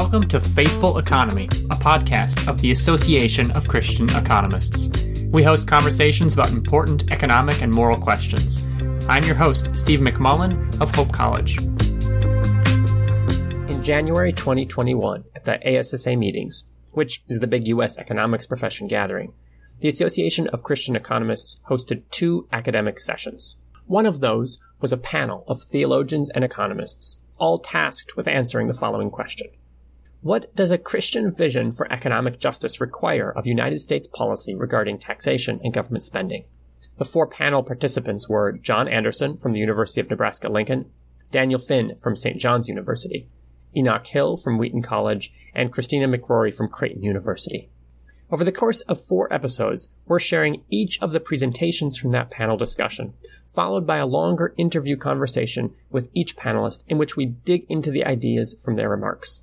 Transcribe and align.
Welcome 0.00 0.28
to 0.28 0.38
Faithful 0.38 0.98
Economy, 0.98 1.46
a 1.70 1.76
podcast 1.76 2.46
of 2.46 2.60
the 2.60 2.70
Association 2.70 3.50
of 3.50 3.66
Christian 3.66 4.08
Economists. 4.10 4.96
We 5.32 5.42
host 5.42 5.66
conversations 5.66 6.34
about 6.34 6.50
important 6.50 7.10
economic 7.10 7.62
and 7.62 7.72
moral 7.72 7.98
questions. 7.98 8.64
I'm 9.08 9.24
your 9.24 9.34
host, 9.34 9.76
Steve 9.76 9.98
McMullen 9.98 10.80
of 10.80 10.94
Hope 10.94 11.10
College. 11.12 11.58
In 13.68 13.82
January 13.82 14.32
2021, 14.32 15.24
at 15.34 15.44
the 15.44 15.58
ASSA 15.68 16.14
meetings, 16.14 16.62
which 16.92 17.24
is 17.26 17.40
the 17.40 17.48
big 17.48 17.66
U.S. 17.66 17.98
economics 17.98 18.46
profession 18.46 18.86
gathering, 18.86 19.32
the 19.80 19.88
Association 19.88 20.46
of 20.50 20.62
Christian 20.62 20.94
Economists 20.94 21.60
hosted 21.68 22.04
two 22.12 22.46
academic 22.52 23.00
sessions. 23.00 23.56
One 23.86 24.06
of 24.06 24.20
those 24.20 24.60
was 24.80 24.92
a 24.92 24.96
panel 24.96 25.44
of 25.48 25.60
theologians 25.60 26.30
and 26.30 26.44
economists, 26.44 27.18
all 27.36 27.58
tasked 27.58 28.16
with 28.16 28.28
answering 28.28 28.68
the 28.68 28.74
following 28.74 29.10
question 29.10 29.48
what 30.20 30.54
does 30.56 30.72
a 30.72 30.78
Christian 30.78 31.32
vision 31.32 31.72
for 31.72 31.90
economic 31.92 32.40
justice 32.40 32.80
require 32.80 33.30
of 33.30 33.46
United 33.46 33.78
States 33.78 34.08
policy 34.08 34.54
regarding 34.54 34.98
taxation 34.98 35.60
and 35.62 35.72
government 35.72 36.02
spending? 36.02 36.44
The 36.98 37.04
four 37.04 37.28
panel 37.28 37.62
participants 37.62 38.28
were 38.28 38.52
John 38.52 38.88
Anderson 38.88 39.38
from 39.38 39.52
the 39.52 39.60
University 39.60 40.00
of 40.00 40.10
Nebraska 40.10 40.48
Lincoln, 40.48 40.90
Daniel 41.30 41.60
Finn 41.60 41.96
from 42.00 42.16
St. 42.16 42.40
John's 42.40 42.68
University, 42.68 43.28
Enoch 43.76 44.06
Hill 44.08 44.36
from 44.36 44.58
Wheaton 44.58 44.82
College, 44.82 45.32
and 45.54 45.72
Christina 45.72 46.08
McRorie 46.08 46.54
from 46.54 46.68
Creighton 46.68 47.04
University. 47.04 47.70
Over 48.30 48.42
the 48.42 48.52
course 48.52 48.80
of 48.82 49.02
four 49.02 49.32
episodes, 49.32 49.94
we're 50.04 50.18
sharing 50.18 50.62
each 50.68 51.00
of 51.00 51.12
the 51.12 51.20
presentations 51.20 51.96
from 51.96 52.10
that 52.10 52.30
panel 52.30 52.56
discussion, 52.56 53.14
followed 53.46 53.86
by 53.86 53.98
a 53.98 54.06
longer 54.06 54.52
interview 54.58 54.96
conversation 54.96 55.74
with 55.90 56.10
each 56.12 56.36
panelist 56.36 56.84
in 56.88 56.98
which 56.98 57.16
we 57.16 57.26
dig 57.26 57.64
into 57.68 57.90
the 57.90 58.04
ideas 58.04 58.56
from 58.62 58.74
their 58.74 58.90
remarks. 58.90 59.42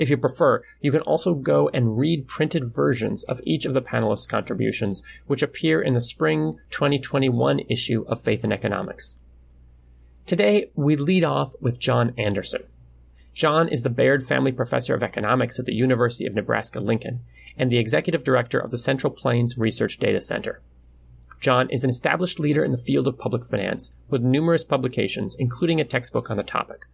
If 0.00 0.08
you 0.08 0.16
prefer, 0.16 0.62
you 0.80 0.92
can 0.92 1.02
also 1.02 1.34
go 1.34 1.68
and 1.74 1.98
read 1.98 2.26
printed 2.26 2.72
versions 2.74 3.22
of 3.24 3.42
each 3.44 3.66
of 3.66 3.74
the 3.74 3.82
panelists' 3.82 4.26
contributions, 4.26 5.02
which 5.26 5.42
appear 5.42 5.82
in 5.82 5.92
the 5.92 6.00
spring 6.00 6.58
2021 6.70 7.60
issue 7.68 8.06
of 8.08 8.22
Faith 8.22 8.42
and 8.42 8.50
Economics. 8.50 9.18
Today, 10.24 10.70
we 10.74 10.96
lead 10.96 11.22
off 11.22 11.52
with 11.60 11.78
John 11.78 12.14
Anderson. 12.16 12.62
John 13.34 13.68
is 13.68 13.82
the 13.82 13.90
Baird 13.90 14.26
Family 14.26 14.52
Professor 14.52 14.94
of 14.94 15.02
Economics 15.02 15.58
at 15.58 15.66
the 15.66 15.74
University 15.74 16.24
of 16.24 16.32
Nebraska 16.32 16.80
Lincoln 16.80 17.20
and 17.58 17.70
the 17.70 17.78
Executive 17.78 18.24
Director 18.24 18.58
of 18.58 18.70
the 18.70 18.78
Central 18.78 19.12
Plains 19.12 19.58
Research 19.58 19.98
Data 19.98 20.22
Center. 20.22 20.62
John 21.40 21.68
is 21.68 21.84
an 21.84 21.90
established 21.90 22.40
leader 22.40 22.64
in 22.64 22.70
the 22.70 22.78
field 22.78 23.06
of 23.06 23.18
public 23.18 23.44
finance 23.44 23.94
with 24.08 24.22
numerous 24.22 24.64
publications, 24.64 25.36
including 25.38 25.78
a 25.78 25.84
textbook 25.84 26.30
on 26.30 26.38
the 26.38 26.42
topic. 26.42 26.86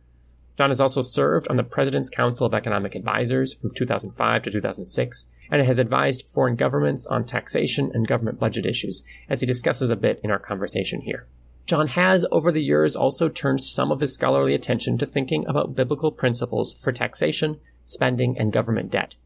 John 0.57 0.71
has 0.71 0.81
also 0.81 1.03
served 1.03 1.49
on 1.49 1.57
the 1.57 1.63
President's 1.63 2.09
Council 2.09 2.47
of 2.47 2.55
Economic 2.55 2.95
Advisors 2.95 3.53
from 3.53 3.75
2005 3.75 4.43
to 4.43 4.51
2006 4.51 5.27
and 5.51 5.63
has 5.63 5.79
advised 5.79 6.29
foreign 6.29 6.57
governments 6.57 7.07
on 7.07 7.25
taxation 7.25 7.91
and 7.93 8.09
government 8.09 8.41
budget 8.41 8.65
issues, 8.65 9.05
as 9.29 9.41
he 9.41 9.47
discusses 9.47 9.91
a 9.91 9.97
bit 9.97 10.21
in 10.25 10.31
our 10.31 10.39
conversation 10.39 11.03
here. 11.03 11.27
John 11.67 11.89
has, 11.89 12.25
over 12.31 12.51
the 12.51 12.63
years, 12.63 12.97
also 12.97 13.29
turned 13.29 13.61
some 13.61 13.91
of 13.91 14.01
his 14.01 14.15
scholarly 14.15 14.55
attention 14.55 14.99
to 14.99 15.07
thinking 15.07 15.45
about 15.47 15.75
biblical 15.75 16.13
principles 16.13 16.75
for 16.75 16.93
taxation, 16.93 17.61
spending, 17.85 18.39
and 18.39 18.53
government 18.53 18.91
debt. 18.91 19.17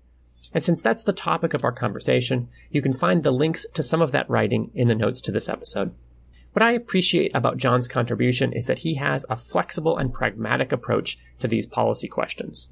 And 0.52 0.64
since 0.64 0.82
that's 0.82 1.04
the 1.04 1.12
topic 1.12 1.54
of 1.54 1.64
our 1.64 1.72
conversation, 1.72 2.48
you 2.70 2.82
can 2.82 2.92
find 2.92 3.22
the 3.22 3.30
links 3.30 3.66
to 3.74 3.82
some 3.82 4.02
of 4.02 4.12
that 4.12 4.28
writing 4.28 4.70
in 4.74 4.88
the 4.88 4.94
notes 4.94 5.20
to 5.22 5.32
this 5.32 5.48
episode. 5.48 5.94
What 6.52 6.62
I 6.62 6.72
appreciate 6.72 7.30
about 7.34 7.58
John's 7.58 7.86
contribution 7.86 8.52
is 8.52 8.66
that 8.66 8.80
he 8.80 8.94
has 8.94 9.24
a 9.30 9.36
flexible 9.36 9.96
and 9.96 10.12
pragmatic 10.12 10.72
approach 10.72 11.16
to 11.38 11.46
these 11.46 11.66
policy 11.66 12.08
questions. 12.08 12.68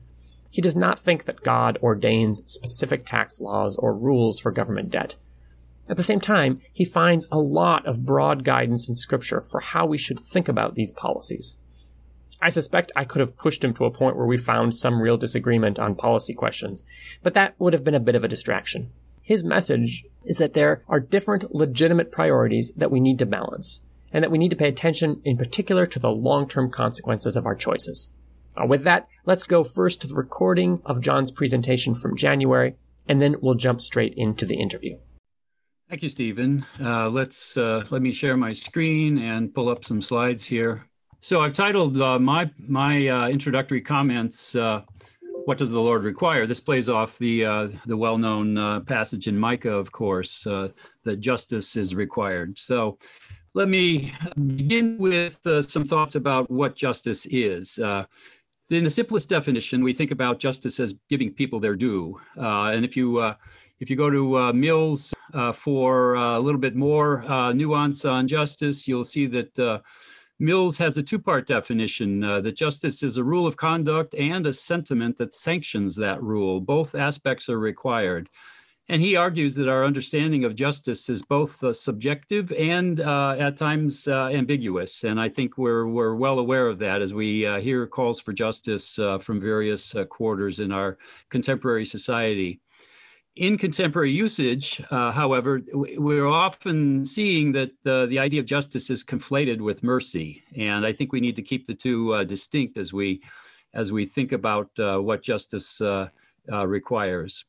He 0.51 0.61
does 0.61 0.75
not 0.75 0.99
think 0.99 1.25
that 1.25 1.43
God 1.43 1.79
ordains 1.83 2.43
specific 2.47 3.05
tax 3.05 3.41
laws 3.41 3.77
or 3.77 3.95
rules 3.95 4.41
for 4.41 4.51
government 4.51 4.91
debt. 4.91 5.17
At 5.89 5.97
the 5.97 6.03
same 6.03 6.21
time, 6.21 6.61
he 6.73 6.85
finds 6.85 7.29
a 7.31 7.39
lot 7.39 7.87
of 7.87 8.05
broad 8.05 8.45
guidance 8.45 8.89
in 8.89 8.95
scripture 8.95 9.41
for 9.41 9.61
how 9.61 9.87
we 9.87 9.97
should 9.97 10.19
think 10.19 10.49
about 10.49 10.75
these 10.75 10.93
policies. 10.93 11.59
I 12.41 12.51
suspect 12.51 12.93
I 12.95 13.05
could 13.05 13.21
have 13.21 13.37
pushed 13.37 13.65
him 13.65 13.75
to 13.75 13.85
a 13.85 13.91
point 13.91 14.17
where 14.17 14.27
we 14.27 14.37
found 14.37 14.75
some 14.75 15.03
real 15.03 15.17
disagreement 15.17 15.79
on 15.79 15.95
policy 15.95 16.35
questions, 16.35 16.85
but 17.23 17.35
that 17.35 17.55
would 17.59 17.73
have 17.73 17.85
been 17.85 17.95
a 17.95 18.01
bit 18.01 18.15
of 18.15 18.25
a 18.25 18.29
distraction. 18.29 18.91
His 19.29 19.45
message 19.45 20.07
is 20.25 20.39
that 20.39 20.55
there 20.55 20.81
are 20.89 21.01
different 21.01 21.55
legitimate 21.55 22.11
priorities 22.11 22.73
that 22.79 22.91
we 22.91 22.99
need 22.99 23.19
to 23.19 23.27
balance, 23.27 23.83
and 24.11 24.25
that 24.25 24.31
we 24.31 24.39
need 24.39 24.49
to 24.49 24.57
pay 24.57 24.69
attention 24.69 25.21
in 25.23 25.37
particular 25.37 25.85
to 25.85 25.99
the 25.99 26.11
long-term 26.11 26.71
consequences 26.71 27.37
of 27.37 27.45
our 27.45 27.55
choices. 27.55 28.11
Uh, 28.57 28.65
with 28.65 28.85
that, 28.85 29.07
let's 29.27 29.45
go 29.45 29.63
first 29.63 30.01
to 30.01 30.07
the 30.07 30.15
recording 30.15 30.81
of 30.87 31.03
John's 31.03 31.31
presentation 31.31 31.95
from 31.95 32.17
January, 32.17 32.77
and 33.07 33.21
then 33.21 33.37
we'll 33.43 33.55
jump 33.55 33.83
straight 33.83 34.15
into 34.17 34.47
the 34.47 34.57
interview. 34.59 34.97
Thank 35.91 36.03
you, 36.03 36.09
Stephen. 36.09 36.65
Uh, 36.83 37.11
let's 37.11 37.59
uh, 37.59 37.85
let 37.91 38.01
me 38.01 38.13
share 38.13 38.39
my 38.39 38.55
screen 38.55 39.19
and 39.19 39.55
pull 39.55 39.69
up 39.69 39.85
some 39.85 40.01
slides 40.01 40.47
here. 40.47 40.87
So 41.21 41.43
I've 41.43 41.53
titled 41.53 42.01
uh, 42.01 42.19
my 42.19 42.51
my 42.67 43.09
uh, 43.09 43.29
introductory 43.29 43.83
comments 43.83 44.57
uh, 44.57 44.85
what 45.49 45.57
does 45.57 45.71
the 45.71 45.81
Lord 45.81 46.05
require? 46.05 46.47
This 46.47 46.61
plays 46.61 46.91
off 46.91 47.17
the 47.17 47.43
uh, 47.43 47.69
the 47.87 47.97
well-known 47.97 48.59
uh, 48.59 48.81
passage 48.81 49.29
in 49.29 49.39
Micah, 49.39 49.73
of 49.73 49.91
course, 49.91 50.47
uh, 50.47 50.69
that 51.05 51.21
justice 51.21 51.75
is 51.75 51.95
required. 51.95 52.59
So, 52.59 52.99
let 53.55 53.67
me 53.67 54.13
begin 54.57 54.99
with 54.99 55.41
uh, 55.47 55.63
some 55.63 55.87
thoughts 55.87 56.17
about 56.17 56.51
what 56.51 56.77
justice 56.77 57.25
is. 57.31 57.79
Uh, 57.79 58.05
in 58.69 58.85
the 58.85 58.91
simplest 58.91 59.31
definition, 59.31 59.83
we 59.83 59.95
think 59.95 60.11
about 60.11 60.39
justice 60.39 60.79
as 60.81 60.93
giving 61.09 61.33
people 61.33 61.61
their 61.61 61.77
due, 61.77 62.21
uh, 62.37 62.65
and 62.75 62.85
if 62.85 62.95
you 62.95 63.07
if 63.81 63.89
you 63.89 63.97
go 63.97 64.11
to 64.11 64.53
Mills 64.53 65.15
for 65.55 66.17
a 66.17 66.39
little 66.39 66.61
bit 66.61 66.77
more 66.77 67.25
nuance 67.55 68.05
on 68.05 68.29
justice, 68.29 68.87
you'll 68.87 69.11
see 69.15 69.25
that 69.29 69.83
Mills 70.41 70.79
has 70.79 70.97
a 70.97 71.03
two 71.03 71.19
part 71.19 71.47
definition 71.47 72.23
uh, 72.23 72.41
that 72.41 72.57
justice 72.57 73.03
is 73.03 73.17
a 73.17 73.25
rule 73.25 73.47
of 73.47 73.57
conduct 73.57 74.15
and 74.15 74.47
a 74.47 74.53
sentiment 74.53 75.17
that 75.19 75.35
sanctions 75.35 75.97
that 75.97 76.23
rule. 76.23 76.61
Both 76.61 76.95
aspects 76.95 77.49
are 77.49 77.59
required. 77.59 78.29
And 78.91 79.03
he 79.03 79.17
argues 79.17 79.55
that 79.57 79.69
our 79.69 79.85
understanding 79.85 80.45
of 80.45 80.55
justice 80.55 81.11
is 81.11 81.23
both 81.23 81.63
uh, 81.63 81.75
subjective 81.75 82.53
and 82.53 83.01
uh, 83.01 83.37
at 83.39 83.57
times 83.57 84.09
uh, 84.09 84.29
ambiguous. 84.29 85.05
And 85.05 85.21
I 85.21 85.29
think 85.29 85.59
we're, 85.59 85.87
we're 85.87 86.15
well 86.15 86.39
aware 86.39 86.69
of 86.69 86.79
that 86.79 87.03
as 87.03 87.13
we 87.13 87.45
uh, 87.45 87.61
hear 87.61 87.87
calls 87.87 88.19
for 88.19 88.33
justice 88.33 88.99
uh, 88.99 89.19
from 89.19 89.41
various 89.41 89.95
quarters 90.09 90.61
in 90.61 90.73
our 90.73 90.97
contemporary 91.29 91.85
society. 91.85 92.61
In 93.39 93.57
contemporary 93.57 94.11
usage, 94.11 94.83
uh, 94.91 95.13
however, 95.13 95.63
we're 95.73 96.27
often 96.27 97.05
seeing 97.05 97.53
that 97.53 97.71
uh, 97.87 98.07
the 98.07 98.19
idea 98.19 98.41
of 98.41 98.47
justice 98.47 98.91
is 98.91 99.05
conflated 99.05 99.61
with 99.61 99.85
mercy, 99.85 100.43
and 100.57 100.85
I 100.85 100.93
think 100.93 101.13
we 101.13 101.21
need 101.21 101.37
to 101.37 101.43
keep 101.43 101.65
the 101.65 101.75
two 101.75 102.15
uh, 102.15 102.25
distinct 102.25 102.77
as 102.77 102.93
we 102.93 103.23
as 103.75 103.93
we 103.93 104.07
think 104.07 104.33
about 104.33 104.71
uh, 104.81 104.99
what 104.99 105.23
justice 105.23 105.81
uh, 105.81 106.09
uh, 106.53 106.67
requires. 106.67 107.45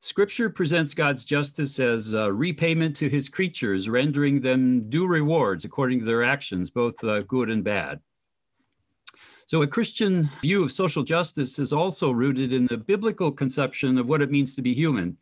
Scripture 0.00 0.50
presents 0.50 0.92
God's 0.92 1.24
justice 1.24 1.78
as 1.78 2.14
repayment 2.14 2.96
to 2.96 3.08
His 3.08 3.28
creatures, 3.28 3.88
rendering 3.88 4.40
them 4.40 4.90
due 4.90 5.06
rewards 5.06 5.64
according 5.64 6.00
to 6.00 6.04
their 6.04 6.24
actions, 6.24 6.68
both 6.68 6.96
good 7.28 7.48
and 7.48 7.62
bad. 7.62 8.00
So, 9.48 9.62
a 9.62 9.66
Christian 9.66 10.28
view 10.42 10.62
of 10.62 10.72
social 10.72 11.02
justice 11.02 11.58
is 11.58 11.72
also 11.72 12.10
rooted 12.10 12.52
in 12.52 12.66
the 12.66 12.76
biblical 12.76 13.32
conception 13.32 13.96
of 13.96 14.06
what 14.06 14.20
it 14.20 14.30
means 14.30 14.54
to 14.54 14.60
be 14.60 14.74
human. 14.74 15.16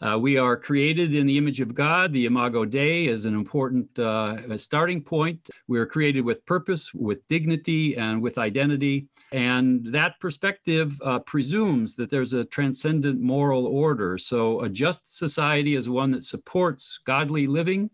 Uh, 0.00 0.18
we 0.18 0.38
are 0.38 0.56
created 0.56 1.14
in 1.14 1.26
the 1.26 1.36
image 1.36 1.60
of 1.60 1.74
God. 1.74 2.10
The 2.10 2.24
Imago 2.24 2.64
Dei 2.64 3.06
is 3.06 3.26
an 3.26 3.34
important 3.34 3.98
uh, 3.98 4.56
starting 4.56 5.02
point. 5.02 5.50
We 5.68 5.78
are 5.78 5.84
created 5.84 6.22
with 6.24 6.46
purpose, 6.46 6.94
with 6.94 7.28
dignity, 7.28 7.98
and 7.98 8.22
with 8.22 8.38
identity. 8.38 9.08
And 9.30 9.84
that 9.92 10.18
perspective 10.20 10.98
uh, 11.04 11.18
presumes 11.18 11.96
that 11.96 12.08
there's 12.08 12.32
a 12.32 12.46
transcendent 12.46 13.20
moral 13.20 13.66
order. 13.66 14.16
So, 14.16 14.60
a 14.60 14.70
just 14.70 15.18
society 15.18 15.74
is 15.74 15.86
one 15.86 16.12
that 16.12 16.24
supports 16.24 16.98
godly 17.04 17.46
living, 17.46 17.90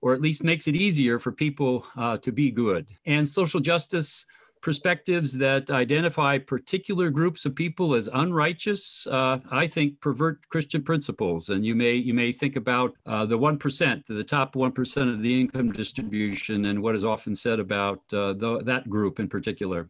or 0.00 0.12
at 0.12 0.20
least 0.20 0.42
makes 0.42 0.66
it 0.66 0.74
easier 0.74 1.20
for 1.20 1.30
people 1.30 1.86
uh, 1.96 2.16
to 2.18 2.32
be 2.32 2.50
good. 2.50 2.88
And 3.06 3.28
social 3.28 3.60
justice 3.60 4.26
perspectives 4.60 5.32
that 5.38 5.70
identify 5.70 6.38
particular 6.38 7.10
groups 7.10 7.46
of 7.46 7.54
people 7.54 7.94
as 7.94 8.08
unrighteous, 8.12 9.06
uh, 9.06 9.38
I 9.50 9.66
think 9.66 10.00
pervert 10.00 10.48
Christian 10.48 10.82
principles. 10.82 11.48
And 11.48 11.64
you 11.64 11.74
may 11.74 11.94
you 11.94 12.14
may 12.14 12.32
think 12.32 12.56
about 12.56 12.94
uh, 13.06 13.24
the 13.26 13.38
one 13.38 13.58
percent, 13.58 14.06
the 14.06 14.24
top 14.24 14.56
one 14.56 14.72
percent 14.72 15.10
of 15.10 15.22
the 15.22 15.40
income 15.40 15.72
distribution, 15.72 16.66
and 16.66 16.82
what 16.82 16.94
is 16.94 17.04
often 17.04 17.34
said 17.34 17.58
about 17.58 18.00
uh, 18.12 18.34
the, 18.34 18.60
that 18.64 18.88
group 18.88 19.18
in 19.18 19.28
particular. 19.28 19.88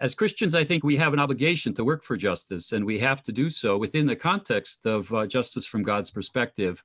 As 0.00 0.14
Christians, 0.14 0.54
I 0.54 0.64
think 0.64 0.84
we 0.84 0.96
have 0.96 1.12
an 1.12 1.18
obligation 1.18 1.74
to 1.74 1.84
work 1.84 2.04
for 2.04 2.16
justice, 2.16 2.72
and 2.72 2.84
we 2.84 3.00
have 3.00 3.20
to 3.24 3.32
do 3.32 3.50
so 3.50 3.76
within 3.76 4.06
the 4.06 4.14
context 4.14 4.86
of 4.86 5.12
uh, 5.12 5.26
justice 5.26 5.66
from 5.66 5.82
God's 5.82 6.10
perspective. 6.10 6.84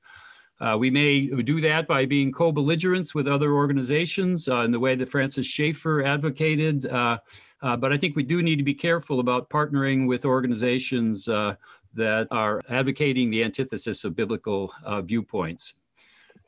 Uh, 0.60 0.76
we 0.78 0.90
may 0.90 1.26
do 1.42 1.60
that 1.60 1.86
by 1.86 2.06
being 2.06 2.32
co 2.32 2.52
belligerents 2.52 3.14
with 3.14 3.26
other 3.26 3.52
organizations 3.52 4.48
uh, 4.48 4.60
in 4.60 4.70
the 4.70 4.80
way 4.80 4.94
that 4.94 5.08
Francis 5.08 5.46
Schaeffer 5.46 6.02
advocated. 6.02 6.86
Uh, 6.86 7.18
Uh, 7.64 7.74
but 7.74 7.94
I 7.94 7.96
think 7.96 8.14
we 8.14 8.22
do 8.22 8.42
need 8.42 8.56
to 8.56 8.62
be 8.62 8.74
careful 8.74 9.20
about 9.20 9.48
partnering 9.48 10.06
with 10.06 10.26
organizations 10.26 11.28
uh, 11.28 11.56
that 11.94 12.28
are 12.30 12.60
advocating 12.68 13.30
the 13.30 13.42
antithesis 13.42 14.04
of 14.04 14.14
biblical 14.14 14.70
uh, 14.84 15.00
viewpoints. 15.00 15.74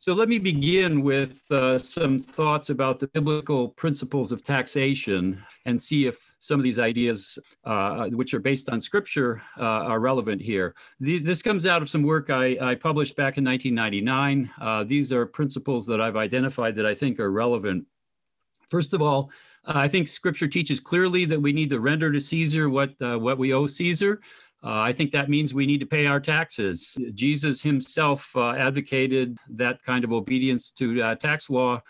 So 0.07 0.13
let 0.13 0.29
me 0.29 0.39
begin 0.39 1.03
with 1.03 1.51
uh, 1.51 1.79
some 1.79 2.21
thoughts 2.21 2.71
about 2.71 3.01
the 3.01 3.09
biblical 3.09 3.71
principles 3.71 4.31
of 4.31 4.41
taxation 4.41 5.43
and 5.65 5.83
see 5.83 6.07
if 6.07 6.31
some 6.39 6.61
of 6.61 6.63
these 6.63 6.79
ideas, 6.79 7.41
uh, 7.65 8.07
which 8.11 8.33
are 8.33 8.39
based 8.39 8.69
on 8.69 8.81
scripture, 8.81 9.43
uh, 9.59 9.63
are 9.63 9.99
relevant 9.99 10.41
here. 10.41 10.77
The, 11.01 11.19
this 11.19 11.43
comes 11.43 11.67
out 11.67 11.83
of 11.83 11.91
some 11.91 12.05
work 12.05 12.31
I, 12.31 12.57
I 12.61 12.77
published 12.77 13.17
back 13.17 13.37
in 13.37 13.45
1999. 13.45 14.49
Uh, 14.61 14.85
these 14.85 15.13
are 15.13 15.27
principles 15.27 15.87
that 15.87 16.01
I've 16.01 16.15
identified 16.15 16.77
that 16.77 16.87
I 16.87 16.95
think 16.95 17.19
are 17.19 17.33
relevant. 17.33 17.85
First 18.71 18.95
of 18.95 19.03
all, 19.03 19.33
I 19.65 19.89
think 19.89 20.07
scripture 20.07 20.47
teaches 20.47 20.79
clearly 20.79 21.25
that 21.25 21.43
we 21.43 21.53
need 21.53 21.71
to 21.71 21.81
render 21.81 22.13
to 22.13 22.21
Caesar 22.21 22.71
what, 22.71 22.95
uh, 23.03 23.19
what 23.19 23.39
we 23.39 23.53
owe 23.53 23.67
Caesar. 23.67 24.21
Uh, 24.63 24.81
I 24.81 24.93
think 24.93 25.13
that 25.13 25.29
means 25.29 25.53
we 25.53 25.67
need 25.67 25.81
to 25.81 25.87
pay 25.87 26.07
our 26.07 26.21
taxes. 26.21 26.97
Jesus 27.15 27.63
himself 27.63 28.35
uh, 28.37 28.53
advocated 28.53 29.39
that 29.51 29.83
kind 29.83 30.05
of 30.05 30.13
obedience 30.13 30.71
to 30.73 31.03
uh, 31.03 31.15
tax 31.15 31.51
law. 31.51 31.83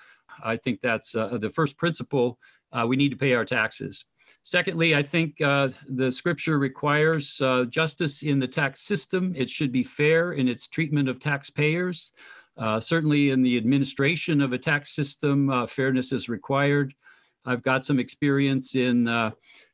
I 0.43 0.57
think 0.57 0.81
that's 0.83 1.15
uh, 1.15 1.39
the 1.39 1.51
first 1.51 1.79
principle. 1.79 2.39
Uh, 2.73 2.85
we 2.87 2.97
need 2.97 3.11
to 3.11 3.17
pay 3.17 3.35
our 3.35 3.45
taxes. 3.45 4.05
Secondly, 4.43 4.95
I 4.95 5.03
think 5.03 5.41
uh, 5.41 5.69
the 5.89 6.11
scripture 6.11 6.59
requires 6.59 7.41
justice 7.71 8.23
in 8.23 8.41
the 8.41 8.49
tax 8.49 8.81
system. 8.81 9.33
It 9.37 9.49
should 9.49 9.73
be 9.73 9.85
fair 9.85 10.33
in 10.33 10.49
its 10.49 10.69
treatment 10.69 11.09
of 11.09 11.21
taxpayers. 11.21 12.13
certainly, 12.81 13.31
in 13.31 13.43
the 13.43 13.57
administration 13.57 14.41
of 14.41 14.53
a 14.53 14.59
tax 14.59 14.95
system, 14.95 15.67
fairness 15.69 16.13
is 16.13 16.29
required. 16.29 16.93
I've 17.45 17.63
got 17.63 17.85
some 17.85 18.01
experience 18.01 18.75
in 18.75 19.05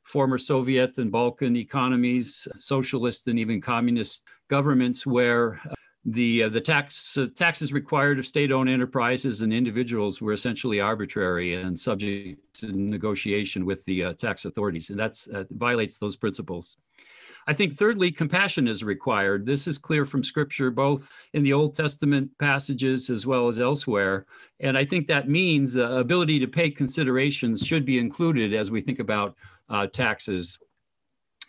former 0.02 0.38
Soviet 0.38 0.98
and 0.98 1.10
Balkan 1.10 1.56
economies, 1.56 2.48
socialist 2.58 3.28
and 3.28 3.38
even 3.38 3.60
communist 3.60 4.26
governments, 4.48 5.06
where 5.06 5.60
uh, 5.70 5.74
the 6.04 6.44
uh, 6.44 6.48
the 6.48 6.60
tax 6.60 7.16
uh, 7.16 7.26
taxes 7.36 7.72
required 7.72 8.18
of 8.18 8.26
state-owned 8.26 8.68
enterprises 8.68 9.42
and 9.42 9.52
individuals 9.52 10.20
were 10.20 10.32
essentially 10.32 10.80
arbitrary 10.80 11.54
and 11.54 11.78
subject 11.78 12.40
to 12.54 12.72
negotiation 12.72 13.64
with 13.64 13.84
the 13.84 14.04
uh, 14.04 14.12
tax 14.14 14.44
authorities, 14.44 14.90
and 14.90 14.98
that 14.98 15.16
uh, 15.32 15.44
violates 15.50 15.98
those 15.98 16.16
principles. 16.16 16.76
I 17.46 17.52
think, 17.52 17.74
thirdly, 17.74 18.12
compassion 18.12 18.68
is 18.68 18.84
required. 18.84 19.46
This 19.46 19.66
is 19.66 19.76
clear 19.76 20.06
from 20.06 20.22
scripture, 20.22 20.70
both 20.70 21.10
in 21.32 21.42
the 21.42 21.52
Old 21.52 21.74
Testament 21.74 22.30
passages 22.38 23.10
as 23.10 23.26
well 23.26 23.48
as 23.48 23.58
elsewhere. 23.58 24.26
And 24.60 24.78
I 24.78 24.84
think 24.84 25.08
that 25.08 25.28
means 25.28 25.72
the 25.72 25.98
ability 25.98 26.38
to 26.38 26.46
pay 26.46 26.70
considerations 26.70 27.66
should 27.66 27.84
be 27.84 27.98
included 27.98 28.54
as 28.54 28.70
we 28.70 28.80
think 28.80 29.00
about 29.00 29.34
uh, 29.68 29.86
taxes. 29.86 30.58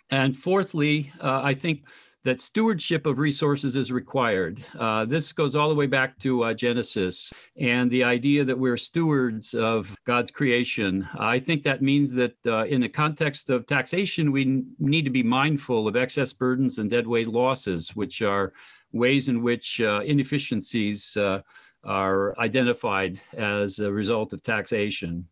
And 0.09 0.35
fourthly, 0.35 1.11
uh, 1.21 1.41
I 1.43 1.53
think 1.53 1.85
that 2.23 2.39
stewardship 2.39 3.05
of 3.05 3.19
resources 3.19 3.75
is 3.75 3.91
required. 3.91 4.63
Uh, 4.79 5.03
this 5.05 5.33
goes 5.33 5.55
all 5.55 5.67
the 5.67 5.75
way 5.75 5.87
back 5.87 6.17
to 6.19 6.43
uh, 6.43 6.53
Genesis 6.53 7.33
and 7.57 7.91
the 7.91 8.03
idea 8.03 8.45
that 8.45 8.57
we're 8.57 8.77
stewards 8.77 9.53
of 9.53 9.95
God's 10.05 10.31
creation. 10.31 11.07
I 11.17 11.39
think 11.39 11.63
that 11.63 11.81
means 11.81 12.13
that 12.13 12.35
uh, 12.45 12.63
in 12.65 12.81
the 12.81 12.89
context 12.89 13.49
of 13.49 13.65
taxation, 13.65 14.31
we 14.31 14.43
n- 14.43 14.71
need 14.79 15.03
to 15.03 15.11
be 15.11 15.23
mindful 15.23 15.87
of 15.87 15.97
excess 15.97 16.31
burdens 16.31 16.79
and 16.79 16.89
deadweight 16.89 17.27
losses, 17.27 17.93
which 17.93 18.21
are 18.21 18.53
ways 18.93 19.27
in 19.27 19.41
which 19.41 19.81
uh, 19.81 20.01
inefficiencies 20.05 21.17
uh, 21.17 21.41
are 21.83 22.39
identified 22.39 23.19
as 23.33 23.79
a 23.79 23.91
result 23.91 24.31
of 24.31 24.41
taxation. 24.41 25.27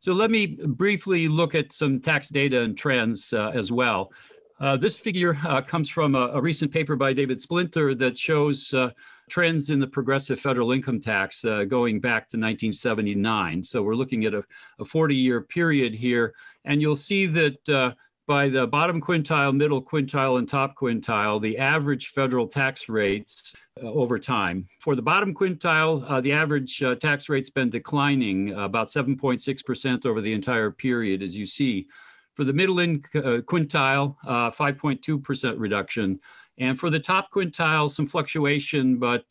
So 0.00 0.12
let 0.12 0.30
me 0.30 0.46
briefly 0.46 1.28
look 1.28 1.54
at 1.54 1.72
some 1.72 2.00
tax 2.00 2.28
data 2.28 2.62
and 2.62 2.76
trends 2.76 3.32
uh, 3.34 3.50
as 3.54 3.70
well. 3.70 4.12
Uh, 4.58 4.76
this 4.76 4.96
figure 4.96 5.38
uh, 5.46 5.60
comes 5.62 5.88
from 5.88 6.14
a, 6.14 6.28
a, 6.28 6.40
recent 6.40 6.70
paper 6.70 6.94
by 6.94 7.14
David 7.14 7.40
Splinter 7.40 7.94
that 7.94 8.16
shows 8.16 8.74
uh, 8.74 8.90
trends 9.30 9.70
in 9.70 9.80
the 9.80 9.86
progressive 9.86 10.38
federal 10.38 10.72
income 10.72 11.00
tax 11.00 11.44
uh, 11.44 11.64
going 11.64 11.98
back 11.98 12.28
to 12.28 12.36
1979. 12.36 13.64
So 13.64 13.82
we're 13.82 13.94
looking 13.94 14.26
at 14.26 14.34
a, 14.34 14.44
a 14.78 14.84
40 14.84 15.14
year 15.14 15.40
period 15.42 15.94
here, 15.94 16.34
and 16.64 16.80
you'll 16.82 16.96
see 16.96 17.26
that 17.26 17.68
uh, 17.68 17.92
by 18.30 18.48
the 18.48 18.64
bottom 18.64 19.00
quintile, 19.00 19.52
middle 19.52 19.82
quintile, 19.82 20.38
and 20.38 20.48
top 20.48 20.76
quintile, 20.76 21.42
the 21.42 21.58
average 21.58 22.10
federal 22.10 22.46
tax 22.46 22.88
rates 22.88 23.56
uh, 23.82 23.88
over 23.88 24.20
time. 24.20 24.64
For 24.78 24.94
the 24.94 25.02
bottom 25.02 25.34
quintile, 25.34 26.08
uh, 26.08 26.20
the 26.20 26.30
average 26.30 26.80
uh, 26.80 26.94
tax 26.94 27.28
rate's 27.28 27.50
been 27.50 27.70
declining 27.70 28.56
uh, 28.56 28.66
about 28.66 28.86
7.6% 28.86 30.06
over 30.06 30.20
the 30.20 30.32
entire 30.32 30.70
period, 30.70 31.24
as 31.24 31.36
you 31.36 31.44
see. 31.44 31.88
For 32.36 32.44
the 32.44 32.52
middle 32.52 32.78
in, 32.78 33.02
uh, 33.16 33.42
quintile, 33.50 34.14
5.2% 34.24 35.44
uh, 35.44 35.56
reduction. 35.56 36.20
And 36.56 36.78
for 36.78 36.88
the 36.88 37.00
top 37.00 37.32
quintile, 37.32 37.90
some 37.90 38.06
fluctuation, 38.06 39.00
but 39.00 39.24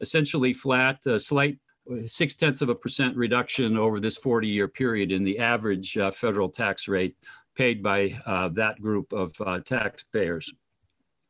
essentially 0.00 0.54
flat, 0.54 1.04
a 1.04 1.20
slight 1.20 1.58
six 2.06 2.36
tenths 2.36 2.62
of 2.62 2.68
a 2.68 2.74
percent 2.74 3.16
reduction 3.16 3.76
over 3.76 3.98
this 3.98 4.16
40 4.16 4.46
year 4.46 4.68
period 4.68 5.10
in 5.10 5.24
the 5.24 5.40
average 5.40 5.98
federal 6.12 6.48
tax 6.48 6.86
rate 6.86 7.16
paid 7.54 7.82
by 7.82 8.18
uh, 8.26 8.48
that 8.50 8.80
group 8.80 9.12
of 9.12 9.32
uh, 9.40 9.60
taxpayers. 9.60 10.52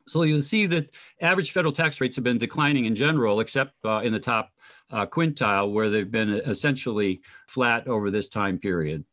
So 0.07 0.23
you'll 0.23 0.41
see 0.41 0.65
that 0.67 0.89
average 1.21 1.51
federal 1.51 1.71
tax 1.71 2.01
rates 2.01 2.15
have 2.15 2.23
been 2.23 2.37
declining 2.37 2.85
in 2.85 2.95
general, 2.95 3.39
except 3.39 3.73
uh, 3.85 4.01
in 4.03 4.11
the 4.11 4.19
top 4.19 4.51
uh, 4.89 5.05
quintile, 5.05 5.71
where 5.71 5.89
they've 5.89 6.09
been 6.09 6.29
essentially 6.29 7.21
flat 7.47 7.87
over 7.87 8.11
this 8.11 8.27
time 8.27 8.57
period. 8.57 9.05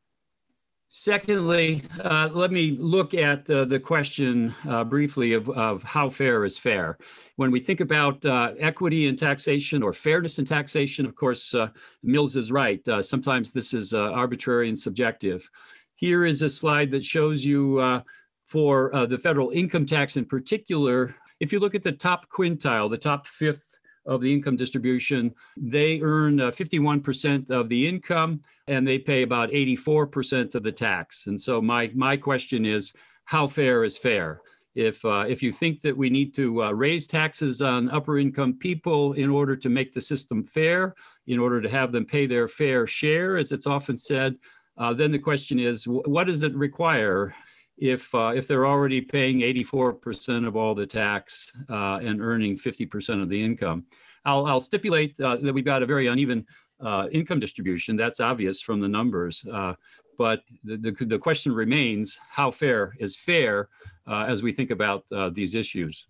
Secondly, 0.90 1.82
uh, 2.02 2.30
let 2.32 2.50
me 2.50 2.70
look 2.80 3.12
at 3.12 3.44
the 3.44 3.78
question 3.78 4.54
uh, 4.66 4.84
briefly 4.84 5.34
of, 5.34 5.50
of, 5.50 5.82
how 5.82 6.08
fair 6.08 6.46
is 6.46 6.56
fair. 6.56 6.96
When 7.36 7.50
we 7.50 7.60
think 7.60 7.80
about 7.80 8.24
uh, 8.24 8.54
equity 8.58 9.06
in 9.06 9.14
taxation 9.14 9.82
or 9.82 9.92
fairness 9.92 10.38
in 10.38 10.46
taxation, 10.46 11.04
of 11.04 11.14
course, 11.14 11.54
uh, 11.54 11.68
Mills 12.02 12.36
is 12.36 12.50
right. 12.50 12.86
Uh, 12.88 13.02
sometimes 13.02 13.52
this 13.52 13.74
is 13.74 13.92
uh, 13.92 14.12
arbitrary 14.12 14.70
and 14.70 14.78
subjective. 14.78 15.50
Here 15.98 16.24
is 16.24 16.42
a 16.42 16.48
slide 16.48 16.92
that 16.92 17.02
shows 17.02 17.44
you 17.44 17.80
uh, 17.80 18.02
for 18.46 18.94
uh, 18.94 19.04
the 19.06 19.18
federal 19.18 19.50
income 19.50 19.84
tax 19.84 20.16
in 20.16 20.26
particular. 20.26 21.12
If 21.40 21.52
you 21.52 21.58
look 21.58 21.74
at 21.74 21.82
the 21.82 21.90
top 21.90 22.30
quintile, 22.30 22.88
the 22.88 22.96
top 22.96 23.26
fifth 23.26 23.64
of 24.06 24.20
the 24.20 24.32
income 24.32 24.54
distribution, 24.54 25.34
they 25.56 26.00
earn 26.00 26.36
51% 26.38 27.50
uh, 27.50 27.54
of 27.54 27.68
the 27.68 27.88
income 27.88 28.42
and 28.68 28.86
they 28.86 29.00
pay 29.00 29.22
about 29.22 29.50
84% 29.50 30.54
of 30.54 30.62
the 30.62 30.70
tax. 30.70 31.26
And 31.26 31.38
so 31.38 31.60
my, 31.60 31.90
my 31.96 32.16
question 32.16 32.64
is, 32.64 32.92
how 33.24 33.48
fair 33.48 33.82
is 33.82 33.98
fair? 33.98 34.40
If, 34.76 35.04
uh, 35.04 35.24
if 35.26 35.42
you 35.42 35.50
think 35.50 35.80
that 35.80 35.96
we 35.96 36.10
need 36.10 36.32
to 36.34 36.62
uh, 36.62 36.70
raise 36.70 37.08
taxes 37.08 37.60
on 37.60 37.90
upper 37.90 38.20
income 38.20 38.54
people 38.54 39.14
in 39.14 39.30
order 39.30 39.56
to 39.56 39.68
make 39.68 39.92
the 39.92 40.00
system 40.00 40.44
fair, 40.44 40.94
in 41.26 41.40
order 41.40 41.60
to 41.60 41.68
have 41.68 41.90
them 41.90 42.06
pay 42.06 42.26
their 42.26 42.46
fair 42.46 42.86
share, 42.86 43.36
as 43.36 43.50
it's 43.50 43.66
often 43.66 43.96
said, 43.96 44.36
uh, 44.78 44.94
then 44.94 45.10
the 45.10 45.18
question 45.18 45.58
is, 45.58 45.86
what 45.86 46.24
does 46.24 46.42
it 46.44 46.54
require 46.54 47.34
if 47.76 48.14
uh, 48.14 48.32
if 48.34 48.46
they're 48.46 48.66
already 48.66 49.00
paying 49.00 49.40
84% 49.40 50.46
of 50.46 50.56
all 50.56 50.74
the 50.74 50.86
tax 50.86 51.52
uh, 51.68 51.98
and 52.02 52.22
earning 52.22 52.56
50% 52.56 53.22
of 53.22 53.28
the 53.28 53.42
income? 53.42 53.84
I'll, 54.24 54.46
I'll 54.46 54.60
stipulate 54.60 55.18
uh, 55.20 55.36
that 55.36 55.52
we've 55.52 55.64
got 55.64 55.82
a 55.82 55.86
very 55.86 56.06
uneven 56.06 56.46
uh, 56.80 57.08
income 57.10 57.40
distribution. 57.40 57.96
That's 57.96 58.20
obvious 58.20 58.60
from 58.60 58.80
the 58.80 58.88
numbers. 58.88 59.44
Uh, 59.50 59.74
but 60.16 60.42
the, 60.64 60.76
the, 60.76 61.04
the, 61.04 61.18
question 61.18 61.52
remains, 61.52 62.18
how 62.28 62.50
fair 62.50 62.94
is 62.98 63.16
fair 63.16 63.68
as 64.08 64.42
we 64.42 64.52
think 64.52 64.70
about 64.70 65.04
these 65.32 65.54
issues? 65.54 66.08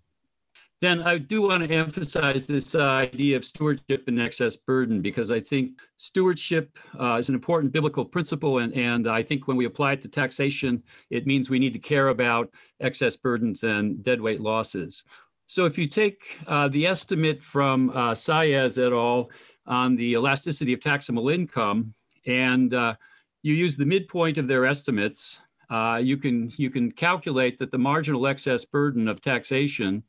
Then 0.81 1.03
I 1.03 1.19
do 1.19 1.43
want 1.43 1.67
to 1.67 1.75
emphasize 1.75 2.47
this 2.47 2.75
uh, 2.75 2.85
idea 2.85 3.37
of 3.37 3.45
stewardship 3.45 4.05
and 4.07 4.21
excess 4.21 4.55
burden 4.55 5.03
because 5.03 5.33
I 5.33 5.41
think 5.41 5.81
stewardship 5.97 6.79
uh, 6.99 7.15
is 7.15 7.29
an 7.29 7.35
important 7.35 7.73
biblical 7.73 8.05
principle. 8.05 8.59
And, 8.59 8.73
and 8.75 9.09
I 9.09 9.23
think 9.23 9.49
when 9.49 9.57
we 9.57 9.65
apply 9.65 9.95
it 9.95 10.03
to 10.03 10.09
taxation, 10.09 10.83
it 11.11 11.27
means 11.27 11.51
we 11.51 11.59
need 11.59 11.73
to 11.73 11.81
care 11.81 12.09
about 12.09 12.51
excess 12.81 13.17
burdens 13.17 13.65
and 13.65 14.03
deadweight 14.05 14.41
losses. 14.41 15.03
So 15.47 15.65
if 15.65 15.79
you 15.79 15.89
take 15.89 16.39
uh, 16.47 16.69
the 16.69 16.87
estimate 16.87 17.43
from 17.43 17.91
uh, 17.91 18.13
Saez 18.13 18.79
et 18.79 18.93
al. 18.93 19.31
on 19.67 19.97
the 19.97 20.13
elasticity 20.13 20.73
of 20.73 20.81
taxable 20.81 21.29
income 21.29 21.93
and 22.27 22.73
uh, 22.73 22.95
you 23.43 23.55
use 23.55 23.77
the 23.77 23.87
midpoint 23.87 24.39
of 24.39 24.47
their 24.47 24.65
estimates, 24.65 25.41
uh, 25.71 26.01
you, 26.03 26.19
can, 26.19 26.53
you 26.57 26.71
can 26.71 26.93
calculate 26.93 27.59
that 27.59 27.73
the 27.73 27.79
marginal 27.79 28.29
excess 28.29 28.65
burden 28.65 29.09
of 29.09 29.21
taxation 29.21 30.05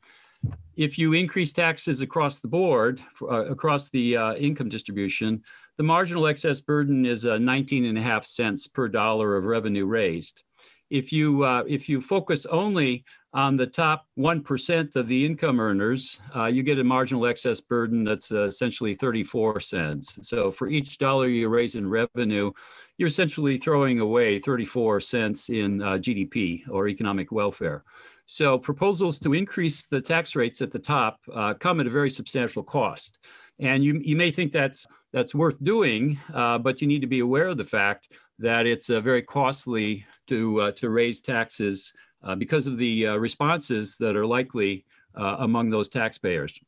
if 0.76 0.98
you 0.98 1.12
increase 1.12 1.52
taxes 1.52 2.00
across 2.00 2.40
the 2.40 2.48
board, 2.48 3.02
uh, 3.22 3.44
across 3.44 3.90
the 3.90 4.16
uh, 4.16 4.34
income 4.34 4.68
distribution, 4.68 5.42
the 5.76 5.82
marginal 5.82 6.26
excess 6.26 6.60
burden 6.60 7.04
is 7.04 7.26
uh, 7.26 7.38
19 7.38 7.84
and 7.84 7.98
a 7.98 8.02
half 8.02 8.24
cents 8.24 8.66
per 8.66 8.88
dollar 8.88 9.36
of 9.36 9.44
revenue 9.44 9.86
raised. 9.86 10.42
If 10.88 11.12
you, 11.12 11.44
uh, 11.44 11.64
if 11.68 11.88
you 11.88 12.00
focus 12.00 12.46
only 12.46 13.04
on 13.32 13.54
the 13.54 13.66
top 13.66 14.06
1% 14.18 14.96
of 14.96 15.06
the 15.06 15.24
income 15.24 15.60
earners, 15.60 16.20
uh, 16.34 16.46
you 16.46 16.62
get 16.62 16.80
a 16.80 16.84
marginal 16.84 17.26
excess 17.26 17.60
burden 17.60 18.02
that's 18.02 18.32
uh, 18.32 18.44
essentially 18.44 18.94
34 18.94 19.60
cents. 19.60 20.18
So 20.22 20.50
for 20.50 20.68
each 20.68 20.98
dollar 20.98 21.28
you 21.28 21.48
raise 21.48 21.76
in 21.76 21.88
revenue, 21.88 22.50
you're 22.98 23.08
essentially 23.08 23.56
throwing 23.56 24.00
away 24.00 24.40
34 24.40 25.00
cents 25.00 25.48
in 25.48 25.80
uh, 25.80 25.92
GDP 25.92 26.68
or 26.68 26.88
economic 26.88 27.30
welfare. 27.30 27.84
So 28.30 28.56
proposals 28.56 29.18
to 29.20 29.34
increase 29.34 29.86
the 29.86 30.00
tax 30.00 30.36
rates 30.36 30.62
at 30.62 30.70
the 30.70 30.78
top 30.78 31.18
uh, 31.34 31.54
come 31.54 31.80
at 31.80 31.88
a 31.88 31.90
very 31.90 32.08
substantial 32.08 32.62
cost. 32.62 33.18
And 33.58 33.82
you, 33.82 34.00
you 34.04 34.14
may 34.14 34.30
think 34.30 34.52
that's, 34.52 34.86
that's 35.12 35.34
worth 35.34 35.62
doing, 35.64 36.16
uh, 36.32 36.58
but 36.58 36.80
you 36.80 36.86
need 36.86 37.00
to 37.00 37.08
be 37.08 37.18
aware 37.18 37.48
of 37.48 37.56
the 37.56 37.64
fact 37.64 38.12
that 38.38 38.66
it's 38.66 38.88
uh, 38.88 39.00
very 39.00 39.22
costly 39.22 40.06
to, 40.28 40.60
uh, 40.60 40.70
to 40.76 40.90
raise 40.90 41.20
taxes 41.20 41.92
uh, 42.22 42.36
because 42.36 42.68
of 42.68 42.78
the 42.78 43.06
responses 43.18 43.96
that 43.96 44.14
are 44.14 44.26
likely 44.26 44.84
among 45.16 45.68
those 45.68 45.88
taxpayers. 45.88 46.60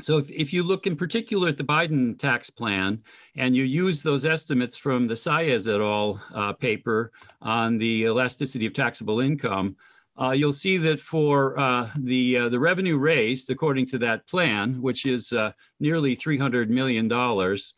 So 0.00 0.18
if, 0.18 0.28
if 0.28 0.52
you 0.52 0.64
look 0.64 0.88
in 0.88 0.96
particular 0.96 1.48
at 1.48 1.56
the 1.56 1.62
Biden 1.62 2.18
tax 2.18 2.50
plan 2.50 3.00
and 3.36 3.54
you 3.54 3.62
use 3.62 4.02
those 4.02 4.26
estimates 4.26 4.76
from 4.76 5.06
the 5.06 5.14
Saez 5.14 5.72
et 5.72 5.80
al. 5.80 6.20
Uh, 6.34 6.52
paper 6.52 7.12
on 7.40 7.78
the 7.78 8.02
elasticity 8.06 8.66
of 8.66 8.72
taxable 8.72 9.20
income, 9.20 9.76
uh, 10.20 10.30
you'll 10.30 10.52
see 10.52 10.76
that 10.76 11.00
for 11.00 11.58
uh, 11.58 11.90
the 11.98 12.36
uh, 12.36 12.48
the 12.48 12.58
revenue 12.58 12.96
raised 12.96 13.50
according 13.50 13.86
to 13.86 13.98
that 13.98 14.26
plan, 14.28 14.80
which 14.80 15.06
is 15.06 15.32
uh, 15.32 15.52
nearly 15.80 16.14
300 16.14 16.70
million 16.70 17.08
dollars, 17.08 17.74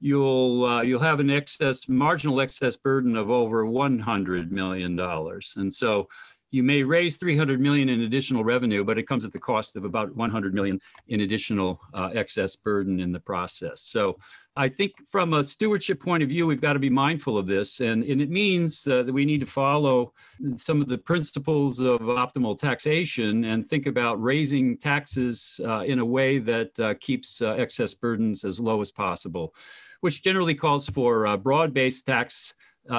you'll 0.00 0.64
uh, 0.64 0.82
you'll 0.82 1.00
have 1.00 1.20
an 1.20 1.30
excess 1.30 1.88
marginal 1.88 2.40
excess 2.40 2.76
burden 2.76 3.16
of 3.16 3.30
over 3.30 3.66
100 3.66 4.52
million 4.52 4.94
dollars, 4.94 5.54
and 5.56 5.72
so 5.72 6.08
you 6.52 6.62
may 6.62 6.82
raise 6.82 7.16
300 7.16 7.60
million 7.60 7.88
in 7.88 8.02
additional 8.02 8.44
revenue, 8.44 8.84
but 8.84 8.98
it 8.98 9.08
comes 9.08 9.24
at 9.24 9.32
the 9.32 9.38
cost 9.38 9.74
of 9.74 9.86
about 9.86 10.14
100 10.14 10.54
million 10.54 10.78
in 11.08 11.22
additional 11.22 11.80
uh, 11.94 12.10
excess 12.14 12.54
burden 12.54 13.00
in 13.00 13.10
the 13.10 13.18
process. 13.18 13.80
So 13.80 14.18
I 14.54 14.68
think 14.68 14.92
from 15.08 15.32
a 15.32 15.42
stewardship 15.42 15.98
point 15.98 16.22
of 16.22 16.28
view, 16.28 16.46
we've 16.46 16.60
got 16.60 16.74
to 16.74 16.78
be 16.78 16.90
mindful 16.90 17.38
of 17.38 17.46
this. 17.46 17.80
And, 17.80 18.04
and 18.04 18.20
it 18.20 18.28
means 18.28 18.86
uh, 18.86 19.02
that 19.02 19.12
we 19.12 19.24
need 19.24 19.40
to 19.40 19.46
follow 19.46 20.12
some 20.54 20.82
of 20.82 20.88
the 20.88 20.98
principles 20.98 21.80
of 21.80 22.02
optimal 22.02 22.58
taxation 22.58 23.44
and 23.44 23.66
think 23.66 23.86
about 23.86 24.22
raising 24.22 24.76
taxes 24.76 25.58
uh, 25.64 25.80
in 25.80 26.00
a 26.00 26.04
way 26.04 26.38
that 26.38 26.78
uh, 26.78 26.92
keeps 27.00 27.40
uh, 27.40 27.52
excess 27.52 27.94
burdens 27.94 28.44
as 28.44 28.60
low 28.60 28.82
as 28.82 28.90
possible, 28.90 29.54
which 30.02 30.22
generally 30.22 30.54
calls 30.54 30.86
for 30.86 31.26
uh, 31.26 31.36
broad-based 31.38 32.04
tax 32.04 32.52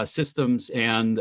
systems 0.05 0.69
and, 0.69 1.19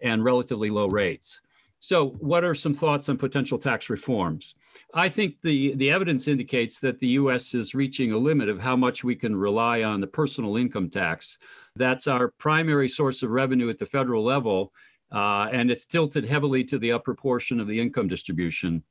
and 0.00 0.24
relatively 0.24 0.68
low 0.68 0.88
rates. 0.88 1.40
So, 1.84 2.10
what 2.20 2.44
are 2.44 2.54
some 2.54 2.74
thoughts 2.74 3.08
on 3.08 3.16
potential 3.16 3.58
tax 3.58 3.90
reforms? 3.90 4.54
I 4.94 5.08
think 5.08 5.40
the, 5.42 5.74
the 5.74 5.90
evidence 5.90 6.28
indicates 6.28 6.78
that 6.78 7.00
the 7.00 7.08
US 7.08 7.54
is 7.54 7.74
reaching 7.74 8.12
a 8.12 8.18
limit 8.18 8.48
of 8.48 8.60
how 8.60 8.76
much 8.76 9.02
we 9.02 9.16
can 9.16 9.34
rely 9.34 9.82
on 9.82 10.00
the 10.00 10.06
personal 10.06 10.56
income 10.56 10.88
tax. 10.88 11.38
That's 11.74 12.06
our 12.06 12.28
primary 12.38 12.88
source 12.88 13.24
of 13.24 13.30
revenue 13.30 13.68
at 13.68 13.78
the 13.78 13.86
federal 13.86 14.22
level, 14.22 14.72
uh, 15.10 15.48
and 15.50 15.72
it's 15.72 15.84
tilted 15.84 16.24
heavily 16.24 16.62
to 16.66 16.78
the 16.78 16.92
upper 16.92 17.16
portion 17.16 17.58
of 17.58 17.66
the 17.66 17.80
income 17.80 18.06
distribution. 18.06 18.84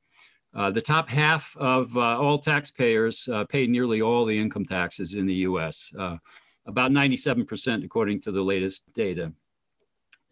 Uh, 0.53 0.69
the 0.69 0.81
top 0.81 1.07
half 1.07 1.55
of 1.55 1.95
uh, 1.95 2.19
all 2.19 2.39
taxpayers 2.39 3.25
uh, 3.29 3.45
pay 3.45 3.67
nearly 3.67 4.01
all 4.01 4.25
the 4.25 4.37
income 4.37 4.65
taxes 4.65 5.15
in 5.15 5.25
the 5.25 5.45
US, 5.47 5.93
uh, 5.97 6.17
about 6.65 6.91
97%, 6.91 7.85
according 7.85 8.19
to 8.19 8.33
the 8.33 8.41
latest 8.41 8.83
data. 8.93 9.31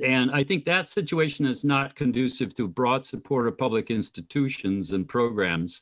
And 0.03 0.31
I 0.31 0.43
think 0.43 0.65
that 0.65 0.87
situation 0.87 1.45
is 1.45 1.65
not 1.65 1.95
conducive 1.95 2.53
to 2.55 2.67
broad 2.67 3.05
support 3.05 3.47
of 3.47 3.57
public 3.57 3.91
institutions 3.91 4.91
and 4.91 5.07
programs. 5.07 5.81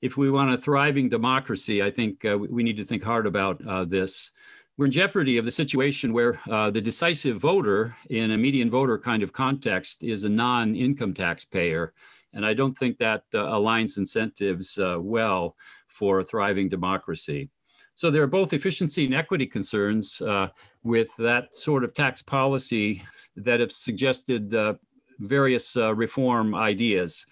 If 0.00 0.16
we 0.16 0.30
want 0.30 0.52
a 0.52 0.58
thriving 0.58 1.08
democracy, 1.08 1.82
I 1.82 1.90
think 1.90 2.24
uh, 2.24 2.38
we 2.38 2.62
need 2.62 2.76
to 2.78 2.84
think 2.84 3.02
hard 3.02 3.26
about 3.26 3.64
uh, 3.66 3.84
this. 3.84 4.30
We're 4.76 4.86
in 4.86 4.92
jeopardy 4.92 5.36
of 5.36 5.44
the 5.44 5.50
situation 5.50 6.12
where 6.12 6.40
uh, 6.50 6.70
the 6.70 6.80
decisive 6.80 7.38
voter 7.38 7.94
in 8.10 8.32
a 8.32 8.38
median 8.38 8.70
voter 8.70 8.98
kind 8.98 9.22
of 9.22 9.32
context 9.32 10.02
is 10.02 10.24
a 10.24 10.28
non 10.28 10.74
income 10.74 11.14
taxpayer. 11.14 11.92
And 12.32 12.44
I 12.44 12.54
don't 12.54 12.76
think 12.76 12.98
that 12.98 13.22
uh, 13.32 13.38
aligns 13.38 13.98
incentives 13.98 14.76
uh, 14.78 14.98
well 15.00 15.56
for 15.86 16.20
a 16.20 16.24
thriving 16.24 16.68
democracy. 16.68 17.50
So 17.94 18.10
there 18.10 18.24
are 18.24 18.26
both 18.26 18.52
efficiency 18.52 19.04
and 19.04 19.14
equity 19.14 19.46
concerns 19.46 20.20
uh, 20.20 20.48
with 20.82 21.16
that 21.18 21.54
sort 21.54 21.84
of 21.84 21.94
tax 21.94 22.22
policy 22.22 23.04
that 23.36 23.60
have 23.60 23.72
suggested 23.72 24.54
uh, 24.54 24.74
various 25.18 25.76
uh, 25.76 25.94
reform 25.94 26.54
ideas. 26.54 27.26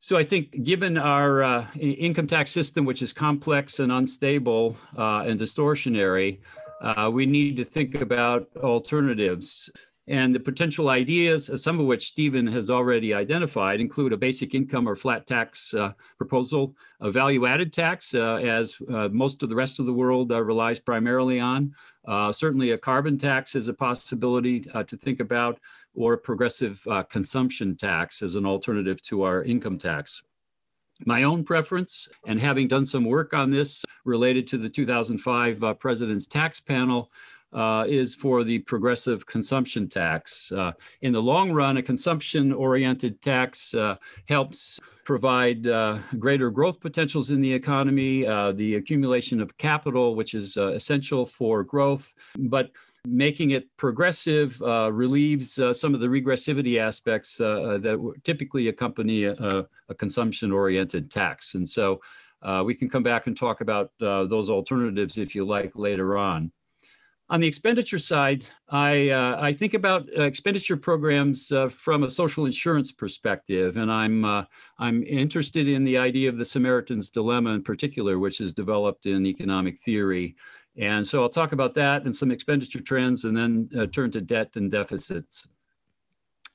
So 0.00 0.16
I 0.16 0.24
think 0.24 0.62
given 0.62 0.98
our 0.98 1.42
uh, 1.42 1.66
income 1.80 2.26
tax 2.26 2.50
system, 2.50 2.84
which 2.84 3.02
is 3.02 3.12
complex 3.12 3.80
and 3.80 3.90
unstable 3.90 4.76
uh, 4.96 5.24
and 5.26 5.38
distortionary, 5.40 6.38
uh, 6.80 7.10
we 7.12 7.26
need 7.26 7.56
to 7.56 7.64
think 7.64 8.00
about 8.00 8.48
alternatives. 8.62 9.70
And 10.08 10.32
the 10.32 10.40
potential 10.40 10.88
ideas, 10.88 11.50
uh, 11.50 11.56
some 11.56 11.80
of 11.80 11.86
which 11.86 12.06
Stephen 12.06 12.46
has 12.46 12.70
already 12.70 13.12
identified, 13.12 13.80
include 13.80 14.12
a 14.12 14.16
basic 14.16 14.54
income 14.54 14.88
or 14.88 14.94
flat 14.94 15.26
tax 15.26 15.74
uh, 15.74 15.92
proposal, 16.16 16.76
a 17.00 17.10
value 17.10 17.46
added 17.46 17.72
tax, 17.72 18.14
uh, 18.14 18.36
as 18.36 18.76
uh, 18.88 19.08
most 19.08 19.42
of 19.42 19.48
the 19.48 19.54
rest 19.56 19.80
of 19.80 19.86
the 19.86 19.92
world 19.92 20.30
uh, 20.30 20.40
relies 20.40 20.78
primarily 20.78 21.40
on. 21.40 21.74
Uh, 22.06 22.32
certainly, 22.32 22.70
a 22.70 22.78
carbon 22.78 23.18
tax 23.18 23.56
is 23.56 23.66
a 23.66 23.74
possibility 23.74 24.60
to 24.60 24.96
think 24.96 25.18
about, 25.18 25.58
or 25.94 26.12
a 26.12 26.18
progressive 26.18 26.86
consumption 27.08 27.74
tax 27.74 28.22
as 28.22 28.36
an 28.36 28.46
alternative 28.46 29.02
to 29.02 29.22
our 29.22 29.42
income 29.42 29.78
tax. 29.78 30.22
My 31.04 31.24
own 31.24 31.42
preference, 31.42 32.08
and 32.26 32.40
having 32.40 32.68
done 32.68 32.86
some 32.86 33.04
work 33.04 33.34
on 33.34 33.50
this 33.50 33.84
related 34.04 34.46
to 34.48 34.58
the 34.58 34.68
2005 34.68 35.78
President's 35.80 36.26
Tax 36.26 36.60
Panel, 36.60 37.10
uh, 37.52 37.84
is 37.88 38.14
for 38.14 38.44
the 38.44 38.58
progressive 38.60 39.24
consumption 39.26 39.88
tax. 39.88 40.52
Uh, 40.52 40.72
in 41.02 41.12
the 41.12 41.22
long 41.22 41.52
run, 41.52 41.76
a 41.76 41.82
consumption 41.82 42.52
oriented 42.52 43.22
tax 43.22 43.74
uh, 43.74 43.96
helps 44.28 44.78
provide 45.04 45.66
uh, 45.66 45.98
greater 46.18 46.50
growth 46.50 46.80
potentials 46.80 47.30
in 47.30 47.40
the 47.40 47.52
economy, 47.52 48.26
uh, 48.26 48.52
the 48.52 48.74
accumulation 48.74 49.40
of 49.40 49.56
capital, 49.56 50.14
which 50.16 50.34
is 50.34 50.56
uh, 50.56 50.72
essential 50.72 51.24
for 51.24 51.62
growth. 51.62 52.12
But 52.36 52.70
making 53.06 53.52
it 53.52 53.74
progressive 53.76 54.60
relieves 54.60 55.60
some 55.78 55.94
of 55.94 56.00
the 56.00 56.08
regressivity 56.08 56.80
aspects 56.80 57.36
that 57.36 58.14
typically 58.24 58.66
accompany 58.66 59.24
a, 59.24 59.64
a 59.88 59.94
consumption 59.94 60.50
oriented 60.50 61.08
tax. 61.08 61.54
And 61.54 61.68
so 61.68 62.00
we 62.64 62.74
can 62.74 62.90
come 62.90 63.04
back 63.04 63.28
and 63.28 63.36
talk 63.36 63.60
about 63.60 63.92
those 64.00 64.50
alternatives 64.50 65.18
if 65.18 65.36
you 65.36 65.46
like 65.46 65.76
later 65.76 66.18
on. 66.18 66.50
On 67.28 67.40
the 67.40 67.46
expenditure 67.48 67.98
side, 67.98 68.46
I, 68.68 69.10
uh, 69.10 69.36
I 69.40 69.52
think 69.52 69.74
about 69.74 70.08
uh, 70.16 70.22
expenditure 70.22 70.76
programs 70.76 71.50
uh, 71.50 71.68
from 71.68 72.04
a 72.04 72.10
social 72.10 72.46
insurance 72.46 72.92
perspective, 72.92 73.78
and 73.78 73.90
I'm, 73.90 74.24
uh, 74.24 74.44
I'm 74.78 75.02
interested 75.02 75.66
in 75.66 75.82
the 75.82 75.98
idea 75.98 76.28
of 76.28 76.38
the 76.38 76.44
Samaritan's 76.44 77.10
Dilemma 77.10 77.50
in 77.50 77.64
particular, 77.64 78.20
which 78.20 78.40
is 78.40 78.52
developed 78.52 79.06
in 79.06 79.26
economic 79.26 79.80
theory. 79.80 80.36
And 80.76 81.06
so 81.06 81.20
I'll 81.20 81.28
talk 81.28 81.50
about 81.50 81.74
that 81.74 82.04
and 82.04 82.14
some 82.14 82.30
expenditure 82.30 82.80
trends 82.80 83.24
and 83.24 83.36
then 83.36 83.70
uh, 83.76 83.86
turn 83.86 84.12
to 84.12 84.20
debt 84.20 84.54
and 84.54 84.70
deficits. 84.70 85.48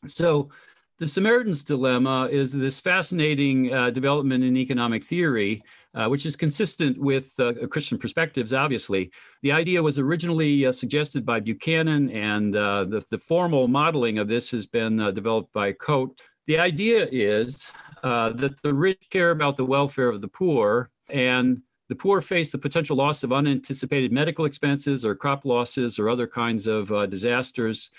So 0.07 0.51
the 0.99 1.07
Samaritan's 1.07 1.65
Dilemma 1.65 2.29
is 2.31 2.53
this 2.53 2.79
fascinating 2.79 3.63
development 3.91 4.43
in 4.43 4.55
economic 4.55 5.03
theory, 5.03 5.63
uh, 5.93 6.07
which 6.07 6.25
is 6.25 6.35
consistent 6.35 6.97
with 6.97 7.33
uh, 7.39 7.53
Christian 7.67 7.97
perspectives, 7.97 8.53
obviously. 8.53 9.11
The 9.41 9.51
idea 9.51 9.83
was 9.83 9.99
originally 9.99 10.65
uh, 10.65 10.71
suggested 10.71 11.25
by 11.25 11.41
Buchanan, 11.41 12.09
and 12.11 12.55
uh, 12.55 12.85
the, 12.85 13.03
the, 13.11 13.17
formal 13.17 13.67
modeling 13.67 14.17
of 14.17 14.29
this 14.29 14.51
has 14.51 14.65
been 14.65 14.99
uh, 14.99 15.11
developed 15.11 15.51
by 15.51 15.73
Coate. 15.73 16.21
The 16.47 16.59
idea 16.59 17.07
is 17.11 17.71
that 18.03 18.55
the 18.63 18.73
rich 18.73 19.07
care 19.09 19.31
about 19.31 19.57
the 19.57 19.65
welfare 19.65 20.07
of 20.07 20.21
the 20.21 20.27
poor, 20.27 20.89
and 21.09 21.61
the 21.89 21.95
poor 21.95 22.21
face 22.21 22.51
the 22.51 22.57
potential 22.57 22.95
loss 22.95 23.23
of 23.23 23.33
unanticipated 23.33 24.13
medical 24.13 24.45
expenses 24.45 25.03
or 25.03 25.13
crop 25.13 25.43
losses 25.43 25.99
or 25.99 26.07
other 26.07 26.25
kinds 26.25 26.67
of 26.67 26.87
disasters. 27.09 27.91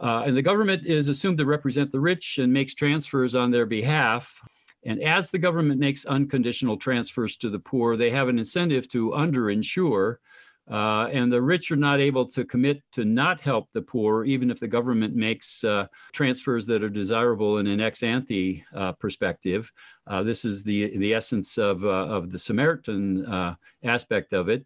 And 0.00 0.36
the 0.36 0.42
government 0.42 0.86
is 0.86 1.08
assumed 1.08 1.38
to 1.38 1.46
represent 1.46 1.92
the 1.92 2.00
rich 2.00 2.38
and 2.38 2.52
makes 2.52 2.74
transfers 2.74 3.36
on 3.36 3.52
their 3.52 3.66
behalf. 3.66 4.40
And 4.88 5.02
as 5.02 5.30
the 5.30 5.38
government 5.38 5.78
makes 5.78 6.06
unconditional 6.06 6.78
transfers 6.78 7.36
to 7.38 7.50
the 7.50 7.58
poor, 7.58 7.94
they 7.94 8.08
have 8.08 8.28
an 8.28 8.38
incentive 8.38 8.88
to 8.88 9.10
underinsure. 9.10 10.16
Uh, 10.70 11.08
and 11.12 11.30
the 11.30 11.42
rich 11.42 11.70
are 11.70 11.76
not 11.76 12.00
able 12.00 12.24
to 12.24 12.42
commit 12.42 12.82
to 12.92 13.04
not 13.04 13.38
help 13.38 13.68
the 13.74 13.82
poor, 13.82 14.24
even 14.24 14.50
if 14.50 14.58
the 14.58 14.66
government 14.66 15.14
makes 15.14 15.62
uh, 15.62 15.86
transfers 16.12 16.64
that 16.64 16.82
are 16.82 16.88
desirable 16.88 17.58
in 17.58 17.66
an 17.66 17.82
ex 17.82 18.02
ante 18.02 18.64
uh, 18.74 18.92
perspective. 18.92 19.70
Uh, 20.06 20.22
this 20.22 20.46
is 20.46 20.64
the, 20.64 20.96
the 20.96 21.12
essence 21.12 21.58
of, 21.58 21.84
uh, 21.84 21.88
of 21.88 22.30
the 22.30 22.38
Samaritan 22.38 23.26
uh, 23.26 23.54
aspect 23.84 24.32
of 24.32 24.48
it. 24.48 24.64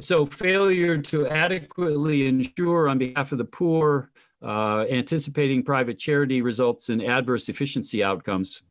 So, 0.00 0.24
failure 0.24 0.96
to 0.96 1.28
adequately 1.28 2.26
insure 2.26 2.88
on 2.88 2.96
behalf 2.96 3.32
of 3.32 3.38
the 3.38 3.44
poor 3.44 4.10
anticipating 4.42 5.62
private 5.62 5.98
charity 5.98 6.40
results 6.40 6.88
in 6.88 7.02
adverse 7.02 7.50
efficiency 7.50 8.02
outcomes. 8.02 8.62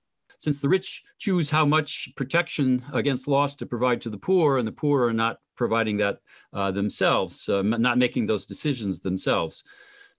Since 0.41 0.59
the 0.59 0.69
rich 0.69 1.03
choose 1.19 1.51
how 1.51 1.65
much 1.65 2.09
protection 2.15 2.83
against 2.93 3.27
loss 3.27 3.53
to 3.55 3.67
provide 3.67 4.01
to 4.01 4.09
the 4.09 4.17
poor, 4.17 4.57
and 4.57 4.67
the 4.67 4.71
poor 4.71 5.05
are 5.05 5.13
not 5.13 5.37
providing 5.55 5.97
that 5.97 6.17
uh, 6.51 6.71
themselves, 6.71 7.47
uh, 7.47 7.61
not 7.61 7.99
making 7.99 8.25
those 8.25 8.47
decisions 8.47 8.99
themselves. 8.99 9.63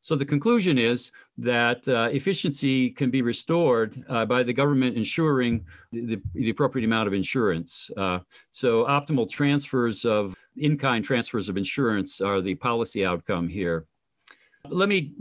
So 0.00 0.14
the 0.14 0.24
conclusion 0.24 0.78
is 0.78 1.10
that 1.38 1.88
uh, 1.88 2.08
efficiency 2.12 2.90
can 2.90 3.10
be 3.10 3.20
restored 3.20 4.00
uh, 4.08 4.24
by 4.24 4.44
the 4.44 4.52
government 4.52 4.96
ensuring 4.96 5.64
the, 5.90 6.20
the, 6.34 6.50
appropriate 6.50 6.84
amount 6.84 7.08
of 7.08 7.14
insurance. 7.14 7.90
Uh, 7.96 8.20
so 8.52 8.84
optimal 8.84 9.28
transfers 9.28 10.04
of 10.04 10.36
in-kind 10.56 11.04
transfers 11.04 11.48
of 11.48 11.56
insurance 11.56 12.20
are 12.20 12.40
the 12.40 12.54
policy 12.54 13.04
outcome 13.04 13.48
here. 13.48 13.86
Let 14.68 14.88
me 14.88 15.12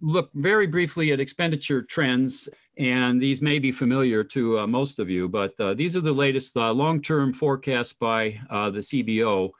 look 0.00 0.30
very 0.34 0.66
briefly 0.66 1.12
at 1.12 1.20
expenditure 1.20 1.80
trends, 1.80 2.48
and 2.76 3.22
these 3.22 3.40
may 3.40 3.60
be 3.60 3.70
familiar 3.70 4.24
to 4.24 4.58
uh, 4.58 4.66
most 4.66 4.98
of 4.98 5.08
you, 5.08 5.28
but 5.28 5.58
uh, 5.60 5.74
these 5.74 5.96
are 5.96 6.00
the 6.00 6.12
latest 6.12 6.56
uh, 6.56 6.72
long-term 6.72 7.32
forecasts 7.32 7.92
by 7.92 8.40
uh, 8.50 8.68
the 8.70 8.80
CBO. 8.80 9.50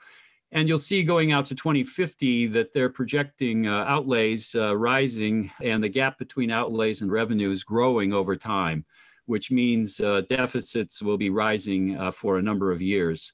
And 0.51 0.67
you'll 0.67 0.79
see 0.79 1.01
going 1.01 1.31
out 1.31 1.45
to 1.45 1.55
2050 1.55 2.47
that 2.47 2.73
they're 2.73 2.89
projecting 2.89 3.69
uh, 3.69 3.85
outlays 3.87 4.53
uh, 4.53 4.75
rising 4.75 5.49
and 5.63 5.81
the 5.81 5.87
gap 5.87 6.19
between 6.19 6.51
outlays 6.51 7.01
and 7.01 7.09
revenues 7.09 7.63
growing 7.63 8.11
over 8.11 8.35
time, 8.35 8.83
which 9.27 9.49
means 9.49 10.01
deficits 10.27 11.01
will 11.01 11.17
be 11.17 11.29
rising 11.29 12.11
for 12.11 12.37
a 12.37 12.41
number 12.41 12.69
of 12.69 12.81
years. 12.81 13.31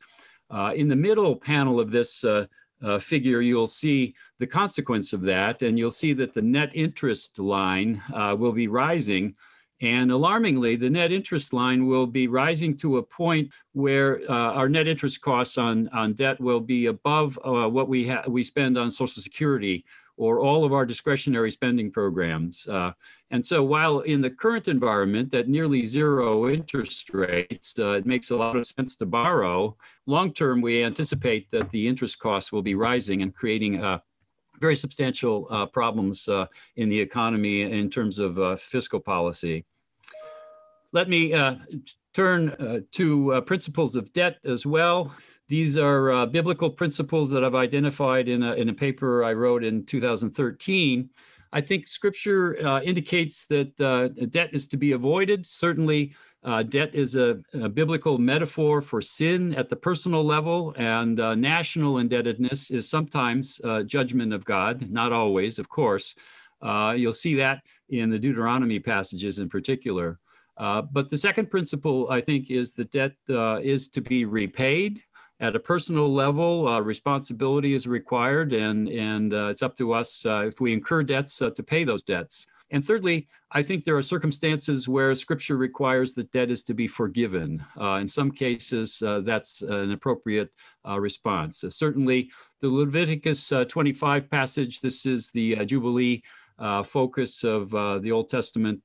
in 0.76 0.90
the 0.90 0.96
middle 0.96 1.36
panel 1.36 1.80
of 1.80 1.90
this 1.90 2.24
uh, 2.84 3.00
figure, 3.00 3.42
you'll 3.42 3.68
see 3.68 4.16
the 4.38 4.48
consequence 4.48 5.14
of 5.14 5.22
that, 5.22 5.62
and 5.62 5.78
you'll 5.78 5.92
see 5.92 6.14
that 6.14 6.34
the 6.34 6.42
net 6.42 6.72
interest 6.76 7.40
line 7.40 8.02
uh, 8.14 8.36
will 8.38 8.52
be 8.52 8.68
rising. 8.68 9.36
And 9.82 10.12
alarmingly, 10.12 10.76
the 10.76 10.90
net 10.90 11.12
interest 11.12 11.54
line 11.54 11.86
will 11.86 12.08
be 12.08 12.28
rising 12.28 12.76
to 12.78 12.98
a 12.98 13.04
point 13.04 13.54
where 13.74 14.22
uh, 14.30 14.54
our 14.54 14.68
net 14.68 14.88
interest 14.88 15.22
costs 15.22 15.58
on, 15.58 15.88
on 15.90 16.14
debt 16.14 16.40
will 16.40 16.60
be 16.60 16.88
above 16.88 17.38
uh, 17.44 17.68
what 17.68 17.88
we, 17.88 18.08
ha- 18.08 18.24
we 18.28 18.44
spend 18.44 18.78
on 18.78 18.90
Social 18.90 19.22
Security 19.22 19.86
or 20.18 20.40
all 20.40 20.66
of 20.66 20.74
our 20.74 20.86
discretionary 20.86 21.52
spending 21.52 21.92
programs. 21.92 22.68
Uh, 22.68 22.92
and 23.30 23.46
so 23.46 23.64
while 23.64 24.00
in 24.00 24.20
the 24.20 24.30
current 24.30 24.68
environment 24.68 25.32
that 25.32 25.48
nearly 25.48 25.86
zero 25.86 26.50
interest 26.50 27.14
rates, 27.14 27.78
uh, 27.78 27.92
it 27.92 28.06
makes 28.08 28.32
a 28.32 28.36
lot 28.36 28.56
of 28.56 28.66
sense 28.66 28.96
to 28.96 29.06
borrow, 29.06 29.78
long 30.08 30.34
term, 30.34 30.60
we 30.60 30.84
anticipate 30.84 31.52
that 31.52 31.70
the 31.70 31.88
interest 31.88 32.18
costs 32.18 32.52
will 32.52 32.64
be 32.64 32.74
rising 32.74 33.22
and 33.22 33.36
creating 33.36 33.84
uh, 33.84 34.00
very 34.60 34.76
substantial 34.76 35.48
uh, 35.50 35.66
problems 35.66 36.28
uh, 36.28 36.46
in 36.76 36.90
the 36.90 37.00
economy 37.00 37.62
in 37.62 37.90
terms 37.90 38.20
of 38.20 38.40
uh, 38.40 38.56
fiscal 38.56 39.00
policy. 39.00 39.66
Let 40.94 41.10
me 41.10 41.32
turn 42.14 42.86
to 42.92 43.44
principles 43.46 43.96
of 43.96 44.12
debt 44.14 44.38
as 44.46 44.66
well. 44.66 45.14
These 45.48 45.78
are 45.78 46.12
uh, 46.12 46.26
biblical 46.26 46.70
principles 46.70 47.30
that 47.30 47.44
I've 47.44 47.56
identified 47.56 48.28
in 48.28 48.44
a, 48.44 48.54
in 48.54 48.68
a 48.68 48.74
paper 48.74 49.24
I 49.24 49.32
wrote 49.34 49.64
in 49.64 49.86
2013. 49.86 51.10
I 51.54 51.62
think 51.62 51.88
scripture 51.88 52.58
uh, 52.66 52.82
indicates 52.82 53.46
that 53.46 53.80
uh, 53.80 54.10
debt 54.30 54.50
is 54.54 54.68
to 54.68 54.78
be 54.78 54.92
avoided. 54.92 55.46
Certainly, 55.46 56.14
uh, 56.44 56.64
debt 56.64 56.94
is 56.94 57.16
a, 57.16 57.40
a, 57.54 57.70
biblical 57.70 58.18
metaphor 58.18 58.82
for 58.82 59.02
sin 59.02 59.54
at 59.56 59.70
the 59.70 59.76
personal 59.76 60.24
level, 60.24 60.74
and 60.78 61.20
uh, 61.20 61.36
national 61.36 61.98
indebtedness 61.98 62.72
is 62.72 62.90
sometimes 62.90 63.60
uh, 63.64 63.84
judgment 63.84 64.34
of 64.34 64.46
God, 64.46 64.90
not 64.90 65.12
always, 65.12 65.60
of 65.60 65.70
course. 65.70 66.16
you'll 66.96 67.14
see 67.14 67.36
that 67.36 67.64
in 67.90 68.10
the 68.10 68.20
Deuteronomy 68.20 68.80
passages 68.80 69.40
in 69.40 69.50
particular. 69.50 70.20
but 70.58 71.10
the 71.10 71.18
second 71.18 71.50
principle, 71.50 72.08
I 72.10 72.22
think, 72.22 72.50
is 72.50 72.74
that 72.74 72.92
debt 72.92 73.14
is 73.64 73.90
to 73.90 74.02
be 74.02 74.26
repaid 74.26 75.02
at 75.40 75.56
a 75.56 75.60
personal 75.60 76.12
level, 76.12 76.68
uh, 76.68 76.80
responsibility 76.80 77.74
is 77.74 77.88
required, 77.88 78.54
and 78.54 78.88
and 78.90 79.34
uh, 79.34 79.48
it's 79.48 79.62
up 79.62 79.76
to 79.78 79.94
us 79.94 80.26
uh, 80.26 80.46
if 80.48 80.60
we 80.60 80.74
incur 80.74 81.04
debts 81.04 81.42
uh, 81.42 81.52
to 81.52 81.64
pay 81.64 81.84
those 81.84 82.04
debts. 82.04 82.48
And 82.70 82.84
thirdly, 82.84 83.28
I 83.52 83.64
think 83.64 83.86
there 83.86 83.96
are 83.96 84.02
circumstances 84.02 84.90
where 84.90 85.16
Scripture 85.16 85.56
requires 85.56 86.14
that 86.16 86.32
debt 86.34 86.52
is 86.52 86.64
to 86.64 86.74
be 86.74 86.86
forgiven. 86.86 87.64
Uh, 87.80 88.00
in 88.02 88.08
some 88.08 88.30
cases, 88.30 89.02
uh, 89.02 89.22
that's 89.22 89.62
an 89.62 89.92
appropriate 89.92 90.52
response. 90.86 91.64
certainly, 91.70 92.30
the 92.60 92.68
Leviticus 92.68 93.54
25 93.70 94.30
passage. 94.30 94.82
This 94.82 95.06
is 95.06 95.32
the 95.32 95.66
Jubilee 95.66 96.24
focus 96.84 97.46
of 97.46 97.70
the 97.70 98.12
Old 98.12 98.28
Testament 98.28 98.82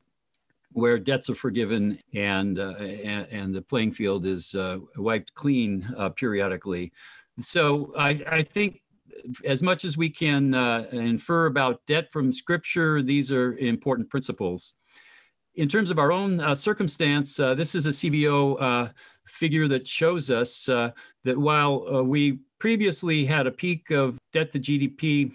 where 0.73 0.99
debts 0.99 1.29
are 1.31 1.35
forgiven 1.35 1.99
and 2.15 2.59
uh, 2.59 2.75
and, 2.79 3.27
and, 3.31 3.55
the 3.55 3.63
playing 3.63 3.93
field 3.93 4.27
is 4.27 4.55
uh, 4.55 4.79
wiped 4.97 5.35
clean 5.35 5.87
uh, 5.97 6.09
periodically. 6.11 6.93
So 7.39 7.93
I, 7.97 8.23
I, 8.27 8.43
think 8.43 8.83
as 9.45 9.63
much 9.63 9.85
as 9.85 9.97
we 9.97 10.11
can 10.11 10.55
uh, 10.55 10.87
infer 10.93 11.47
about 11.47 11.85
debt 11.87 12.11
from 12.13 12.33
Scripture, 12.33 13.03
these 13.03 13.33
are 13.33 13.55
important 13.57 14.11
principles. 14.11 14.75
In 15.55 15.69
terms 15.69 15.91
of 15.91 15.99
our 15.99 16.13
own 16.13 16.41
uh, 16.41 16.55
circumstance, 16.55 17.39
uh, 17.39 17.55
this 17.55 17.75
is 17.75 17.87
a 17.87 17.91
CBO 17.91 18.91
figure 19.27 19.69
that 19.69 19.87
shows 19.87 20.31
us 20.31 20.67
that 20.67 20.95
while 21.25 22.05
we 22.05 22.39
previously 22.59 23.25
had 23.25 23.47
a 23.47 23.51
peak 23.51 23.91
of 23.91 24.19
debt 24.33 24.51
to 24.53 24.59
GDP 24.59 25.33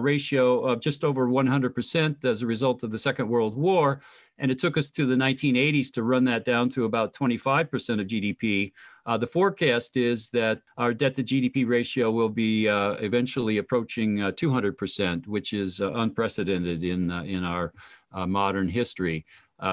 ratio 0.00 0.60
of 0.60 0.80
just 0.80 1.04
over 1.04 1.28
100% 1.28 2.24
as 2.24 2.42
a 2.42 2.46
result 2.46 2.82
of 2.82 2.90
the 2.90 2.98
Second 2.98 3.28
World 3.28 3.56
War, 3.56 4.00
and 4.38 4.50
it 4.50 4.58
took 4.58 4.76
us 4.76 4.90
to 4.92 5.06
the 5.06 5.14
1980s 5.14 5.92
to 5.92 6.02
run 6.02 6.24
that 6.24 6.44
down 6.44 6.68
to 6.70 6.84
about 6.84 7.14
25% 7.14 8.00
of 8.00 8.06
GDP. 8.06 8.72
Uh, 9.06 9.16
the 9.16 9.26
forecast 9.26 9.96
is 9.96 10.30
that 10.30 10.60
our 10.76 10.92
debt 10.92 11.14
to 11.16 11.22
GDP 11.22 11.66
ratio 11.66 12.10
will 12.10 12.28
be 12.28 12.68
uh, 12.68 12.92
eventually 12.94 13.58
approaching 13.58 14.22
uh, 14.22 14.30
200%, 14.32 15.26
which 15.26 15.52
is 15.52 15.80
uh, 15.80 15.92
unprecedented 15.94 16.84
in, 16.84 17.10
uh, 17.10 17.22
in 17.22 17.42
our 17.42 17.72
uh, 18.12 18.26
modern 18.26 18.68
history. 18.68 19.24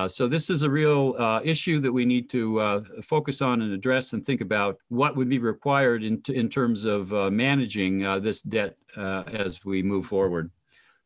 so 0.08 0.28
this 0.28 0.50
is 0.50 0.64
a 0.64 0.70
real 0.70 1.16
issue 1.44 1.80
that 1.80 1.92
we 1.92 2.06
need 2.06 2.28
to 2.28 2.84
focus 3.04 3.42
on 3.42 3.62
and 3.62 3.72
address 3.72 4.14
and 4.14 4.26
think 4.26 4.42
about 4.42 4.78
what 4.90 5.16
would 5.16 5.30
be 5.30 5.38
required 5.38 6.04
in, 6.04 6.22
in 6.30 6.50
terms 6.50 6.86
of 6.86 7.12
managing 7.32 8.00
this 8.22 8.42
debt 8.42 8.76
as 8.98 9.64
we 9.64 9.84
move 9.84 10.06
forward. 10.08 10.50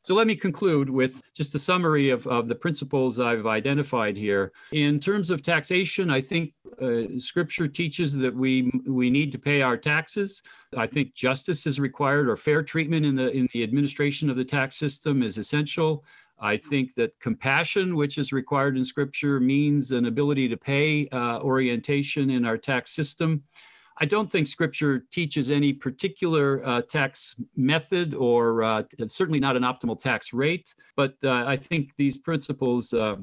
So 0.01 0.15
let 0.15 0.27
me 0.27 0.35
conclude 0.35 0.89
with 0.89 1.21
just 1.33 1.55
a 1.55 1.59
summary 1.59 2.09
of, 2.09 2.25
of 2.27 2.47
the 2.47 2.55
principles 2.55 3.19
I've 3.19 3.45
identified 3.45 4.15
here. 4.15 4.53
In 4.71 4.99
terms 4.99 5.29
of 5.29 5.41
taxation, 5.41 6.09
I 6.09 6.21
think 6.21 6.53
uh, 6.81 7.19
scripture 7.19 7.67
teaches 7.67 8.15
that 8.17 8.33
we 8.33 8.71
we 8.87 9.09
need 9.09 9.31
to 9.33 9.39
pay 9.39 9.61
our 9.61 9.75
taxes. 9.75 10.41
I 10.77 10.87
think 10.87 11.13
justice 11.13 11.67
is 11.67 11.79
required 11.79 12.29
or 12.29 12.37
fair 12.37 12.63
treatment 12.63 13.05
in 13.05 13.15
the 13.15 13.29
in 13.31 13.49
the 13.53 13.61
administration 13.63 14.29
of 14.29 14.37
the 14.37 14.45
tax 14.45 14.77
system 14.77 15.21
is 15.21 15.37
essential. 15.37 16.05
I 16.41 16.55
think 16.55 16.95
that 16.95 17.19
compassion, 17.19 17.97
which 17.97 18.17
is 18.17 18.31
required 18.31 18.77
in 18.77 18.85
scripture, 18.85 19.41
means 19.41 19.91
an 19.91 20.05
ability 20.05 20.47
to 20.47 20.57
pay 20.57 21.09
uh, 21.09 21.39
orientation 21.39 22.29
in 22.29 22.45
our 22.45 22.57
tax 22.57 22.91
system. 22.91 23.43
I 24.01 24.05
don't 24.05 24.31
think 24.31 24.47
scripture 24.47 25.05
teaches 25.11 25.51
any 25.51 25.73
particular 25.73 26.65
uh, 26.65 26.81
tax 26.81 27.35
method 27.57 28.13
or 28.13 28.63
uh, 28.63 28.83
certainly 29.07 29.39
not 29.39 29.57
an 29.57 29.63
optimal 29.63 29.99
tax 29.99 30.31
rate, 30.31 30.73
but 30.95 31.15
uh, 31.23 31.43
I 31.45 31.57
think 31.57 31.91
these 31.97 32.17
principles 32.17 32.93
uh, 32.93 33.17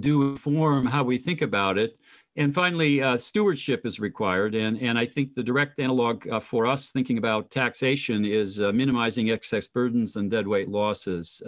do 0.00 0.30
inform 0.30 0.84
how 0.86 1.02
we 1.02 1.16
think 1.16 1.40
about 1.40 1.78
it. 1.78 1.98
And 2.36 2.54
finally, 2.54 3.02
uh, 3.02 3.16
stewardship 3.16 3.86
is 3.86 4.00
required. 4.00 4.54
And, 4.54 4.80
and 4.80 4.98
I 4.98 5.06
think 5.06 5.34
the 5.34 5.42
direct 5.42 5.80
analog 5.80 6.28
uh, 6.28 6.40
for 6.40 6.66
us 6.66 6.90
thinking 6.90 7.18
about 7.18 7.50
taxation 7.50 8.24
is 8.24 8.58
minimizing 8.58 9.30
excess 9.30 9.66
burdens 9.66 10.16
and 10.16 10.30
deadweight 10.30 10.68
losses. 10.68 11.42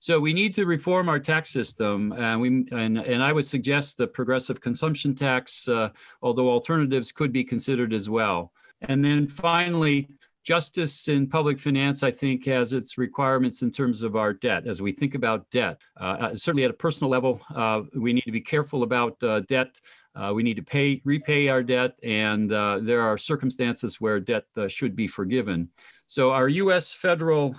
So 0.00 0.20
we 0.20 0.32
need 0.32 0.54
to 0.54 0.64
reform 0.64 1.08
our 1.08 1.18
tax 1.18 1.50
system, 1.50 2.12
and 2.12 2.40
we 2.40 2.48
and, 2.70 2.98
and 2.98 3.22
I 3.22 3.32
would 3.32 3.46
suggest 3.46 3.98
the 3.98 4.06
progressive 4.06 4.60
consumption 4.60 5.14
tax, 5.14 5.66
uh, 5.66 5.90
although 6.22 6.48
alternatives 6.48 7.10
could 7.10 7.32
be 7.32 7.42
considered 7.42 7.92
as 7.92 8.08
well. 8.08 8.52
And 8.82 9.04
then 9.04 9.26
finally, 9.26 10.08
justice 10.44 11.08
in 11.08 11.26
public 11.26 11.58
finance, 11.58 12.02
I 12.02 12.12
think, 12.12 12.46
has 12.46 12.72
its 12.72 12.96
requirements 12.96 13.62
in 13.62 13.72
terms 13.72 14.02
of 14.02 14.14
our 14.14 14.32
debt. 14.32 14.66
As 14.66 14.80
we 14.80 14.92
think 14.92 15.14
about 15.16 15.50
debt, 15.50 15.80
uh, 16.00 16.04
uh 16.04 16.36
certainly 16.36 16.64
at 16.64 16.70
a 16.70 16.74
personal 16.74 17.10
level, 17.10 17.40
uh, 17.54 17.82
we 17.94 18.12
need 18.12 18.24
to 18.24 18.32
be 18.32 18.40
careful 18.40 18.84
about 18.84 19.20
uh, 19.22 19.40
debt. 19.40 19.80
Uh, 20.14 20.32
we 20.32 20.42
need 20.42 20.56
to 20.56 20.62
pay 20.62 21.02
repay 21.04 21.48
our 21.48 21.62
debt, 21.62 21.98
and 22.02 22.52
uh, 22.52 22.78
there 22.80 23.02
are 23.02 23.18
circumstances 23.18 24.00
where 24.00 24.20
debt 24.20 24.44
should 24.68 24.94
be 24.94 25.06
forgiven. 25.06 25.68
So 26.06 26.30
our 26.30 26.48
U.S. 26.48 26.92
federal 26.92 27.54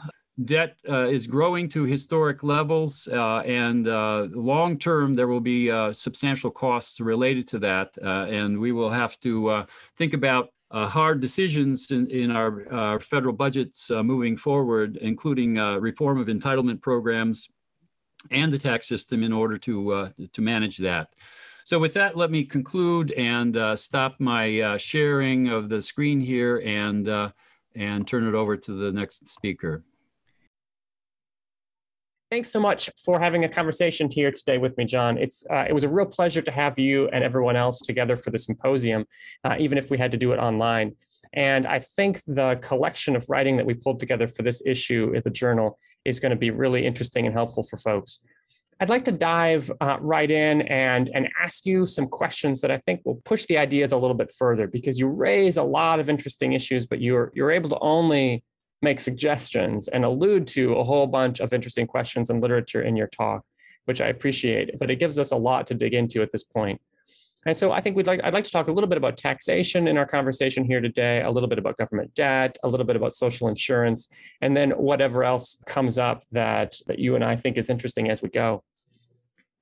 debt 0.45 0.78
uh, 0.88 1.08
is 1.08 1.28
growing 1.28 1.67
to 1.69 1.84
historic 1.84 2.43
levels, 2.43 3.08
uh, 3.12 3.39
and 3.39 3.88
uh, 3.88 4.28
long 4.32 4.78
term, 4.78 5.13
there 5.13 5.28
will 5.28 5.41
be 5.41 5.69
uh, 5.69 5.91
substantial 5.91 6.52
costs 6.52 6.99
related 6.99 7.47
to 7.47 7.60
that. 7.60 7.97
Uh, 8.02 8.25
and 8.25 8.58
we 8.58 8.71
will 8.71 8.89
have 8.89 9.19
to 9.21 9.49
uh, 9.49 9.65
think 9.97 10.13
about 10.13 10.49
hard 10.71 11.19
decisions 11.19 11.89
in, 11.89 12.06
in 12.08 12.30
our, 12.30 12.99
federal 12.99 13.34
budgets 13.34 13.89
moving 13.89 14.38
forward, 14.38 14.97
including 14.97 15.56
reform 15.56 16.19
of 16.19 16.28
entitlement 16.28 16.80
programs 16.80 17.49
and 18.30 18.54
the 18.54 18.58
tax 18.58 18.88
system 18.88 19.23
in 19.23 19.34
order 19.34 19.58
to, 19.58 20.12
to 20.32 20.41
manage 20.43 20.78
that. 20.78 21.15
So 21.63 21.80
with 21.80 21.95
that, 21.95 22.15
let 22.15 22.30
me 22.30 22.43
conclude 22.43 23.12
and 23.13 23.58
stop 23.80 24.19
my 24.19 24.78
sharing 24.78 25.47
of 25.47 25.69
the 25.69 25.82
screen 25.82 26.21
here 26.21 26.62
and, 26.63 27.10
and 27.73 28.08
turn 28.08 28.28
it 28.28 28.36
over 28.36 28.56
to 28.56 28.73
the 28.73 28.91
next 28.91 29.28
speaker. 29.28 29.84
Thanks 32.31 32.51
so 32.51 32.59
much 32.59 32.91
for 33.03 33.19
having 33.19 33.43
a 33.43 33.49
conversation 33.49 34.07
here 34.11 34.31
today 34.31 34.59
with 34.59 34.77
me, 34.77 34.85
John. 34.85 35.17
It's 35.17 35.43
uh, 35.49 35.65
it 35.67 35.73
was 35.73 35.83
a 35.83 35.89
real 35.89 36.05
pleasure 36.05 36.43
to 36.43 36.51
have 36.51 36.77
you 36.77 37.07
and 37.07 37.23
everyone 37.23 37.55
else 37.55 37.79
together 37.79 38.15
for 38.17 38.29
the 38.29 38.37
symposium, 38.37 39.05
uh, 39.43 39.55
even 39.57 39.79
if 39.79 39.89
we 39.89 39.97
had 39.97 40.11
to 40.11 40.17
do 40.17 40.31
it 40.31 40.37
online. 40.37 40.95
And 41.33 41.65
I 41.65 41.79
think 41.79 42.21
the 42.27 42.59
collection 42.61 43.15
of 43.15 43.25
writing 43.29 43.57
that 43.57 43.65
we 43.65 43.73
pulled 43.73 43.99
together 43.99 44.27
for 44.27 44.43
this 44.43 44.61
issue 44.63 45.11
at 45.15 45.23
the 45.23 45.31
journal 45.31 45.79
is 46.05 46.19
going 46.19 46.29
to 46.29 46.35
be 46.35 46.51
really 46.51 46.85
interesting 46.85 47.25
and 47.25 47.33
helpful 47.33 47.63
for 47.63 47.77
folks. 47.77 48.19
I'd 48.79 48.89
like 48.89 49.05
to 49.05 49.11
dive 49.11 49.71
uh, 49.81 49.97
right 49.99 50.29
in 50.29 50.61
and, 50.61 51.09
and 51.13 51.27
ask 51.43 51.65
you 51.65 51.87
some 51.87 52.07
questions 52.07 52.61
that 52.61 52.69
I 52.69 52.77
think 52.77 53.01
will 53.05 53.21
push 53.25 53.45
the 53.47 53.57
ideas 53.57 53.91
a 53.91 53.97
little 53.97 54.15
bit 54.15 54.31
further 54.37 54.67
because 54.67 54.99
you 54.99 55.07
raise 55.07 55.57
a 55.57 55.63
lot 55.63 55.99
of 55.99 56.09
interesting 56.09 56.53
issues, 56.53 56.85
but 56.85 57.01
you're, 57.01 57.31
you're 57.33 57.51
able 57.51 57.69
to 57.71 57.79
only 57.79 58.43
make 58.81 58.99
suggestions 58.99 59.87
and 59.87 60.05
allude 60.05 60.47
to 60.47 60.73
a 60.75 60.83
whole 60.83 61.07
bunch 61.07 61.39
of 61.39 61.53
interesting 61.53 61.87
questions 61.87 62.29
and 62.29 62.41
literature 62.41 62.81
in 62.81 62.95
your 62.95 63.07
talk, 63.07 63.43
which 63.85 64.01
I 64.01 64.07
appreciate. 64.07 64.77
But 64.79 64.89
it 64.89 64.97
gives 64.97 65.19
us 65.19 65.31
a 65.31 65.37
lot 65.37 65.67
to 65.67 65.73
dig 65.73 65.93
into 65.93 66.21
at 66.21 66.31
this 66.31 66.43
point. 66.43 66.81
And 67.45 67.55
so 67.55 67.71
I 67.71 67.79
think 67.79 67.95
we'd 67.95 68.07
like 68.07 68.19
I'd 68.23 68.33
like 68.33 68.43
to 68.43 68.51
talk 68.51 68.67
a 68.67 68.71
little 68.71 68.89
bit 68.89 68.97
about 68.97 69.15
taxation 69.15 69.87
in 69.87 69.97
our 69.97 70.05
conversation 70.05 70.65
here 70.65 70.81
today, 70.81 71.21
a 71.21 71.31
little 71.31 71.47
bit 71.47 71.57
about 71.57 71.77
government 71.77 72.13
debt, 72.13 72.57
a 72.63 72.67
little 72.67 72.85
bit 72.85 72.97
about 72.97 73.13
social 73.13 73.47
insurance, 73.47 74.09
and 74.41 74.57
then 74.57 74.71
whatever 74.71 75.23
else 75.23 75.57
comes 75.65 75.97
up 75.97 76.23
that 76.31 76.75
that 76.87 76.99
you 76.99 77.15
and 77.15 77.23
I 77.23 77.37
think 77.37 77.57
is 77.57 77.69
interesting 77.69 78.09
as 78.09 78.21
we 78.21 78.29
go. 78.29 78.63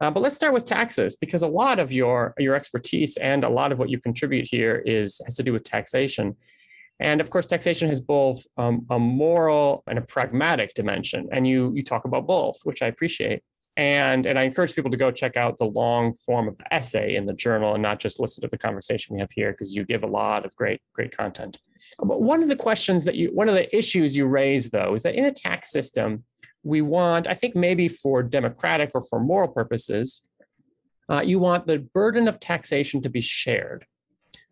Uh, 0.02 0.12
but 0.12 0.22
let's 0.22 0.36
start 0.36 0.54
with 0.54 0.66
taxes 0.66 1.16
because 1.16 1.44
a 1.44 1.48
lot 1.48 1.78
of 1.78 1.92
your 1.92 2.34
your 2.40 2.56
expertise 2.56 3.16
and 3.18 3.44
a 3.44 3.50
lot 3.50 3.72
of 3.72 3.78
what 3.78 3.90
you 3.90 4.00
contribute 4.00 4.48
here 4.50 4.82
is 4.86 5.22
has 5.26 5.36
to 5.36 5.44
do 5.44 5.54
with 5.54 5.64
taxation. 5.64 6.36
And 7.00 7.22
of 7.22 7.30
course, 7.30 7.46
taxation 7.46 7.90
has 7.90 8.02
both 8.02 8.46
um, 8.58 8.86
a 8.90 8.98
moral 8.98 9.84
and 9.88 10.00
a 10.00 10.02
pragmatic 10.02 10.74
dimension. 10.74 11.30
And 11.32 11.48
you, 11.48 11.72
you 11.76 11.84
talk 11.84 12.06
about 12.06 12.26
both, 12.26 12.60
which 12.64 12.82
I 12.82 12.88
appreciate. 12.88 13.44
And, 13.76 14.26
and 14.26 14.40
I 14.40 14.44
encourage 14.44 14.74
people 14.74 14.90
to 14.90 14.98
go 14.98 15.12
check 15.12 15.38
out 15.38 15.58
the 15.58 15.66
long 15.66 16.16
form 16.16 16.48
of 16.48 16.58
the 16.58 16.74
essay 16.74 17.16
in 17.16 17.28
the 17.28 17.34
journal 17.34 17.76
and 17.76 17.84
not 17.84 18.00
just 18.00 18.20
listen 18.20 18.42
to 18.42 18.48
the 18.48 18.58
conversation 18.58 19.14
we 19.14 19.22
have 19.22 19.32
here 19.32 19.52
because 19.52 19.76
you 19.76 19.86
give 19.86 20.02
a 20.02 20.08
lot 20.08 20.46
of 20.46 20.56
great, 20.56 20.82
great 20.94 21.16
content. 21.16 21.60
But 22.00 22.24
one 22.24 22.42
of 22.42 22.50
the 22.50 22.56
questions 22.56 23.06
that 23.06 23.14
you, 23.14 23.30
one 23.32 23.48
of 23.48 23.54
the 23.54 23.76
issues 23.76 24.18
you 24.18 24.26
raise 24.26 24.72
though, 24.72 24.96
is 24.96 25.04
that 25.04 25.14
in 25.14 25.26
a 25.26 25.32
tax 25.32 25.72
system, 25.72 26.24
we 26.64 26.82
want, 26.82 27.28
I 27.28 27.36
think 27.36 27.56
maybe 27.56 27.88
for 27.88 28.24
democratic 28.24 28.92
or 28.96 29.04
for 29.04 29.20
moral 29.20 29.48
purposes, 29.48 30.28
uh, 31.08 31.22
you 31.22 31.38
want 31.38 31.68
the 31.68 31.78
burden 31.78 32.28
of 32.28 32.40
taxation 32.40 33.02
to 33.04 33.10
be 33.10 33.22
shared. 33.22 33.86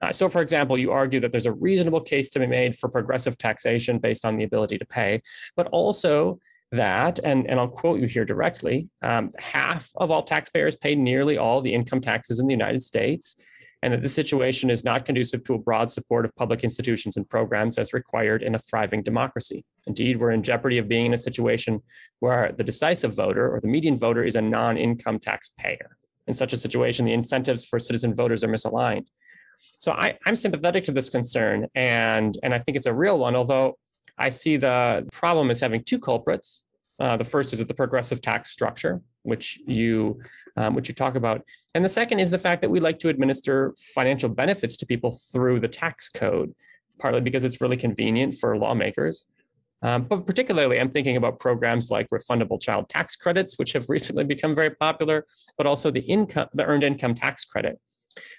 Uh, 0.05 0.11
so, 0.11 0.29
for 0.29 0.41
example, 0.41 0.77
you 0.77 0.91
argue 0.91 1.19
that 1.19 1.31
there's 1.31 1.47
a 1.47 1.53
reasonable 1.53 2.01
case 2.01 2.29
to 2.29 2.39
be 2.39 2.45
made 2.45 2.77
for 2.77 2.89
progressive 2.89 3.37
taxation 3.39 3.97
based 3.97 4.23
on 4.23 4.37
the 4.37 4.43
ability 4.43 4.77
to 4.77 4.85
pay, 4.85 5.19
but 5.55 5.67
also 5.67 6.37
that, 6.71 7.19
and, 7.23 7.49
and 7.49 7.59
I'll 7.59 7.67
quote 7.67 7.99
you 7.99 8.05
here 8.05 8.25
directly 8.25 8.87
um, 9.01 9.31
half 9.39 9.89
of 9.95 10.11
all 10.11 10.21
taxpayers 10.21 10.75
pay 10.75 10.93
nearly 10.93 11.37
all 11.37 11.59
the 11.59 11.73
income 11.73 12.01
taxes 12.01 12.39
in 12.39 12.45
the 12.45 12.53
United 12.53 12.83
States, 12.83 13.35
and 13.81 13.93
that 13.93 14.01
the 14.01 14.09
situation 14.09 14.69
is 14.69 14.83
not 14.83 15.05
conducive 15.05 15.43
to 15.45 15.55
a 15.55 15.57
broad 15.57 15.89
support 15.89 16.23
of 16.23 16.35
public 16.35 16.63
institutions 16.63 17.17
and 17.17 17.27
programs 17.27 17.79
as 17.79 17.91
required 17.91 18.43
in 18.43 18.53
a 18.53 18.59
thriving 18.59 19.01
democracy. 19.01 19.65
Indeed, 19.87 20.19
we're 20.19 20.31
in 20.31 20.43
jeopardy 20.43 20.77
of 20.77 20.87
being 20.87 21.07
in 21.07 21.13
a 21.15 21.17
situation 21.17 21.81
where 22.19 22.53
the 22.55 22.63
decisive 22.63 23.15
voter 23.15 23.51
or 23.51 23.59
the 23.59 23.67
median 23.67 23.97
voter 23.97 24.23
is 24.23 24.35
a 24.35 24.41
non 24.41 24.77
income 24.77 25.17
taxpayer. 25.17 25.97
In 26.27 26.33
such 26.35 26.53
a 26.53 26.57
situation, 26.57 27.05
the 27.05 27.13
incentives 27.13 27.65
for 27.65 27.79
citizen 27.79 28.15
voters 28.15 28.43
are 28.43 28.49
misaligned. 28.49 29.07
So 29.57 29.91
I, 29.91 30.17
I'm 30.25 30.35
sympathetic 30.35 30.85
to 30.85 30.91
this 30.91 31.09
concern, 31.09 31.67
and 31.75 32.37
and 32.43 32.53
I 32.53 32.59
think 32.59 32.77
it's 32.77 32.85
a 32.85 32.93
real 32.93 33.17
one. 33.19 33.35
Although 33.35 33.77
I 34.17 34.29
see 34.29 34.57
the 34.57 35.07
problem 35.11 35.51
as 35.51 35.59
having 35.59 35.83
two 35.83 35.99
culprits. 35.99 36.63
Uh, 36.97 37.17
the 37.17 37.25
first 37.25 37.51
is 37.51 37.59
that 37.59 37.67
the 37.67 37.73
progressive 37.73 38.21
tax 38.21 38.51
structure, 38.51 39.01
which 39.23 39.59
you 39.65 40.21
um, 40.55 40.75
which 40.75 40.87
you 40.87 40.95
talk 40.95 41.15
about, 41.15 41.41
and 41.73 41.83
the 41.83 41.89
second 41.89 42.19
is 42.19 42.31
the 42.31 42.39
fact 42.39 42.61
that 42.61 42.69
we 42.69 42.79
like 42.79 42.99
to 42.99 43.09
administer 43.09 43.75
financial 43.93 44.29
benefits 44.29 44.77
to 44.77 44.85
people 44.85 45.11
through 45.11 45.59
the 45.59 45.67
tax 45.67 46.07
code, 46.07 46.55
partly 46.97 47.19
because 47.19 47.43
it's 47.43 47.59
really 47.59 47.75
convenient 47.75 48.35
for 48.35 48.57
lawmakers. 48.57 49.27
Um, 49.81 50.03
but 50.03 50.25
particularly, 50.25 50.79
I'm 50.79 50.89
thinking 50.89 51.17
about 51.17 51.37
programs 51.37 51.91
like 51.91 52.09
refundable 52.11 52.61
child 52.61 52.87
tax 52.87 53.17
credits, 53.17 53.59
which 53.59 53.73
have 53.73 53.89
recently 53.89 54.23
become 54.23 54.55
very 54.55 54.69
popular, 54.69 55.25
but 55.57 55.67
also 55.67 55.91
the 55.91 55.99
income, 55.99 56.47
the 56.53 56.65
earned 56.65 56.83
income 56.83 57.13
tax 57.13 57.43
credit, 57.43 57.77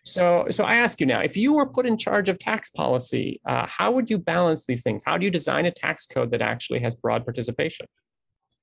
so, 0.04 0.46
so 0.50 0.64
I 0.64 0.76
ask 0.76 1.00
you 1.00 1.06
now, 1.06 1.20
if 1.20 1.36
you 1.36 1.54
were 1.54 1.66
put 1.66 1.86
in 1.86 1.96
charge 1.96 2.28
of 2.28 2.38
tax 2.38 2.70
policy, 2.70 3.40
uh, 3.46 3.66
how 3.66 3.90
would 3.92 4.10
you 4.10 4.18
balance 4.18 4.66
these 4.66 4.82
things? 4.82 5.02
How 5.04 5.18
do 5.18 5.24
you 5.24 5.30
design 5.30 5.66
a 5.66 5.70
tax 5.70 6.06
code 6.06 6.30
that 6.30 6.42
actually 6.42 6.80
has 6.80 6.94
broad 6.94 7.24
participation? 7.24 7.86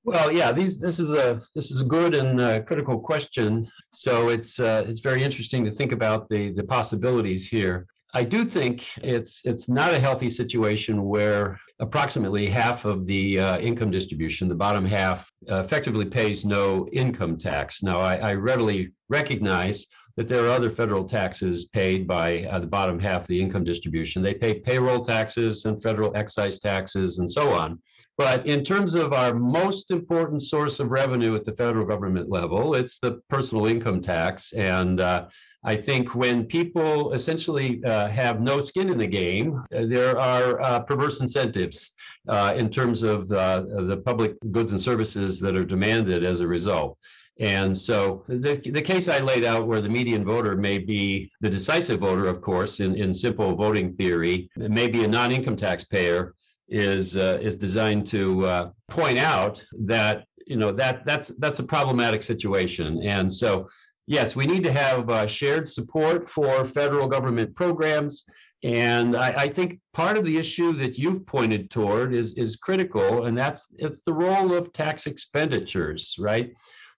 Well, 0.06 0.32
yeah, 0.32 0.52
these 0.52 0.78
this 0.78 1.00
is 1.00 1.14
a 1.14 1.42
this 1.56 1.72
is 1.72 1.80
a 1.80 1.86
good 1.86 2.14
and 2.14 2.42
uh, 2.42 2.62
critical 2.64 3.00
question. 3.00 3.70
So 3.94 4.30
it's 4.30 4.60
uh, 4.60 4.84
it's 4.86 5.00
very 5.00 5.24
interesting 5.24 5.64
to 5.64 5.72
think 5.72 5.94
about 5.94 6.28
the 6.28 6.52
the 6.52 6.64
possibilities 6.64 7.48
here. 7.48 7.88
I 8.14 8.24
do 8.24 8.44
think 8.44 8.86
it's 8.98 9.42
it's 9.46 9.70
not 9.70 9.94
a 9.94 10.00
healthy 10.00 10.30
situation 10.30 11.04
where 11.06 11.58
approximately 11.80 12.48
half 12.48 12.86
of 12.86 13.08
the 13.08 13.40
uh, 13.40 13.58
income 13.60 13.92
distribution, 13.92 14.48
the 14.48 14.56
bottom 14.56 14.86
half, 14.86 15.32
effectively 15.48 16.06
pays 16.06 16.46
no 16.46 16.88
income 16.92 17.38
tax. 17.38 17.82
Now, 17.82 18.00
I, 18.00 18.16
I 18.18 18.34
readily 18.34 18.92
recognize 19.10 19.88
that 20.16 20.30
there 20.30 20.46
are 20.46 20.50
other 20.50 20.70
federal 20.70 21.04
taxes 21.04 21.66
paid 21.66 22.08
by 22.08 22.44
uh, 22.44 22.60
the 22.60 22.68
bottom 22.68 23.00
half 23.00 23.22
of 23.22 23.28
the 23.28 23.42
income 23.42 23.64
distribution. 23.64 24.22
They 24.22 24.34
pay 24.34 24.60
payroll 24.60 25.04
taxes 25.04 25.66
and 25.66 25.82
federal 25.82 26.16
excise 26.16 26.60
taxes 26.60 27.20
and 27.20 27.30
so 27.30 27.52
on. 27.52 27.80
But 28.18 28.46
in 28.46 28.64
terms 28.64 28.94
of 28.94 29.12
our 29.12 29.34
most 29.34 29.90
important 29.90 30.44
source 30.44 30.80
of 30.80 30.92
revenue 30.92 31.36
at 31.36 31.46
the 31.46 31.56
federal 31.56 31.86
government 31.86 32.30
level, 32.30 32.76
it's 32.76 33.00
the 33.00 33.22
personal 33.28 33.66
income 33.66 34.02
tax. 34.02 34.54
And 34.54 35.02
uh, 35.02 35.28
I 35.66 35.76
think 35.76 36.14
when 36.14 36.46
people 36.46 37.14
essentially 37.14 37.84
uh, 37.86 38.08
have 38.10 38.40
no 38.40 38.62
skin 38.62 38.90
in 38.90 39.00
the 39.00 39.08
game, 39.08 39.64
uh, 39.76 39.86
there 39.86 40.20
are 40.20 40.62
uh, 40.62 40.80
perverse 40.82 41.22
incentives 41.22 41.94
uh, 42.28 42.54
in 42.56 42.70
terms 42.70 43.02
of 43.02 43.30
the, 43.30 43.86
the 43.88 43.98
public 43.98 44.36
goods 44.52 44.72
and 44.72 44.82
services 44.82 45.40
that 45.40 45.56
are 45.56 45.66
demanded 45.66 46.24
as 46.24 46.42
a 46.42 46.48
result. 46.48 47.00
And 47.40 47.76
so 47.76 48.24
the, 48.28 48.62
the 48.64 48.82
case 48.82 49.08
I 49.08 49.20
laid 49.20 49.44
out 49.44 49.68
where 49.68 49.82
the 49.82 49.90
median 49.90 50.24
voter 50.24 50.56
may 50.56 50.78
be 50.78 51.32
the 51.42 51.50
decisive 51.50 52.00
voter, 52.00 52.28
of 52.28 52.42
course, 52.42 52.80
in, 52.80 52.96
in 52.96 53.14
simple 53.14 53.56
voting 53.56 53.96
theory, 53.96 54.50
may 54.56 54.88
be 54.88 55.04
a 55.04 55.08
non-income 55.08 55.56
taxpayer 55.56 56.36
is 56.70 57.18
uh, 57.18 57.40
is 57.42 57.56
designed 57.56 58.08
to 58.08 58.46
uh, 58.46 58.70
point 58.88 59.18
out 59.18 59.64
that 59.80 60.26
you 60.48 60.56
know 60.56 60.72
that 60.72 61.06
that's 61.06 61.30
that's 61.40 61.60
a 61.60 61.64
problematic 61.64 62.24
situation. 62.24 63.02
And 63.04 63.32
so 63.32 63.68
yes, 64.08 64.36
we 64.36 64.46
need 64.46 64.64
to 64.64 64.72
have 64.72 65.10
uh, 65.10 65.28
shared 65.28 65.68
support 65.68 66.30
for 66.30 66.66
federal 66.66 67.08
government 67.08 67.56
programs. 67.56 68.26
And 68.64 69.16
I, 69.16 69.34
I, 69.38 69.48
think 69.50 69.80
part 69.94 70.18
of 70.18 70.24
the 70.24 70.38
issue 70.38 70.72
that 70.74 70.98
you've 70.98 71.26
pointed 71.26 71.70
toward 71.70 72.14
is 72.14 72.34
is 72.36 72.56
critical, 72.56 73.26
and 73.26 73.38
that's 73.38 73.68
it's 73.78 74.02
the 74.04 74.14
role 74.14 74.54
of 74.54 74.72
tax 74.72 75.06
expenditures, 75.06 76.16
right? 76.18 76.54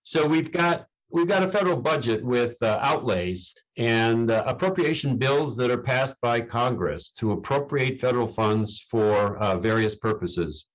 So 0.07 0.27
we've 0.27 0.51
got 0.51 0.85
we've 1.09 1.27
got 1.27 1.41
a 1.41 1.51
federal 1.51 1.77
budget 1.77 2.23
with 2.23 2.61
uh, 2.61 2.77
outlays 2.79 3.55
and 3.75 4.29
uh, 4.29 4.43
appropriation 4.45 5.17
bills 5.17 5.57
that 5.57 5.71
are 5.71 5.81
passed 5.81 6.21
by 6.21 6.41
Congress 6.41 7.09
to 7.13 7.31
appropriate 7.31 7.99
federal 7.99 8.27
funds 8.27 8.85
for 8.91 9.37
uh, 9.37 9.57
various 9.57 9.95
purposes. 9.95 10.67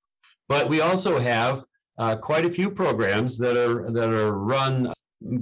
But 0.48 0.68
we 0.68 0.80
also 0.80 1.20
have 1.20 1.64
uh, 1.96 2.16
quite 2.16 2.44
a 2.44 2.50
few 2.50 2.72
programs 2.72 3.38
that 3.38 3.56
are 3.56 3.88
that 3.92 4.12
are 4.12 4.32
run 4.32 4.92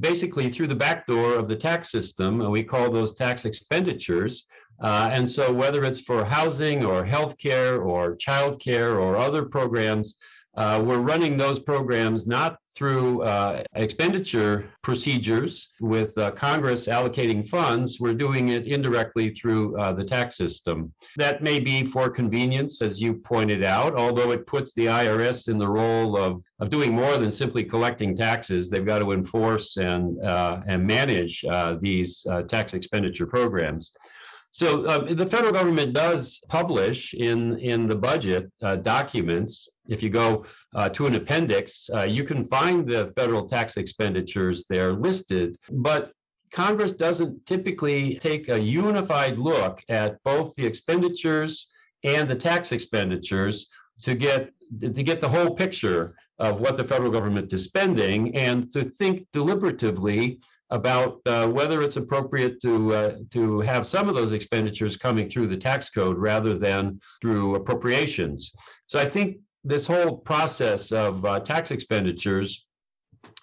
basically 0.01 0.51
through 0.51 0.67
the 0.67 0.75
back 0.75 1.07
door 1.07 1.37
of 1.37 1.49
the 1.49 1.57
tax 1.57 1.91
system, 1.91 2.43
and 2.43 2.51
we 2.51 2.63
call 2.63 2.91
those 2.91 3.15
tax 3.15 3.47
expenditures. 3.47 4.45
Uh, 4.83 5.09
and 5.11 5.27
so, 5.27 5.51
whether 5.51 5.83
it's 5.85 6.01
for 6.01 6.27
housing 6.27 6.85
or 6.85 7.07
healthcare 7.07 7.83
or 7.83 8.17
childcare 8.17 9.01
or 9.01 9.17
other 9.17 9.47
programs, 9.47 10.17
uh, 10.59 10.83
we're 10.85 10.99
running 10.99 11.39
those 11.39 11.59
programs 11.59 12.27
not 12.27 12.59
through 12.79 13.23
uh, 13.23 13.61
expenditure 13.75 14.71
procedures 14.83 15.71
with 15.81 16.17
uh, 16.17 16.31
Congress 16.31 16.87
allocating 16.87 17.47
funds. 17.47 17.99
We're 17.99 18.15
doing 18.15 18.51
it 18.51 18.69
indirectly 18.69 19.31
through 19.31 19.77
uh, 19.81 19.93
the 19.95 20.05
tax 20.05 20.37
system. 20.37 20.93
That 21.17 21.43
may 21.43 21.59
be 21.59 21.85
for 21.85 22.09
convenience, 22.09 22.81
as 22.81 23.01
you 23.01 23.15
pointed 23.15 23.65
out, 23.65 23.99
although 23.99 24.31
it 24.31 24.47
puts 24.47 24.75
the 24.75 24.87
IRS 24.87 25.49
in 25.49 25.59
the 25.59 25.67
role 25.69 26.17
of, 26.17 26.41
of 26.61 26.71
doing 26.71 26.93
more 26.93 27.17
than 27.17 27.33
simply 27.33 27.65
collecting 27.65 28.17
taxes. 28.17 28.71
They've 28.71 28.87
got 28.87 29.01
to 29.01 29.11
enforce 29.11 29.77
and, 29.77 30.25
uh, 30.25 30.61
and 30.69 30.87
manage 30.87 31.45
uh, 31.51 31.79
these 31.81 32.25
tax 32.47 32.75
expenditure 32.75 33.27
programs. 33.27 33.93
So 34.51 34.85
uh, 34.87 35.15
the 35.15 35.27
federal 35.27 35.53
government 35.53 35.93
does 35.93 36.41
publish 36.49 37.15
in 37.15 37.59
in 37.59 37.87
the 37.87 37.95
budget 37.95 38.51
uh, 38.63 38.77
documents. 38.77 39.69
If 39.89 40.03
you 40.03 40.11
go 40.11 40.45
uh, 40.75 40.89
to 40.91 41.07
an 41.07 41.15
appendix, 41.15 41.91
uh, 41.95 42.03
you 42.03 42.25
can 42.25 42.47
find 42.49 42.87
the 42.87 43.13
federal 43.17 43.49
tax 43.49 43.77
expenditures 43.77 44.65
there 44.69 44.93
listed. 44.93 45.57
But 45.71 46.13
Congress 46.53 46.93
doesn't 46.93 47.45
typically 47.47 48.19
take 48.19 48.49
a 48.49 48.59
unified 48.59 49.39
look 49.39 49.83
at 49.89 50.23
both 50.25 50.55
the 50.55 50.67
expenditures 50.67 51.69
and 52.05 52.29
the 52.29 52.37
tax 52.37 52.73
expenditures 52.73 53.67
to 54.03 54.15
get 54.15 54.53
to 54.81 55.03
get 55.03 55.21
the 55.21 55.29
whole 55.29 55.55
picture 55.55 56.15
of 56.39 56.61
what 56.61 56.77
the 56.77 56.85
federal 56.85 57.11
government 57.11 57.53
is 57.53 57.65
spending 57.65 58.35
and 58.37 58.71
to 58.73 58.85
think 58.85 59.27
deliberatively 59.33 60.39
about 60.71 61.21
uh, 61.27 61.47
whether 61.49 61.81
it's 61.83 61.97
appropriate 61.97 62.61
to 62.61 62.95
uh, 62.95 63.17
to 63.31 63.61
have 63.61 63.87
some 63.87 64.09
of 64.09 64.15
those 64.15 64.33
expenditures 64.33 64.97
coming 64.97 65.29
through 65.29 65.49
the 65.49 65.57
tax 65.57 65.89
code 65.91 66.19
rather 66.19 66.57
than 66.57 67.01
through 67.21 67.55
appropriations. 67.55 68.53
So 68.87 68.99
I 68.99 69.07
think 69.07 69.39
this 69.65 69.87
whole 69.87 70.17
process 70.17 70.93
of 70.93 71.25
uh, 71.25 71.41
tax 71.41 71.71
expenditures 71.71 72.65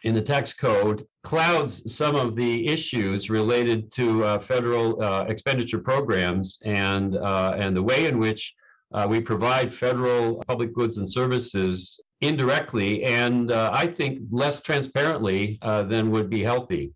in 0.04 0.14
the 0.14 0.22
tax 0.22 0.54
code 0.54 1.06
clouds 1.24 1.94
some 1.94 2.16
of 2.16 2.36
the 2.36 2.68
issues 2.68 3.30
related 3.30 3.92
to 3.92 4.24
uh, 4.24 4.40
federal 4.40 5.02
uh, 5.02 5.26
expenditure 5.28 5.80
programs 5.80 6.60
and 6.64 7.18
uh, 7.18 7.56
and 7.58 7.76
the 7.76 7.82
way 7.82 8.06
in 8.06 8.20
which 8.20 8.54
uh, 8.94 9.06
we 9.10 9.20
provide 9.20 9.74
federal 9.74 10.44
public 10.48 10.74
goods 10.74 10.98
and 10.98 11.12
services 11.12 12.00
indirectly 12.22 13.04
and 13.04 13.52
uh, 13.52 13.70
I 13.74 13.88
think 13.88 14.20
less 14.32 14.62
transparently 14.62 15.58
than 15.62 16.12
would 16.12 16.30
be 16.30 16.44
healthy. 16.44 16.94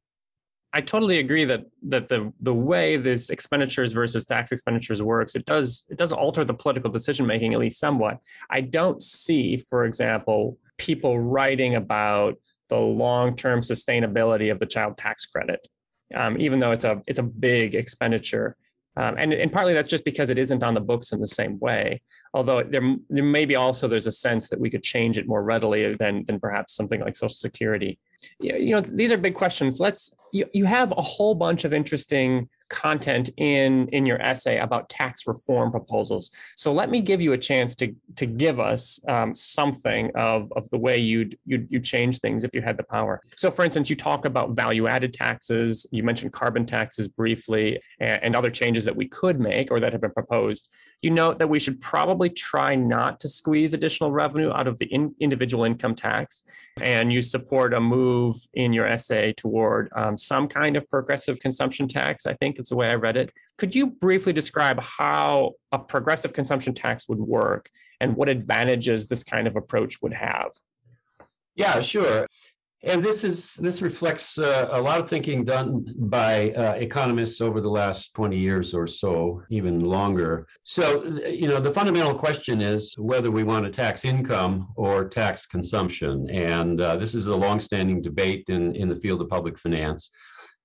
I 0.71 0.81
totally 0.81 1.17
agree 1.17 1.45
that 1.45 1.65
that 1.83 2.09
the 2.09 2.31
the 2.41 2.53
way 2.53 2.97
this 2.97 3.29
expenditures 3.29 3.91
versus 3.93 4.25
tax 4.25 4.51
expenditures 4.51 5.01
works, 5.01 5.35
it 5.35 5.45
does 5.45 5.85
it 5.89 5.97
does 5.97 6.11
alter 6.11 6.45
the 6.45 6.53
political 6.53 6.91
decision 6.91 7.25
making 7.25 7.53
at 7.53 7.59
least 7.59 7.79
somewhat. 7.79 8.19
I 8.49 8.61
don't 8.61 9.01
see, 9.01 9.57
for 9.57 9.85
example, 9.85 10.57
people 10.77 11.19
writing 11.19 11.75
about 11.75 12.35
the 12.69 12.77
long-term 12.77 13.61
sustainability 13.61 14.51
of 14.51 14.59
the 14.59 14.67
child 14.67 14.95
tax 14.95 15.25
credit, 15.25 15.67
um, 16.15 16.39
even 16.39 16.59
though 16.59 16.71
it's 16.71 16.85
a 16.85 17.01
it's 17.07 17.19
a 17.19 17.23
big 17.23 17.73
expenditure. 17.73 18.55
Um, 18.95 19.15
and, 19.17 19.31
and 19.31 19.51
partly 19.51 19.73
that's 19.73 19.87
just 19.87 20.03
because 20.03 20.29
it 20.29 20.37
isn't 20.37 20.61
on 20.61 20.73
the 20.73 20.81
books 20.81 21.13
in 21.13 21.21
the 21.21 21.27
same 21.27 21.57
way. 21.59 22.01
Although 22.33 22.63
there, 22.63 22.81
there 23.09 23.23
may 23.23 23.45
be 23.45 23.55
also 23.55 23.87
there's 23.87 24.07
a 24.07 24.11
sense 24.11 24.49
that 24.49 24.59
we 24.59 24.69
could 24.69 24.83
change 24.83 25.17
it 25.17 25.27
more 25.27 25.41
readily 25.41 25.95
than 25.95 26.25
than 26.25 26.39
perhaps 26.39 26.73
something 26.73 26.99
like 26.99 27.15
Social 27.15 27.33
Security. 27.33 27.97
Yeah, 28.39 28.57
you 28.57 28.71
know, 28.71 28.81
these 28.81 29.11
are 29.11 29.17
big 29.17 29.35
questions. 29.35 29.79
Let's 29.79 30.15
you, 30.31 30.45
you 30.53 30.65
have 30.65 30.91
a 30.91 31.01
whole 31.01 31.35
bunch 31.35 31.63
of 31.65 31.73
interesting 31.73 32.49
content 32.69 33.29
in 33.37 33.87
in 33.89 34.05
your 34.05 34.21
essay 34.21 34.59
about 34.59 34.89
tax 34.89 35.27
reform 35.27 35.71
proposals. 35.71 36.31
So 36.55 36.71
let 36.71 36.89
me 36.89 37.01
give 37.01 37.21
you 37.21 37.33
a 37.33 37.37
chance 37.37 37.75
to 37.77 37.93
to 38.15 38.25
give 38.25 38.59
us 38.59 38.99
um, 39.07 39.33
something 39.35 40.11
of 40.15 40.51
of 40.55 40.69
the 40.69 40.77
way 40.77 40.97
you'd, 40.97 41.37
you'd 41.45 41.67
you 41.69 41.79
change 41.79 42.19
things 42.19 42.43
if 42.43 42.51
you 42.53 42.61
had 42.61 42.77
the 42.77 42.83
power. 42.83 43.21
So, 43.35 43.51
for 43.51 43.63
instance, 43.63 43.89
you 43.89 43.95
talk 43.95 44.25
about 44.25 44.51
value 44.51 44.87
added 44.87 45.13
taxes. 45.13 45.85
You 45.91 46.03
mentioned 46.03 46.33
carbon 46.33 46.65
taxes 46.65 47.07
briefly, 47.07 47.79
and, 47.99 48.19
and 48.23 48.35
other 48.35 48.49
changes 48.49 48.85
that 48.85 48.95
we 48.95 49.07
could 49.07 49.39
make 49.39 49.71
or 49.71 49.79
that 49.79 49.91
have 49.91 50.01
been 50.01 50.11
proposed. 50.11 50.69
You 51.01 51.11
note 51.11 51.37
that 51.37 51.47
we 51.49 51.59
should 51.59 51.79
probably 51.79 52.29
try 52.29 52.75
not 52.75 53.19
to 53.21 53.29
squeeze 53.29 53.73
additional 53.73 54.11
revenue 54.11 54.51
out 54.51 54.67
of 54.67 54.77
the 54.77 54.85
in, 54.87 55.15
individual 55.19 55.63
income 55.63 55.95
tax, 55.95 56.43
and 56.81 57.11
you 57.11 57.21
support 57.21 57.73
a 57.73 57.79
move 57.79 58.35
in 58.53 58.73
your 58.73 58.87
essay 58.87 59.33
toward 59.33 59.89
um, 59.95 60.17
some 60.17 60.47
kind 60.47 60.75
of 60.75 60.89
progressive 60.89 61.39
consumption 61.39 61.87
tax. 61.87 62.25
I 62.25 62.33
think 62.33 62.58
it's 62.59 62.69
the 62.69 62.75
way 62.75 62.89
I 62.89 62.95
read 62.95 63.17
it. 63.17 63.33
Could 63.57 63.73
you 63.73 63.87
briefly 63.87 64.33
describe 64.33 64.79
how 64.81 65.53
a 65.71 65.79
progressive 65.79 66.33
consumption 66.33 66.73
tax 66.73 67.07
would 67.09 67.19
work 67.19 67.69
and 67.99 68.15
what 68.15 68.29
advantages 68.29 69.07
this 69.07 69.23
kind 69.23 69.47
of 69.47 69.55
approach 69.55 70.01
would 70.01 70.13
have? 70.13 70.51
Yeah, 71.55 71.81
sure. 71.81 72.27
And 72.83 73.03
this 73.03 73.25
is 73.25 73.55
this 73.55 73.81
reflects 73.81 74.37
uh, 74.37 74.69
a 74.71 74.81
lot 74.81 75.01
of 75.01 75.09
thinking 75.09 75.43
done 75.43 75.93
by 75.97 76.51
uh, 76.51 76.75
economists 76.75 77.41
over 77.41 77.59
the 77.59 77.69
last 77.69 78.13
20 78.13 78.37
years 78.37 78.73
or 78.73 78.87
so, 78.87 79.43
even 79.49 79.81
longer. 79.81 80.47
So, 80.63 81.03
you 81.27 81.49
know, 81.49 81.59
the 81.59 81.73
fundamental 81.73 82.15
question 82.15 82.61
is 82.61 82.95
whether 82.97 83.31
we 83.31 83.43
want 83.43 83.65
to 83.65 83.71
tax 83.71 84.05
income 84.05 84.69
or 84.77 85.09
tax 85.09 85.45
consumption. 85.45 86.29
And 86.29 86.79
uh, 86.79 86.95
this 86.95 87.13
is 87.13 87.27
a 87.27 87.35
longstanding 87.35 88.01
debate 88.01 88.45
in, 88.47 88.73
in 88.77 88.87
the 88.87 88.95
field 88.95 89.21
of 89.21 89.27
public 89.27 89.59
finance. 89.59 90.09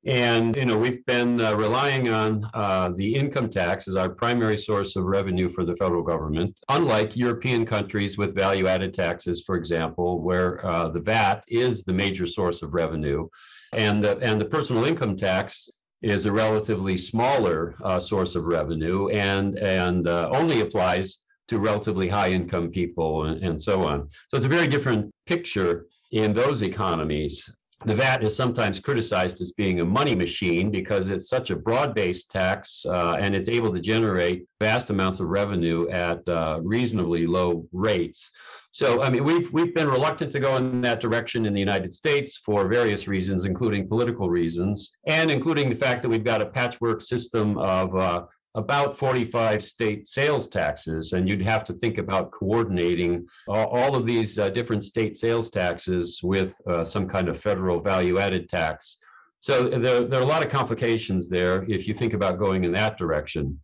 And 0.07 0.55
you 0.55 0.67
know 0.67 0.77
we've 0.77 1.05
been 1.07 1.41
uh, 1.41 1.55
relying 1.55 2.11
on 2.11 2.49
uh, 2.53 2.91
the 2.95 3.15
income 3.15 3.49
tax 3.49 3.89
as 3.89 3.97
our 3.97 4.11
primary 4.11 4.59
source 4.59 4.97
of 4.97 5.05
revenue 5.05 5.49
for 5.49 5.65
the 5.65 5.77
federal 5.77 6.03
government. 6.03 6.61
Unlike 6.69 7.17
European 7.17 7.65
countries 7.65 8.19
with 8.19 8.35
value-added 8.35 8.93
taxes, 8.93 9.43
for 9.47 9.57
example, 9.57 10.21
where 10.21 10.65
uh, 10.67 10.89
the 10.89 11.01
VAT 11.01 11.45
is 11.49 11.85
the 11.85 11.93
major 11.93 12.27
source 12.27 12.61
of 12.63 12.75
revenue, 12.75 13.27
and 13.73 14.05
the, 14.05 14.19
and 14.19 14.39
the 14.39 14.45
personal 14.45 14.85
income 14.85 15.17
tax 15.17 15.71
is 16.03 16.27
a 16.27 16.33
relatively 16.33 16.99
smaller 16.99 17.75
uh, 17.83 17.99
source 17.99 18.35
of 18.35 18.45
revenue 18.45 19.09
and 19.09 19.59
and 19.59 20.07
uh, 20.07 20.29
only 20.35 20.61
applies 20.61 21.21
to 21.49 21.59
relatively 21.59 22.09
high 22.09 22.29
income 22.29 22.71
people 22.71 23.25
and, 23.25 23.43
and 23.43 23.61
so 23.61 23.87
on. 23.87 24.09
So 24.29 24.37
it's 24.37 24.47
a 24.47 24.51
very 24.51 24.67
different 24.67 25.11
picture 25.25 25.87
in 26.13 26.35
those 26.35 26.63
economies 26.63 27.49
the 27.85 27.95
VAT 27.95 28.23
is 28.23 28.35
sometimes 28.35 28.81
criticized 28.81 29.41
as 29.41 29.53
being 29.53 29.81
a 29.81 29.85
money 29.85 30.15
machine 30.15 30.71
because 30.71 31.11
it's 31.11 31.29
such 31.29 31.51
a 31.51 31.57
broad-based 31.57 32.31
tax 32.31 32.87
uh, 32.87 33.17
and 33.21 33.35
it's 33.35 33.49
able 33.49 33.73
to 33.73 33.81
generate 33.81 34.47
vast 34.61 34.91
amounts 34.91 35.21
of 35.21 35.27
revenue 35.27 35.89
at 35.91 36.27
uh, 36.29 36.61
reasonably 36.63 37.27
low 37.27 37.67
rates. 37.73 38.31
So, 38.73 39.03
I 39.03 39.11
mean, 39.11 39.23
we've 39.23 39.53
we've 39.53 39.73
been 39.73 39.89
reluctant 39.89 40.33
to 40.33 40.41
go 40.41 40.57
in 40.57 40.81
that 40.81 41.01
direction 41.01 41.47
in 41.47 41.55
the 41.55 41.61
United 41.61 41.95
States 41.95 42.39
for 42.39 42.67
various 42.67 43.07
reasons, 43.07 43.45
including 43.45 43.89
political 43.89 44.29
reasons, 44.29 44.97
and 45.07 45.31
including 45.31 45.71
the 45.71 45.77
fact 45.77 46.03
that 46.03 46.09
we've 46.09 46.25
got 46.25 46.43
a 46.43 46.47
patchwork 46.47 47.01
system 47.01 47.57
of 47.59 47.95
uh, 47.95 48.25
about 48.55 48.97
45 48.97 49.65
state 49.65 50.07
sales 50.07 50.47
taxes, 50.47 51.13
and 51.13 51.29
you'd 51.29 51.43
have 51.43 51.65
to 51.65 51.73
think 51.73 51.99
about 51.99 52.31
coordinating 52.31 53.27
all, 53.49 53.67
all 53.67 53.97
of 53.97 54.07
these 54.07 54.39
uh, 54.39 54.49
different 54.49 54.85
state 54.85 55.17
sales 55.17 55.51
taxes 55.51 56.21
with 56.23 56.57
uh, 56.69 56.85
some 56.85 57.09
kind 57.09 57.29
of 57.29 57.41
federal 57.41 57.81
value 57.81 58.19
added 58.19 58.49
tax. 58.49 58.99
So 59.41 59.65
there, 59.65 60.05
there 60.05 60.21
are 60.21 60.23
a 60.23 60.27
lot 60.27 60.45
of 60.45 60.51
complications 60.51 61.29
there 61.29 61.65
if 61.69 61.87
you 61.87 61.95
think 61.95 62.15
about 62.15 62.39
going 62.39 62.65
in 62.65 62.73
that 62.73 62.97
direction. 62.97 63.61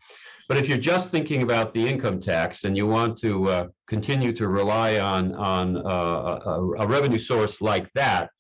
But 0.49 0.59
if 0.59 0.69
you're 0.69 0.79
just 0.79 1.13
thinking 1.13 1.43
about 1.43 1.73
the 1.73 1.89
income 1.89 2.21
tax 2.21 2.65
and 2.65 2.77
you 2.77 2.87
want 2.87 3.17
to 3.19 3.49
uh, 3.49 3.67
continue 3.87 4.33
to 4.33 4.49
rely 4.49 4.99
on, 4.99 5.33
on 5.37 5.77
uh, 5.77 6.41
a, 6.45 6.83
a, 6.83 6.87
revenue 6.89 7.19
source 7.19 7.63
like 7.63 7.89
that, 7.95 8.31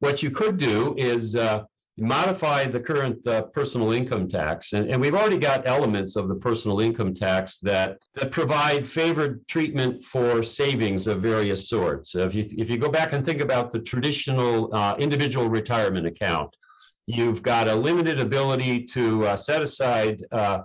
what 0.00 0.22
you 0.22 0.30
could 0.30 0.58
do 0.58 0.94
is 0.98 1.34
uh, 1.34 1.62
modify 2.02 2.64
the 2.66 2.80
current 2.80 3.26
uh, 3.26 3.42
personal 3.42 3.92
income 3.92 4.28
tax. 4.28 4.72
And, 4.72 4.90
and 4.90 5.00
we've 5.00 5.14
already 5.14 5.38
got 5.38 5.66
elements 5.66 6.16
of 6.16 6.28
the 6.28 6.34
personal 6.34 6.80
income 6.80 7.14
tax 7.14 7.58
that, 7.58 7.98
that 8.14 8.32
provide 8.32 8.86
favored 8.86 9.46
treatment 9.48 10.04
for 10.04 10.42
savings 10.42 11.06
of 11.06 11.22
various 11.22 11.68
sorts. 11.68 12.14
If 12.14 12.34
you, 12.34 12.46
if 12.50 12.68
you 12.68 12.76
go 12.76 12.90
back 12.90 13.12
and 13.12 13.24
think 13.24 13.40
about 13.40 13.72
the 13.72 13.80
traditional 13.80 14.74
uh, 14.74 14.96
individual 14.98 15.48
retirement 15.48 16.06
account, 16.06 16.54
you've 17.06 17.42
got 17.42 17.68
a 17.68 17.74
limited 17.74 18.20
ability 18.20 18.84
to 18.84 19.24
uh, 19.26 19.36
set 19.36 19.62
aside 19.62 20.22
uh, 20.32 20.62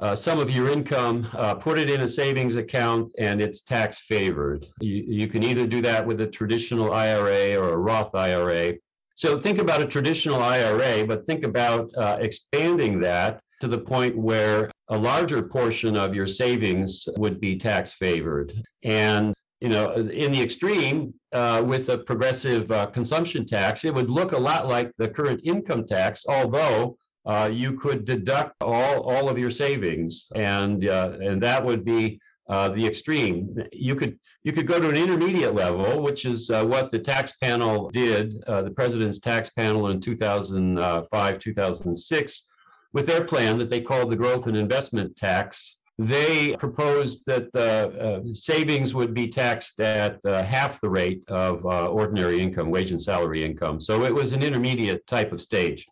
uh, 0.00 0.14
some 0.14 0.38
of 0.38 0.48
your 0.48 0.68
income, 0.68 1.28
uh, 1.32 1.54
put 1.54 1.76
it 1.78 1.90
in 1.90 2.02
a 2.02 2.08
savings 2.08 2.54
account, 2.54 3.12
and 3.18 3.40
it's 3.40 3.62
tax 3.62 3.98
favored. 3.98 4.64
You, 4.80 5.04
you 5.08 5.26
can 5.26 5.42
either 5.42 5.66
do 5.66 5.82
that 5.82 6.06
with 6.06 6.20
a 6.20 6.26
traditional 6.26 6.92
IRA 6.92 7.56
or 7.56 7.70
a 7.70 7.76
Roth 7.76 8.14
IRA, 8.14 8.74
so 9.18 9.36
think 9.40 9.58
about 9.58 9.82
a 9.82 9.86
traditional 9.86 10.40
IRA, 10.40 11.04
but 11.04 11.26
think 11.26 11.42
about 11.42 11.90
uh, 11.96 12.18
expanding 12.20 13.00
that 13.00 13.42
to 13.60 13.66
the 13.66 13.76
point 13.76 14.16
where 14.16 14.70
a 14.90 14.96
larger 14.96 15.42
portion 15.42 15.96
of 15.96 16.14
your 16.14 16.28
savings 16.28 17.08
would 17.16 17.40
be 17.40 17.58
tax 17.58 17.94
favored. 17.94 18.52
And 18.84 19.34
you 19.60 19.70
know, 19.70 19.90
in 19.94 20.30
the 20.30 20.40
extreme, 20.40 21.12
uh, 21.32 21.64
with 21.66 21.88
a 21.88 21.98
progressive 21.98 22.70
uh, 22.70 22.86
consumption 22.86 23.44
tax, 23.44 23.84
it 23.84 23.92
would 23.92 24.08
look 24.08 24.30
a 24.30 24.38
lot 24.38 24.68
like 24.68 24.92
the 24.98 25.08
current 25.08 25.40
income 25.42 25.84
tax, 25.84 26.24
although 26.28 26.96
uh, 27.26 27.50
you 27.52 27.72
could 27.72 28.04
deduct 28.04 28.54
all, 28.60 29.00
all 29.00 29.28
of 29.28 29.36
your 29.36 29.50
savings, 29.50 30.30
and 30.36 30.86
uh, 30.88 31.18
and 31.20 31.42
that 31.42 31.64
would 31.64 31.84
be 31.84 32.20
uh, 32.48 32.68
the 32.70 32.86
extreme. 32.86 33.56
You 33.72 33.94
could 33.94 34.18
you 34.42 34.52
could 34.52 34.66
go 34.66 34.80
to 34.80 34.88
an 34.88 34.96
intermediate 34.96 35.54
level, 35.54 36.02
which 36.02 36.24
is 36.24 36.50
uh, 36.50 36.64
what 36.64 36.90
the 36.90 36.98
tax 36.98 37.32
panel 37.42 37.90
did, 37.90 38.34
uh, 38.46 38.62
the 38.62 38.70
president's 38.70 39.18
tax 39.18 39.50
panel 39.50 39.88
in 39.88 40.00
2005, 40.00 41.38
2006, 41.38 42.46
with 42.92 43.06
their 43.06 43.24
plan 43.24 43.58
that 43.58 43.68
they 43.68 43.80
called 43.80 44.10
the 44.10 44.16
growth 44.16 44.46
and 44.46 44.56
investment 44.56 45.14
tax. 45.16 45.76
They 45.98 46.54
proposed 46.56 47.24
that 47.26 47.52
the 47.52 48.22
uh, 48.22 48.32
savings 48.32 48.94
would 48.94 49.12
be 49.12 49.26
taxed 49.28 49.80
at 49.80 50.24
uh, 50.24 50.44
half 50.44 50.80
the 50.80 50.88
rate 50.88 51.24
of 51.28 51.66
ordinary 51.66 52.40
income, 52.40 52.70
wage 52.70 52.92
and 52.92 53.02
salary 53.02 53.44
income. 53.44 53.80
So 53.80 54.04
it 54.04 54.14
was 54.14 54.32
an 54.32 54.44
intermediate 54.44 55.06
type 55.08 55.32
of 55.32 55.42
stage. 55.42 55.86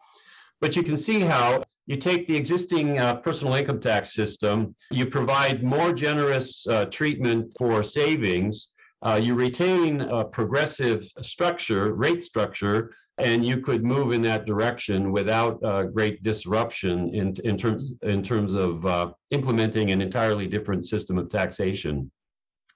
But 0.60 0.76
you 0.76 0.82
can 0.82 0.96
see 0.96 1.20
how 1.20 1.64
you 1.86 1.96
take 1.96 2.26
the 2.26 2.36
existing 2.36 2.98
uh, 2.98 3.14
personal 3.16 3.54
income 3.54 3.80
tax 3.80 4.12
system, 4.12 4.74
you 4.90 5.06
provide 5.06 5.62
more 5.62 5.92
generous 5.92 6.66
uh, 6.66 6.84
treatment 6.86 7.54
for 7.58 7.82
savings, 7.82 8.70
uh, 9.02 9.20
you 9.22 9.34
retain 9.34 10.00
a 10.00 10.24
progressive 10.24 11.06
structure, 11.22 11.94
rate 11.94 12.22
structure, 12.22 12.92
and 13.18 13.44
you 13.44 13.60
could 13.60 13.84
move 13.84 14.12
in 14.12 14.20
that 14.22 14.46
direction 14.46 15.12
without 15.12 15.62
uh, 15.64 15.84
great 15.84 16.22
disruption 16.22 17.14
in, 17.14 17.34
in 17.44 17.56
terms 17.56 17.94
in 18.02 18.22
terms 18.22 18.52
of 18.52 18.84
uh, 18.84 19.10
implementing 19.30 19.90
an 19.90 20.02
entirely 20.02 20.46
different 20.46 20.84
system 20.84 21.16
of 21.18 21.28
taxation. 21.28 22.10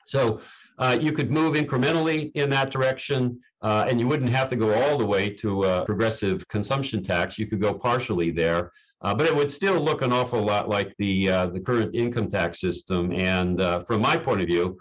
So 0.07 0.41
uh, 0.79 0.97
you 0.99 1.13
could 1.13 1.31
move 1.31 1.55
incrementally 1.55 2.31
in 2.35 2.49
that 2.51 2.71
direction, 2.71 3.39
uh, 3.61 3.85
and 3.89 4.01
you 4.01 4.09
wouldn't 4.09 4.31
have 4.31 4.49
to 4.49 4.57
go 4.57 4.73
all 4.73 4.97
the 4.97 5.05
way 5.05 5.29
to 5.29 5.65
a 5.65 5.85
progressive 5.85 6.47
consumption 6.49 7.03
tax. 7.03 7.39
You 7.39 7.47
could 7.47 7.61
go 7.61 7.75
partially 7.75 8.31
there, 8.31 8.73
uh, 9.03 9.15
but 9.15 9.27
it 9.27 9.35
would 9.35 9.51
still 9.51 9.79
look 9.81 10.03
an 10.03 10.13
awful 10.13 10.45
lot 10.45 10.69
like 10.69 10.95
the 10.99 11.29
uh, 11.29 11.47
the 11.47 11.61
current 11.61 11.95
income 11.95 12.29
tax 12.29 12.61
system. 12.61 13.13
And 13.13 13.61
from 13.87 14.01
my 14.01 14.17
point 14.17 14.41
of 14.43 14.47
view, 14.47 14.79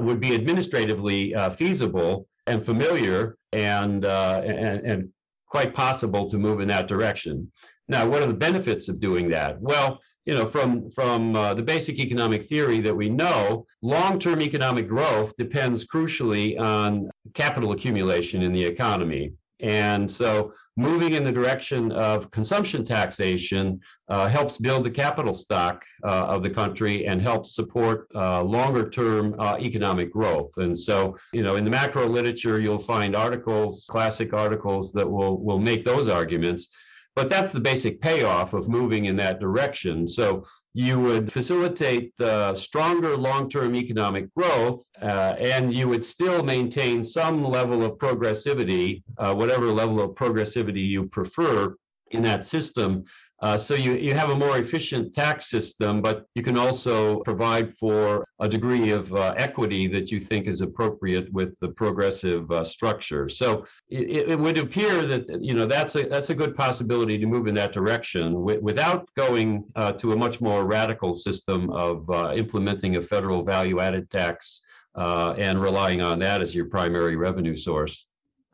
would 0.00 0.20
be 0.20 0.34
administratively 0.34 1.34
feasible 1.56 2.26
and 2.48 2.64
familiar 2.64 3.36
and, 3.52 4.04
uh, 4.04 4.42
and, 4.44 4.86
and 4.86 5.08
quite 5.46 5.74
possible 5.74 6.28
to 6.28 6.38
move 6.38 6.60
in 6.60 6.68
that 6.68 6.88
direction. 6.88 7.50
Now, 7.88 8.06
what 8.06 8.22
are 8.22 8.26
the 8.26 8.34
benefits 8.34 8.88
of 8.88 9.00
doing 9.00 9.28
that? 9.30 9.60
Well, 9.60 10.00
you 10.26 10.34
know, 10.34 10.46
from 10.46 10.90
from 10.90 11.34
uh, 11.34 11.54
the 11.54 11.62
basic 11.62 11.98
economic 11.98 12.42
theory 12.44 12.80
that 12.82 12.94
we 12.94 13.08
know, 13.08 13.64
long-term 13.80 14.42
economic 14.42 14.86
growth 14.86 15.34
depends 15.38 15.86
crucially 15.86 16.60
on 16.60 17.10
capital 17.32 17.72
accumulation 17.72 18.42
in 18.42 18.52
the 18.52 18.62
economy. 18.62 19.32
And 19.60 20.10
so 20.10 20.52
moving 20.78 21.14
in 21.14 21.24
the 21.24 21.32
direction 21.32 21.90
of 21.90 22.30
consumption 22.30 22.84
taxation 22.84 23.80
uh, 24.08 24.28
helps 24.28 24.56
build 24.58 24.84
the 24.84 24.90
capital 24.90 25.34
stock 25.34 25.84
uh, 26.04 26.26
of 26.26 26.44
the 26.44 26.48
country 26.48 27.04
and 27.06 27.20
helps 27.20 27.56
support 27.56 28.06
uh, 28.14 28.42
longer 28.44 28.88
term 28.88 29.34
uh, 29.40 29.56
economic 29.58 30.12
growth. 30.12 30.52
And 30.58 30.78
so, 30.78 31.18
you 31.32 31.42
know, 31.42 31.56
in 31.56 31.64
the 31.64 31.70
macro 31.70 32.06
literature, 32.06 32.60
you'll 32.60 32.78
find 32.78 33.16
articles, 33.16 33.86
classic 33.90 34.32
articles 34.32 34.92
that 34.92 35.10
will, 35.10 35.42
will 35.42 35.58
make 35.58 35.84
those 35.84 36.06
arguments. 36.06 36.68
But 37.16 37.28
that's 37.28 37.50
the 37.50 37.58
basic 37.58 38.00
payoff 38.00 38.52
of 38.52 38.68
moving 38.68 39.06
in 39.06 39.16
that 39.16 39.40
direction. 39.40 40.06
So 40.06 40.44
you 40.74 41.00
would 41.00 41.32
facilitate 41.32 42.12
the 42.18 42.54
stronger 42.54 43.16
long-term 43.16 43.74
economic 43.74 44.32
growth, 44.34 44.84
uh, 45.00 45.34
and 45.38 45.74
you 45.74 45.88
would 45.88 46.04
still 46.04 46.42
maintain 46.42 47.02
some 47.02 47.44
level 47.44 47.84
of 47.84 47.98
progressivity, 47.98 49.02
uh, 49.18 49.34
whatever 49.34 49.66
level 49.66 50.00
of 50.00 50.10
progressivity 50.10 50.86
you 50.86 51.06
prefer 51.08 51.74
in 52.10 52.22
that 52.22 52.44
system, 52.44 53.04
uh, 53.40 53.56
so 53.56 53.74
you, 53.74 53.92
you 53.92 54.14
have 54.14 54.30
a 54.30 54.36
more 54.36 54.58
efficient 54.58 55.14
tax 55.14 55.48
system, 55.48 56.02
but 56.02 56.26
you 56.34 56.42
can 56.42 56.58
also 56.58 57.20
provide 57.20 57.72
for 57.76 58.26
a 58.40 58.48
degree 58.48 58.90
of 58.90 59.12
uh, 59.14 59.34
equity 59.36 59.86
that 59.86 60.10
you 60.10 60.18
think 60.18 60.48
is 60.48 60.60
appropriate 60.60 61.32
with 61.32 61.58
the 61.60 61.68
progressive 61.68 62.50
uh, 62.50 62.64
structure. 62.64 63.28
So 63.28 63.64
it, 63.90 64.30
it, 64.30 64.38
would 64.38 64.58
appear 64.58 65.06
that 65.06 65.42
you 65.42 65.54
know 65.54 65.66
that's 65.66 65.94
a 65.94 66.04
that's 66.08 66.30
a 66.30 66.34
good 66.34 66.56
possibility 66.56 67.16
to 67.18 67.26
move 67.26 67.46
in 67.46 67.54
that 67.54 67.72
direction 67.72 68.32
w- 68.32 68.60
without 68.60 69.08
going 69.16 69.64
uh, 69.76 69.92
to 69.92 70.12
a 70.12 70.16
much 70.16 70.40
more 70.40 70.64
radical 70.64 71.14
system 71.14 71.70
of 71.70 72.10
uh, 72.10 72.32
implementing 72.34 72.96
a 72.96 73.02
federal 73.02 73.44
value-added 73.44 74.10
tax 74.10 74.62
uh, 74.96 75.34
and 75.38 75.60
relying 75.60 76.02
on 76.02 76.18
that 76.18 76.42
as 76.42 76.54
your 76.54 76.64
primary 76.64 77.14
revenue 77.14 77.54
source. 77.54 78.06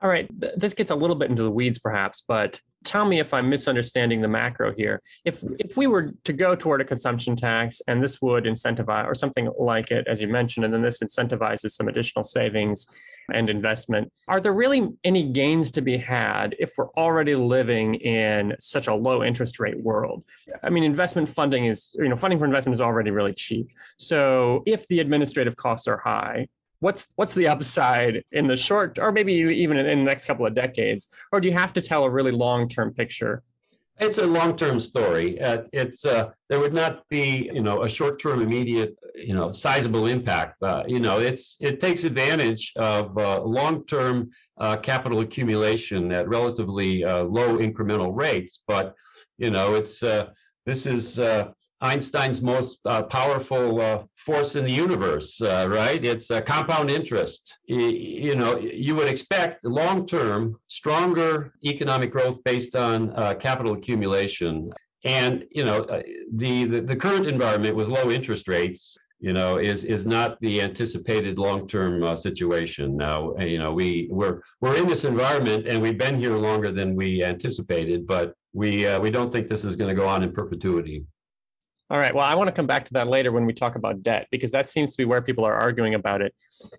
All 0.02 0.10
right, 0.10 0.28
this 0.58 0.74
gets 0.74 0.90
a 0.90 0.94
little 0.94 1.16
bit 1.16 1.30
into 1.30 1.42
the 1.42 1.50
weeds, 1.50 1.78
perhaps, 1.78 2.22
but 2.26 2.60
tell 2.84 3.04
me 3.04 3.18
if 3.18 3.34
I'm 3.34 3.48
misunderstanding 3.48 4.20
the 4.20 4.28
macro 4.28 4.72
here. 4.74 5.02
If 5.24 5.42
if 5.58 5.76
we 5.76 5.86
were 5.86 6.12
to 6.24 6.32
go 6.32 6.54
toward 6.54 6.80
a 6.80 6.84
consumption 6.84 7.36
tax 7.36 7.82
and 7.88 8.02
this 8.02 8.20
would 8.22 8.44
incentivize 8.44 9.06
or 9.06 9.14
something 9.14 9.50
like 9.58 9.90
it, 9.90 10.06
as 10.06 10.20
you 10.20 10.28
mentioned, 10.28 10.64
and 10.64 10.72
then 10.72 10.82
this 10.82 11.00
incentivizes 11.00 11.70
some 11.70 11.88
additional 11.88 12.24
savings 12.24 12.86
and 13.32 13.48
investment, 13.48 14.12
are 14.28 14.40
there 14.40 14.52
really 14.52 14.88
any 15.02 15.22
gains 15.22 15.70
to 15.72 15.80
be 15.80 15.96
had 15.96 16.54
if 16.58 16.72
we're 16.76 16.90
already 16.90 17.34
living 17.34 17.94
in 17.94 18.54
such 18.58 18.86
a 18.86 18.94
low 18.94 19.24
interest 19.24 19.58
rate 19.58 19.80
world? 19.80 20.22
I 20.62 20.70
mean, 20.70 20.84
investment 20.84 21.28
funding 21.28 21.66
is, 21.66 21.96
you 21.98 22.08
know, 22.08 22.16
funding 22.16 22.38
for 22.38 22.44
investment 22.44 22.74
is 22.74 22.80
already 22.80 23.10
really 23.10 23.34
cheap. 23.34 23.68
So 23.98 24.62
if 24.66 24.86
the 24.88 25.00
administrative 25.00 25.56
costs 25.56 25.88
are 25.88 25.98
high, 25.98 26.48
what's 26.84 27.08
what's 27.16 27.32
the 27.32 27.48
upside 27.48 28.22
in 28.32 28.46
the 28.46 28.54
short 28.54 28.98
or 28.98 29.10
maybe 29.10 29.32
even 29.32 29.78
in, 29.78 29.98
the 30.00 30.04
next 30.04 30.26
couple 30.26 30.46
of 30.46 30.54
decades? 30.54 31.08
Or 31.32 31.40
do 31.40 31.48
you 31.48 31.54
have 31.54 31.72
to 31.72 31.80
tell 31.80 32.04
a 32.04 32.10
really 32.10 32.30
long-term 32.30 32.92
picture? 32.92 33.42
It's 33.98 34.18
a 34.18 34.26
long-term 34.26 34.80
story. 34.80 35.40
Uh, 35.40 35.62
it's 35.72 36.04
uh, 36.04 36.30
there 36.50 36.60
would 36.60 36.74
not 36.74 37.08
be 37.08 37.50
you 37.54 37.62
know 37.62 37.84
a 37.84 37.88
short-term 37.88 38.42
immediate 38.42 38.94
you 39.14 39.34
know 39.34 39.50
sizable 39.50 40.06
impact 40.08 40.62
uh, 40.62 40.82
you 40.86 41.00
know 41.00 41.20
it's 41.20 41.56
it 41.60 41.80
takes 41.80 42.04
advantage 42.04 42.72
of 42.76 43.16
uh, 43.16 43.40
long-term 43.42 44.30
uh, 44.58 44.76
capital 44.76 45.20
accumulation 45.20 46.12
at 46.12 46.28
relatively 46.28 47.02
uh, 47.04 47.22
low 47.24 47.50
incremental 47.58 48.10
rates. 48.14 48.62
But 48.68 48.94
you 49.38 49.50
know 49.50 49.74
it's 49.74 50.00
this 50.66 50.86
is 50.86 51.18
Einstein's 51.84 52.40
most 52.40 52.80
uh, 52.86 53.02
powerful 53.02 53.82
uh, 53.82 54.04
force 54.16 54.56
in 54.56 54.64
the 54.64 54.72
universe, 54.72 55.38
uh, 55.42 55.66
right? 55.68 56.02
It's 56.02 56.28
compound 56.46 56.90
interest. 56.90 57.54
You, 57.66 57.88
you 57.88 58.36
know, 58.36 58.58
you 58.58 58.94
would 58.94 59.06
expect 59.06 59.64
long-term, 59.66 60.56
stronger 60.66 61.52
economic 61.62 62.10
growth 62.10 62.38
based 62.42 62.74
on 62.74 63.10
uh, 63.10 63.34
capital 63.34 63.74
accumulation. 63.74 64.72
And 65.04 65.44
you 65.50 65.64
know, 65.64 65.80
uh, 65.82 66.02
the, 66.32 66.64
the 66.64 66.80
the 66.80 66.96
current 66.96 67.26
environment 67.26 67.76
with 67.76 67.88
low 67.88 68.10
interest 68.10 68.48
rates, 68.48 68.96
you 69.20 69.34
know, 69.34 69.58
is 69.58 69.84
is 69.84 70.06
not 70.06 70.40
the 70.40 70.62
anticipated 70.62 71.36
long-term 71.36 72.02
uh, 72.02 72.16
situation. 72.16 72.96
Now, 72.96 73.34
you 73.36 73.58
know, 73.58 73.74
we 73.74 74.08
we're 74.10 74.40
we're 74.62 74.76
in 74.76 74.88
this 74.88 75.04
environment, 75.04 75.66
and 75.68 75.82
we've 75.82 75.98
been 75.98 76.16
here 76.16 76.36
longer 76.38 76.72
than 76.72 76.96
we 76.96 77.22
anticipated, 77.22 78.06
but 78.06 78.32
we 78.54 78.70
we 79.00 79.10
don't 79.10 79.30
think 79.30 79.48
this 79.48 79.66
is 79.66 79.76
going 79.76 79.94
to 79.94 80.00
go 80.02 80.08
on 80.08 80.22
in 80.22 80.32
perpetuity. 80.32 81.04
All 81.90 81.98
right. 81.98 82.14
Well, 82.14 82.24
I 82.24 82.34
want 82.34 82.48
to 82.48 82.52
come 82.52 82.66
back 82.66 82.86
to 82.86 82.92
that 82.94 83.08
later 83.08 83.30
when 83.30 83.44
we 83.44 83.52
talk 83.52 83.76
about 83.76 84.02
debt 84.02 84.26
because 84.30 84.50
that 84.52 84.66
seems 84.66 84.90
to 84.92 84.96
be 84.96 85.04
where 85.04 85.20
people 85.20 85.44
are 85.44 85.54
arguing 85.54 85.94
about 85.94 86.22
it. 86.22 86.34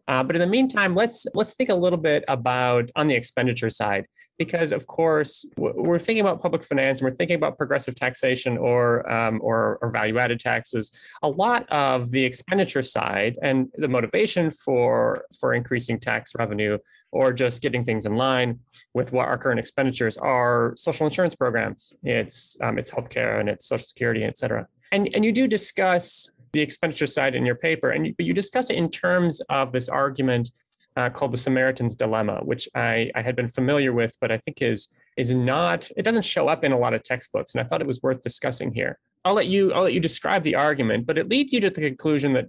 Uh, 0.08 0.24
but 0.24 0.36
in 0.36 0.40
the 0.40 0.48
meantime, 0.48 0.96
let's 0.96 1.28
let's 1.36 1.54
think 1.54 1.70
a 1.70 1.76
little 1.76 2.00
bit 2.00 2.26
about 2.28 2.90
on 2.96 3.08
the 3.08 3.14
expenditure 3.14 3.70
side 3.70 4.06
because, 4.40 4.72
of 4.72 4.88
course, 4.88 5.46
we're 5.58 6.00
thinking 6.00 6.22
about 6.22 6.42
public 6.42 6.64
finance 6.64 7.00
and 7.00 7.08
we're 7.08 7.16
thinking 7.16 7.36
about 7.36 7.56
progressive 7.56 7.94
taxation 7.94 8.58
or 8.58 9.08
um, 9.10 9.40
or, 9.44 9.78
or 9.82 9.92
value 9.92 10.18
added 10.18 10.40
taxes. 10.40 10.92
A 11.22 11.30
lot 11.30 11.70
of 11.70 12.10
the 12.10 12.26
expenditure 12.26 12.82
side 12.82 13.38
and 13.44 13.68
the 13.76 13.88
motivation 13.88 14.50
for 14.50 15.26
for 15.40 15.54
increasing 15.54 16.00
tax 16.00 16.32
revenue 16.36 16.80
or 17.12 17.32
just 17.32 17.62
getting 17.62 17.86
things 17.86 18.08
in 18.08 18.16
line 18.16 18.60
with 18.96 19.14
what 19.14 19.28
our 19.28 19.38
current 19.38 19.60
expenditures 19.60 20.18
are 20.18 20.74
social 20.76 21.06
insurance 21.06 21.36
programs. 21.36 21.94
It's 22.02 22.58
um, 22.62 22.80
it's 22.80 22.90
healthcare 22.90 23.40
and 23.40 23.50
it's 23.50 23.68
social 23.68 23.86
security, 23.86 24.24
et 24.24 24.36
cetera. 24.36 24.68
And, 24.92 25.10
and 25.14 25.26
you 25.26 25.32
do 25.32 25.48
discuss 25.48 26.30
the 26.54 26.62
expenditure 26.62 27.08
side 27.08 27.36
in 27.36 27.46
your 27.46 27.56
paper, 27.56 27.92
and 27.92 28.08
you, 28.08 28.14
but 28.18 28.26
you 28.26 28.34
discuss 28.34 28.70
it 28.70 28.78
in 28.78 28.90
terms 28.90 29.42
of 29.50 29.72
this 29.72 29.90
argument 29.90 30.52
uh, 30.98 31.10
called 31.10 31.34
the 31.34 31.38
Samaritan's 31.38 31.96
Dilemma, 31.96 32.40
which 32.44 32.70
I, 32.74 33.12
I 33.14 33.22
had 33.22 33.36
been 33.36 33.50
familiar 33.50 33.92
with, 33.92 34.16
but 34.22 34.32
I 34.32 34.38
think 34.38 34.62
is 34.62 34.88
is 35.18 35.34
not 35.34 35.90
it 35.98 36.04
doesn't 36.04 36.24
show 36.24 36.48
up 36.48 36.64
in 36.64 36.72
a 36.72 36.78
lot 36.78 36.94
of 36.94 37.04
textbooks, 37.04 37.54
and 37.54 37.62
I 37.62 37.68
thought 37.68 37.82
it 37.82 37.88
was 37.88 38.02
worth 38.02 38.22
discussing 38.22 38.74
here. 38.74 38.98
I'll 39.26 39.34
let 39.34 39.48
you 39.48 39.74
I'll 39.74 39.84
let 39.84 39.94
you 39.94 40.00
describe 40.00 40.44
the 40.44 40.56
argument, 40.56 41.06
but 41.06 41.18
it 41.18 41.30
leads 41.30 41.52
you 41.52 41.60
to 41.62 41.70
the 41.70 41.82
conclusion 41.82 42.34
that 42.34 42.48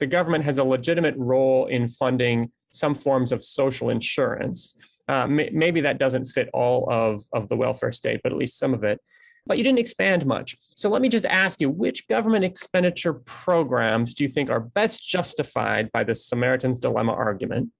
the 0.00 0.06
government 0.06 0.44
has 0.44 0.58
a 0.58 0.64
legitimate 0.64 1.14
role 1.16 1.66
in 1.66 1.88
funding 1.88 2.50
some 2.72 2.94
forms 2.94 3.30
of 3.30 3.44
social 3.44 3.90
insurance. 3.90 4.74
Uh, 5.06 5.26
may, 5.26 5.50
maybe 5.52 5.80
that 5.82 5.98
doesn't 5.98 6.24
fit 6.24 6.48
all 6.52 6.90
of, 6.90 7.24
of 7.32 7.48
the 7.48 7.56
welfare 7.56 7.92
state, 7.92 8.20
but 8.22 8.32
at 8.32 8.38
least 8.38 8.58
some 8.58 8.74
of 8.74 8.82
it 8.82 9.00
but 9.46 9.58
you 9.58 9.64
didn't 9.64 9.78
expand 9.78 10.26
much. 10.26 10.56
So 10.58 10.88
let 10.88 11.02
me 11.02 11.08
just 11.08 11.26
ask 11.26 11.60
you 11.60 11.70
which 11.70 12.08
government 12.08 12.44
expenditure 12.44 13.14
programs 13.14 14.14
do 14.14 14.24
you 14.24 14.28
think 14.28 14.50
are 14.50 14.60
best 14.60 15.06
justified 15.06 15.90
by 15.92 16.04
the 16.04 16.14
Samaritan's 16.14 16.78
Dilemma 16.78 17.12
argument, 17.12 17.70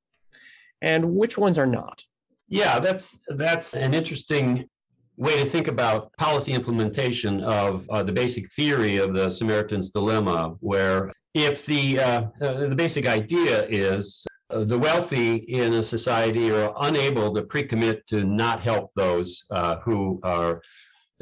and 0.83 1.15
which 1.15 1.39
ones 1.39 1.59
are 1.59 1.67
not? 1.67 2.05
Yeah, 2.49 2.79
that's 2.79 3.17
that's 3.29 3.75
an 3.75 3.95
interesting 3.95 4.69
way 5.17 5.37
to 5.43 5.45
think 5.45 5.69
about 5.69 6.13
policy 6.17 6.53
implementation 6.53 7.43
of 7.45 7.89
uh, 7.91 8.03
the 8.03 8.13
basic 8.13 8.51
theory 8.53 8.97
of 8.97 9.15
the 9.15 9.31
Samaritan's 9.31 9.91
Dilemma, 9.91 10.57
where 10.61 11.13
if 11.35 11.65
the 11.67 12.01
uh, 12.01 12.25
uh, 12.41 12.69
the 12.69 12.77
basic 12.77 13.07
idea 13.07 13.67
is 13.69 14.27
uh, 14.51 14.65
the 14.65 14.79
wealthy 14.79 15.37
in 15.37 15.73
a 15.75 15.83
society 15.83 16.51
are 16.51 16.75
unable 16.83 17.35
to 17.35 17.43
pre-commit 17.43 18.07
to 18.09 18.25
not 18.25 18.61
help 18.61 18.91
those 18.95 19.45
uh, 19.51 19.77
who 19.77 20.21
are 20.23 20.61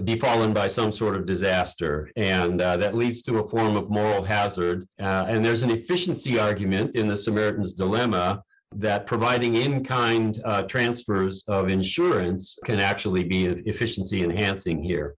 befallen 0.05 0.53
by 0.53 0.69
some 0.69 0.93
sort 0.93 1.17
of 1.17 1.27
disaster. 1.27 2.11
And 2.17 2.61
uh, 2.61 2.77
that 2.79 2.95
leads 2.95 3.23
to 3.23 3.39
a 3.39 3.49
form 3.49 3.77
of 3.77 3.91
moral 3.91 4.23
hazard. 4.23 4.87
Uh, 5.01 5.27
and 5.29 5.45
there's 5.45 5.63
an 5.63 5.71
efficiency 5.71 6.39
argument 6.39 6.97
in 6.97 7.09
the 7.09 7.17
Samaritan's 7.17 7.73
Dilemma 7.73 8.43
that 8.77 9.07
providing 9.07 9.57
in 9.57 9.85
kind 9.85 10.41
uh, 10.45 10.63
transfers 10.63 11.45
of 11.49 11.69
insurance 11.69 12.59
can 12.65 12.81
actually 12.81 13.25
be 13.25 13.47
efficiency 13.47 14.23
enhancing 14.23 14.83
here. 14.83 15.15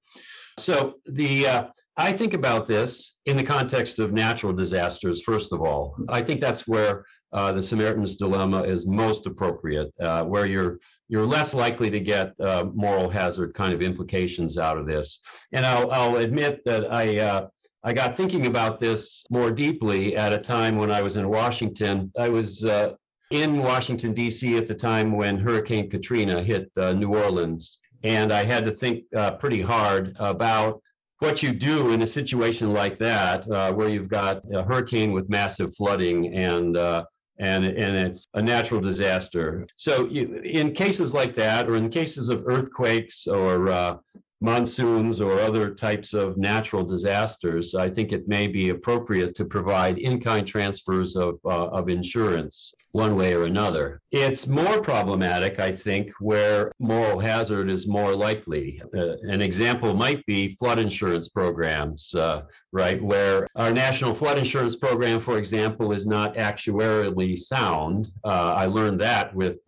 So 0.59 0.95
the 1.07 1.47
uh, 1.47 1.65
I 1.97 2.13
think 2.13 2.35
about 2.35 2.67
this 2.67 3.15
in 3.27 3.37
the 3.37 3.43
context 3.45 3.99
of 4.01 4.13
natural 4.13 4.53
disasters, 4.53 5.23
first 5.23 5.53
of 5.53 5.61
all. 5.61 5.97
I 6.09 6.23
think 6.23 6.41
that's 6.41 6.67
where 6.67 7.05
uh, 7.33 7.53
the 7.53 7.63
Samaritan's 7.63 8.17
Dilemma 8.17 8.63
is 8.63 8.87
most 8.87 9.27
appropriate, 9.27 9.93
uh, 10.01 10.25
where 10.25 10.47
you're 10.47 10.79
you're 11.09 11.27
less 11.27 11.55
likely 11.55 11.91
to 11.91 12.01
get 12.01 12.33
uh, 12.41 12.65
moral 12.75 13.09
hazard 13.09 13.55
kind 13.55 13.73
of 13.73 13.83
implications 13.83 14.59
out 14.59 14.79
of 14.79 14.87
this. 14.87 15.21
And 15.53 15.65
I'll, 15.65 15.91
I'll 15.91 16.17
admit 16.17 16.61
that 16.65 16.93
I 16.93 17.19
uh, 17.19 17.49
I 17.83 17.93
got 17.93 18.17
thinking 18.17 18.47
about 18.47 18.81
this 18.81 19.27
more 19.31 19.51
deeply 19.51 20.17
at 20.17 20.33
a 20.33 20.39
time 20.39 20.77
when 20.77 20.91
I 20.91 21.03
was 21.03 21.17
in 21.17 21.29
Washington. 21.29 22.11
I 22.19 22.31
was 22.31 22.65
uh, 22.65 22.95
in 23.31 23.59
Washington 23.59 24.15
D.C. 24.15 24.57
at 24.57 24.69
the 24.69 24.75
time 24.75 25.13
when 25.13 25.39
Hurricane 25.39 25.91
Katrina 25.91 26.43
hit 26.43 26.71
uh, 26.79 26.95
New 26.95 27.15
Orleans, 27.15 27.79
and 28.03 28.33
I 28.33 28.45
had 28.45 28.65
to 28.65 28.73
think 28.73 29.05
pretty 29.39 29.61
hard 29.61 30.17
about 30.19 30.81
what 31.25 31.43
you 31.43 31.53
do 31.53 31.93
in 31.93 32.03
a 32.03 32.07
situation 32.07 32.73
like 32.73 32.99
that, 32.99 33.51
uh, 33.51 33.73
where 33.73 33.89
you've 33.89 34.09
got 34.09 34.43
a 34.53 34.63
hurricane 34.63 35.13
with 35.13 35.29
massive 35.29 35.75
flooding 35.75 36.35
and 36.35 36.77
uh, 36.77 37.05
and 37.39 37.65
and 37.65 37.97
it's 37.97 38.27
a 38.35 38.43
natural 38.43 38.81
disaster. 38.81 39.67
So 39.77 40.07
you, 40.07 40.37
in 40.45 40.73
cases 40.73 41.13
like 41.13 41.35
that, 41.37 41.69
or 41.69 41.77
in 41.77 41.89
cases 41.89 42.29
of 42.29 42.45
earthquakes 42.47 43.27
or 43.27 43.69
uh, 43.69 43.97
monsoons 44.41 45.21
or 45.21 45.41
other 45.41 45.75
types 45.75 46.13
of 46.13 46.37
natural 46.37 46.85
disasters, 46.85 47.75
I 47.75 47.89
think 47.89 48.13
it 48.13 48.29
may 48.29 48.47
be 48.47 48.71
appropriate 48.71 49.35
to 49.37 49.45
provide 49.45 49.99
in-kind 49.99 50.47
transfers 50.47 51.17
of, 51.17 51.39
uh, 51.45 51.69
of 51.69 51.89
insurance 51.89 52.75
one 52.93 53.17
way 53.17 53.35
or 53.35 53.45
another. 53.45 54.01
It's 54.13 54.47
more 54.47 54.81
problematic, 54.81 55.61
I 55.61 55.73
think, 55.73 56.13
where 56.21 56.73
moral 56.79 57.19
hazard 57.19 57.71
is 57.71 57.87
more 57.87 58.15
likely. 58.15 58.83
Uh, 58.97 59.17
an 59.23 59.41
example 59.41 59.95
might 59.95 60.25
be 60.27 60.55
flood 60.57 60.79
insurance 60.79 61.29
programs, 61.29 62.15
uh, 62.15 62.43
right, 62.73 63.03
where 63.03 63.47
our 63.57 63.73
national 63.73 64.15
flood 64.15 64.39
insurance 64.39 64.77
program, 64.77 65.21
for 65.21 65.39
example, 65.39 65.93
is 65.93 66.07
not 66.07 66.35
actuarially 66.37 67.39
sound. 67.39 68.09
Uh, 68.25 68.55
I 68.57 68.67
learned 68.67 69.01
that 69.01 69.35
with 69.35 69.59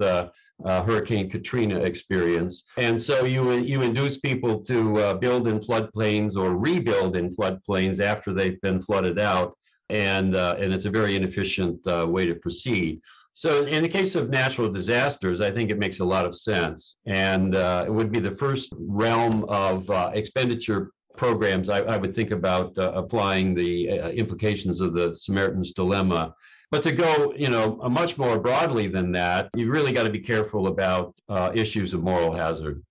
uh, 0.64 0.82
Hurricane 0.82 1.30
Katrina 1.30 1.80
experience. 1.80 2.64
And 2.78 3.00
so 3.00 3.24
you, 3.24 3.52
you 3.52 3.82
induce 3.82 4.18
people 4.18 4.60
to 4.64 4.98
uh, 4.98 5.14
build 5.14 5.48
in 5.48 5.58
floodplains 5.60 6.36
or 6.36 6.56
rebuild 6.56 7.16
in 7.16 7.34
floodplains 7.34 8.00
after 8.00 8.32
they've 8.32 8.60
been 8.62 8.80
flooded 8.80 9.18
out. 9.18 9.56
And, 9.90 10.34
uh, 10.34 10.56
and 10.58 10.72
it's 10.72 10.86
a 10.86 10.90
very 10.90 11.14
inefficient 11.14 11.86
uh, 11.86 12.06
way 12.08 12.26
to 12.26 12.34
proceed. 12.34 13.00
So 13.32 13.66
in 13.66 13.82
the 13.82 13.88
case 13.88 14.14
of 14.14 14.30
natural 14.30 14.72
disasters, 14.72 15.40
I 15.40 15.50
think 15.50 15.70
it 15.70 15.78
makes 15.78 16.00
a 16.00 16.04
lot 16.04 16.24
of 16.24 16.34
sense. 16.34 16.96
And 17.04 17.54
uh, 17.54 17.84
it 17.86 17.92
would 17.92 18.10
be 18.10 18.18
the 18.18 18.34
first 18.34 18.72
realm 18.78 19.44
of 19.44 19.88
uh, 19.90 20.10
expenditure 20.14 20.90
programs 21.16 21.68
I, 21.70 21.80
I, 21.80 21.96
would 21.96 22.14
think 22.14 22.30
about 22.30 22.72
applying 22.76 23.54
the 23.54 23.88
implications 24.14 24.82
of 24.82 24.92
the 24.92 25.14
Samaritan's 25.14 25.72
Dilemma 25.72 26.34
but 26.70 26.82
to 26.82 26.92
go, 26.92 27.32
you 27.36 27.48
know, 27.48 27.76
much 27.88 28.18
more 28.18 28.38
broadly 28.38 28.88
than 28.88 29.12
that, 29.12 29.50
you 29.54 29.70
really 29.70 29.92
got 29.92 30.02
to 30.02 30.10
be 30.10 30.18
careful 30.18 30.66
about 30.66 31.14
uh, 31.28 31.50
issues 31.54 31.94
of 31.94 32.02
moral 32.02 32.34
hazard. 32.34 32.82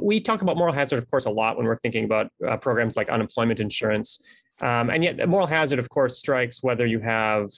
We 0.00 0.20
talk 0.20 0.42
about 0.42 0.56
moral 0.56 0.72
hazard, 0.72 0.98
of 0.98 1.10
course, 1.10 1.26
a 1.26 1.30
lot 1.30 1.56
when 1.56 1.66
we're 1.66 1.76
thinking 1.76 2.04
about 2.04 2.30
uh, 2.46 2.56
programs 2.56 2.96
like 2.96 3.08
unemployment 3.08 3.60
insurance. 3.60 4.20
Um, 4.60 4.90
and 4.90 5.02
yet, 5.02 5.28
moral 5.28 5.46
hazard, 5.46 5.78
of 5.78 5.88
course, 5.88 6.18
strikes 6.18 6.62
whether 6.62 6.86
you 6.86 7.00
have 7.00 7.50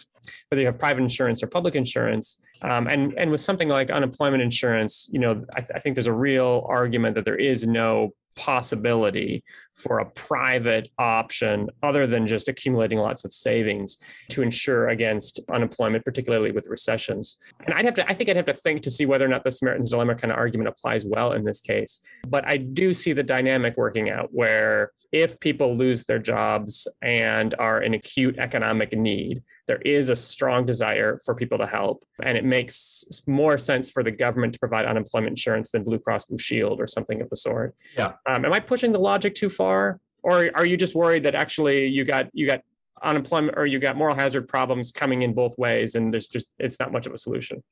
whether 0.49 0.61
you 0.61 0.67
have 0.67 0.79
private 0.79 1.03
insurance 1.03 1.43
or 1.43 1.49
public 1.49 1.75
insurance. 1.75 2.39
Um, 2.63 2.87
and 2.87 3.13
and 3.19 3.31
with 3.31 3.41
something 3.41 3.69
like 3.69 3.91
unemployment 3.91 4.43
insurance, 4.43 5.09
you 5.13 5.19
know, 5.19 5.45
I, 5.57 5.61
th- 5.61 5.73
I 5.75 5.79
think 5.79 5.97
there's 5.97 6.07
a 6.07 6.13
real 6.13 6.65
argument 6.69 7.17
that 7.17 7.25
there 7.25 7.37
is 7.37 7.67
no 7.67 8.15
possibility 8.35 9.45
for 9.75 9.99
a 9.99 10.11
private 10.11 10.89
option 10.99 11.69
other 11.83 12.07
than 12.07 12.27
just 12.27 12.49
accumulating 12.49 12.99
lots 12.99 13.25
of 13.25 13.33
savings 13.33 13.99
to 14.31 14.43
insure 14.43 14.89
against 14.89 15.41
unemployment, 15.53 16.05
particularly 16.05 16.51
with 16.51 16.67
recessions. 16.67 17.39
And 17.65 17.75
I'd 17.75 17.85
have 17.85 17.95
to, 17.95 18.11
I 18.11 18.15
think 18.15 18.31
I'd 18.31 18.37
have 18.37 18.47
to 18.47 18.55
think 18.55 18.83
to 18.83 18.91
see 18.91 19.07
whether 19.07 19.25
or 19.25 19.29
not 19.29 19.45
the 19.45 19.51
Samaritan's 19.51 19.91
Dilemma 19.91 20.15
kind 20.15 20.33
of 20.33 20.39
argument 20.39 20.69
applies 20.69 21.05
well 21.05 21.33
in 21.33 21.45
this 21.45 21.61
case. 21.61 22.01
But 22.29 22.47
I 22.47 22.57
do 22.57 22.93
see 22.93 23.13
the 23.13 23.23
dynamic 23.23 23.77
working 23.77 24.11
out 24.11 24.29
where 24.33 24.93
if 25.13 25.39
people 25.41 25.77
lose 25.77 26.05
their 26.05 26.19
jobs 26.19 26.89
and 27.03 27.55
are 27.59 27.83
in 27.83 27.93
acute 27.93 28.39
economic 28.39 28.97
need, 28.97 29.43
there 29.67 29.81
is 29.85 30.09
a 30.09 30.17
strong 30.17 30.65
desire 30.65 31.21
for 31.25 31.35
people 31.35 31.59
to 31.59 31.67
help. 31.67 32.03
And 32.23 32.37
it 32.37 32.45
makes 32.45 33.05
more 33.27 33.59
sense 33.59 33.91
for 33.91 34.03
the 34.03 34.11
government 34.11 34.55
to 34.55 34.59
provide 34.59 34.87
unemployment 34.87 35.33
insurance 35.33 35.71
than 35.71 35.85
Blue 35.85 35.99
Cross 35.99 36.25
Blue 36.25 36.39
Shield 36.39 36.81
or 36.81 36.87
something 36.87 37.21
of 37.21 37.29
the 37.29 37.37
sort. 37.37 37.75
Yeah. 37.97 38.15
Um, 38.27 38.47
am 38.47 38.55
I 38.55 38.59
pushing 38.59 38.93
the 38.93 39.01
logic 39.01 39.35
too 39.35 39.51
far? 39.51 40.01
Or 40.23 40.51
are 40.55 40.65
you 40.65 40.77
just 40.77 40.95
worried 40.95 41.25
that 41.25 41.35
actually 41.35 41.87
you 41.89 42.05
got 42.05 42.29
you 42.33 42.47
got 42.47 42.63
unemployment 43.03 43.59
or 43.59 43.67
you 43.67 43.79
got 43.79 43.97
moral 43.97 44.15
hazard 44.15 44.49
problems 44.49 44.93
coming 44.93 45.23
in 45.23 45.35
both 45.35 45.59
ways 45.59 45.97
and 45.97 46.13
there's 46.13 46.29
just 46.29 46.49
it's 46.59 46.79
not 46.81 46.93
much 46.93 47.07
of 47.07 47.13
a 47.13 47.19
solution? 47.19 47.63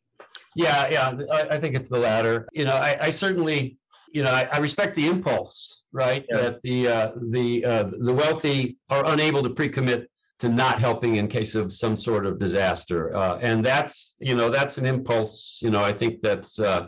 Yeah, 0.57 0.88
yeah. 0.91 1.14
I, 1.32 1.43
I 1.55 1.61
think 1.61 1.76
it's 1.76 1.88
the 1.88 1.99
latter. 1.99 2.49
You 2.53 2.64
know, 2.64 2.74
I, 2.74 2.97
I 3.01 3.11
certainly 3.11 3.78
you 4.13 4.23
know, 4.23 4.31
I, 4.31 4.49
I, 4.53 4.59
respect 4.59 4.95
the 4.95 5.07
impulse, 5.07 5.83
right? 5.93 6.25
Yeah. 6.29 6.37
That 6.37 6.63
the 6.63 6.89
uh, 6.89 7.11
the 7.31 7.65
uh, 7.65 7.83
the 7.99 8.13
wealthy 8.13 8.77
are 8.89 9.05
unable 9.07 9.43
to 9.43 9.51
pre-commit 9.51 10.11
to 10.41 10.49
not 10.49 10.81
helping 10.81 11.17
in 11.17 11.29
case 11.29 11.55
of 11.55 11.71
some 11.71 11.95
sort 11.95 12.25
of 12.25 12.39
disaster. 12.39 13.15
Uh, 13.15 13.39
and 13.43 13.65
that's, 13.65 14.15
you 14.21 14.35
know, 14.35 14.49
that's 14.49 14.79
an 14.79 14.87
impulse, 14.87 15.59
you 15.61 15.69
know, 15.69 15.85
I 15.85 15.93
think 15.93 16.23
that's 16.23 16.59
uh, 16.59 16.87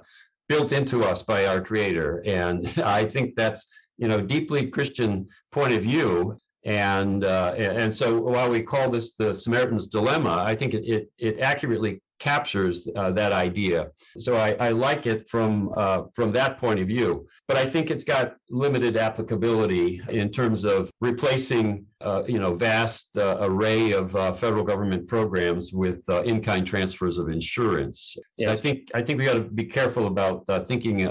built 0.49 0.73
into 0.73 1.05
us 1.05 1.23
by 1.23 1.47
our 1.47 1.61
creator. 1.61 2.23
And 2.25 2.67
I 2.83 3.05
think 3.05 3.37
that's, 3.37 3.67
you 3.99 4.09
know, 4.09 4.23
deeply 4.23 4.69
Christian 4.69 5.29
point 5.53 5.75
of 5.75 5.83
view. 5.83 6.39
And 6.65 7.25
uh, 7.25 7.55
and 7.59 7.93
so 7.93 8.21
while 8.21 8.49
we 8.49 8.63
call 8.63 8.89
this 8.89 9.17
the 9.17 9.35
Samaritan's 9.35 9.89
dilemma, 9.89 10.45
I 10.47 10.55
think 10.55 10.75
it 10.75 10.85
it, 10.87 11.11
it 11.19 11.41
accurately 11.41 12.01
captures 12.23 12.87
uh, 12.95 13.11
that 13.11 13.33
idea. 13.33 13.89
So 14.17 14.37
I, 14.37 14.51
I, 14.61 14.71
like 14.71 15.07
it 15.07 15.29
from 15.29 15.73
uh, 15.77 16.03
from 16.15 16.31
that 16.33 16.59
point 16.59 16.79
of 16.79 16.87
view. 16.87 17.27
But 17.49 17.57
I 17.57 17.65
think 17.65 17.91
it's 17.91 18.05
got 18.05 18.37
limited 18.49 18.97
applicability 18.97 20.01
in 20.09 20.31
terms 20.31 20.65
of 20.65 20.91
replacing 21.01 21.85
uh, 22.01 22.23
you 22.27 22.39
know 22.39 22.55
vast 22.55 23.17
uh, 23.19 23.39
array 23.41 23.93
of 23.93 24.15
uh, 24.15 24.33
federal 24.33 24.63
government 24.63 25.09
programs 25.09 25.73
with 25.73 26.01
uh, 26.09 26.23
in-kind 26.23 26.65
transfers 26.65 27.19
of 27.19 27.29
insurance. 27.29 28.17
Yeah. 28.37 28.47
So 28.47 28.53
I 28.53 28.57
think 28.57 28.79
I 28.95 29.03
think 29.03 29.19
we 29.19 29.25
got 29.25 29.35
to 29.35 29.47
be 29.63 29.65
careful 29.65 30.07
about 30.07 30.47
thinking 30.69 31.07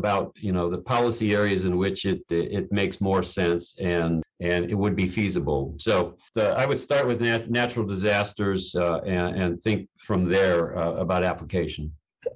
about 0.00 0.32
you 0.36 0.52
know 0.56 0.68
the 0.68 0.82
policy 0.94 1.28
areas 1.34 1.64
in 1.64 1.76
which 1.76 2.04
it 2.04 2.22
it 2.30 2.72
makes 2.72 3.00
more 3.00 3.22
sense 3.22 3.78
and 3.78 4.22
and 4.40 4.70
it 4.70 4.74
would 4.74 4.96
be 4.96 5.06
feasible. 5.06 5.74
So 5.78 6.16
the, 6.34 6.50
I 6.52 6.64
would 6.66 6.80
start 6.80 7.06
with 7.06 7.20
nat- 7.20 7.50
natural 7.50 7.86
disasters 7.86 8.74
uh, 8.74 9.00
and, 9.06 9.40
and, 9.40 9.60
think 9.60 9.88
from 10.02 10.28
there 10.28 10.76
uh, 10.76 10.94
about 10.94 11.22
application. 11.22 11.92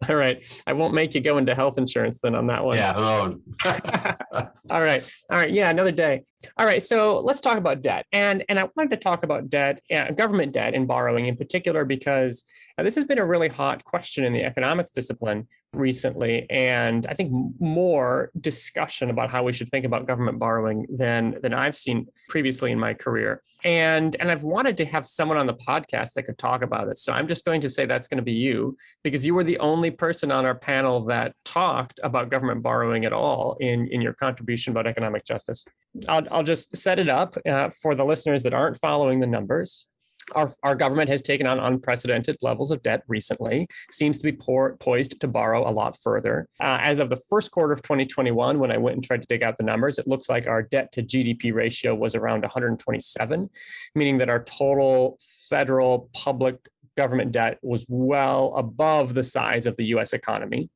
All 0.09 0.17
right. 0.17 0.63
I 0.67 0.73
won't 0.73 0.95
make 0.95 1.15
you 1.15 1.21
go 1.21 1.39
into 1.39 1.55
health 1.55 1.77
insurance 1.79 2.21
then 2.21 2.35
on 2.35 2.47
that 2.47 2.65
one. 2.65 2.77
Yeah. 2.77 2.95
Oh. 2.97 3.39
All 4.35 4.83
right. 4.83 5.05
All 5.31 5.39
right. 5.39 5.51
Yeah. 5.51 5.71
Another 5.71 5.93
day. 5.93 6.23
All 6.59 6.67
right. 6.67 6.83
So 6.83 7.21
let's 7.21 7.41
talk 7.41 7.57
about 7.57 7.83
debt. 7.83 8.07
And 8.13 8.45
and 8.49 8.59
I 8.59 8.69
wanted 8.77 8.91
to 8.91 8.97
talk 8.97 9.25
about 9.25 9.49
debt, 9.49 9.81
uh, 9.95 10.11
government 10.11 10.53
debt 10.53 10.75
and 10.75 10.87
borrowing 10.87 11.27
in 11.27 11.37
particular, 11.37 11.85
because 11.85 12.45
uh, 12.77 12.83
this 12.83 12.95
has 12.97 13.05
been 13.05 13.19
a 13.19 13.25
really 13.25 13.49
hot 13.49 13.85
question 13.85 14.25
in 14.25 14.33
the 14.33 14.45
economics 14.45 14.91
discipline 14.91 15.47
recently, 15.73 16.47
and 16.51 17.07
I 17.07 17.15
think 17.15 17.33
more 17.59 18.31
discussion 18.41 19.11
about 19.11 19.31
how 19.31 19.43
we 19.43 19.53
should 19.53 19.69
think 19.69 19.85
about 19.85 20.07
government 20.07 20.39
borrowing 20.39 20.87
than 20.89 21.37
than 21.43 21.55
I've 21.55 21.77
seen 21.77 22.07
previously 22.29 22.73
in 22.73 22.79
my 22.79 22.95
career. 22.95 23.43
And 23.65 24.17
and 24.21 24.31
I've 24.31 24.43
wanted 24.43 24.77
to 24.79 24.85
have 24.87 25.07
someone 25.07 25.39
on 25.39 25.47
the 25.47 25.55
podcast 25.55 26.15
that 26.15 26.25
could 26.25 26.39
talk 26.39 26.63
about 26.63 26.89
it. 26.89 26.99
So 26.99 27.13
I'm 27.13 27.29
just 27.29 27.45
going 27.45 27.61
to 27.63 27.69
say 27.69 27.87
that's 27.87 28.09
going 28.09 28.19
to 28.19 28.25
be 28.25 28.33
you 28.33 28.77
because 29.03 29.27
you 29.27 29.35
were 29.35 29.45
the 29.45 29.59
only 29.59 29.91
person 29.91 30.31
on 30.31 30.45
our 30.45 30.55
panel 30.55 31.05
that 31.07 31.35
talked 31.45 32.01
about 32.03 32.31
government 32.31 32.63
borrowing 32.63 33.05
at 33.05 33.13
all 33.13 33.57
in 33.61 33.89
in 33.89 34.01
your 34.01 34.15
contribution 34.25 34.71
about 34.73 34.87
economic 34.87 35.25
justice. 35.25 35.65
I'll, 36.09 36.27
I'll 36.31 36.43
just 36.43 36.77
set 36.77 36.99
it 36.99 37.09
up 37.09 37.37
uh, 37.49 37.71
for 37.71 37.95
the 37.95 38.05
listeners 38.05 38.43
that 38.45 38.55
aren't 38.55 38.79
following 38.79 39.21
the 39.21 39.27
numbers 39.27 39.87
our, 40.35 40.51
our 40.63 40.75
government 40.75 41.11
has 41.11 41.23
taken 41.23 41.47
on 41.47 41.59
unprecedented 41.59 42.37
levels 42.41 42.71
of 42.71 42.83
debt 42.83 43.03
recently, 43.09 43.67
seems 43.91 44.19
to 44.19 44.25
be 44.25 44.33
poor, 44.33 44.77
poised 44.81 45.21
to 45.21 45.29
borrow 45.29 45.69
a 45.69 45.73
lot 45.73 45.99
further. 46.03 46.49
Uh, 46.61 46.79
as 46.83 47.01
of 47.01 47.11
the 47.11 47.21
first 47.29 47.51
quarter 47.51 47.73
of 47.73 47.83
2021, 47.83 48.59
when 48.59 48.73
I 48.73 48.79
went 48.79 48.97
and 48.97 49.05
tried 49.05 49.23
to 49.23 49.29
dig 49.29 49.43
out 49.43 49.57
the 49.57 49.65
numbers, 49.65 49.99
it 49.99 50.07
looks 50.07 50.29
like 50.29 50.47
our 50.47 50.63
debt 50.63 50.93
to 50.93 51.03
GDP 51.03 51.53
ratio 51.53 51.95
was 51.95 52.15
around 52.15 52.43
127, 52.43 53.51
meaning 53.95 54.19
that 54.19 54.31
our 54.31 54.43
total 54.45 55.19
federal 55.49 56.09
public 56.15 56.57
government 56.97 57.33
debt 57.33 57.59
was 57.63 57.85
well 57.89 58.55
above 58.57 59.15
the 59.15 59.23
size 59.23 59.67
of 59.67 59.77
the 59.77 59.87
US 59.87 60.13
economy. 60.13 60.71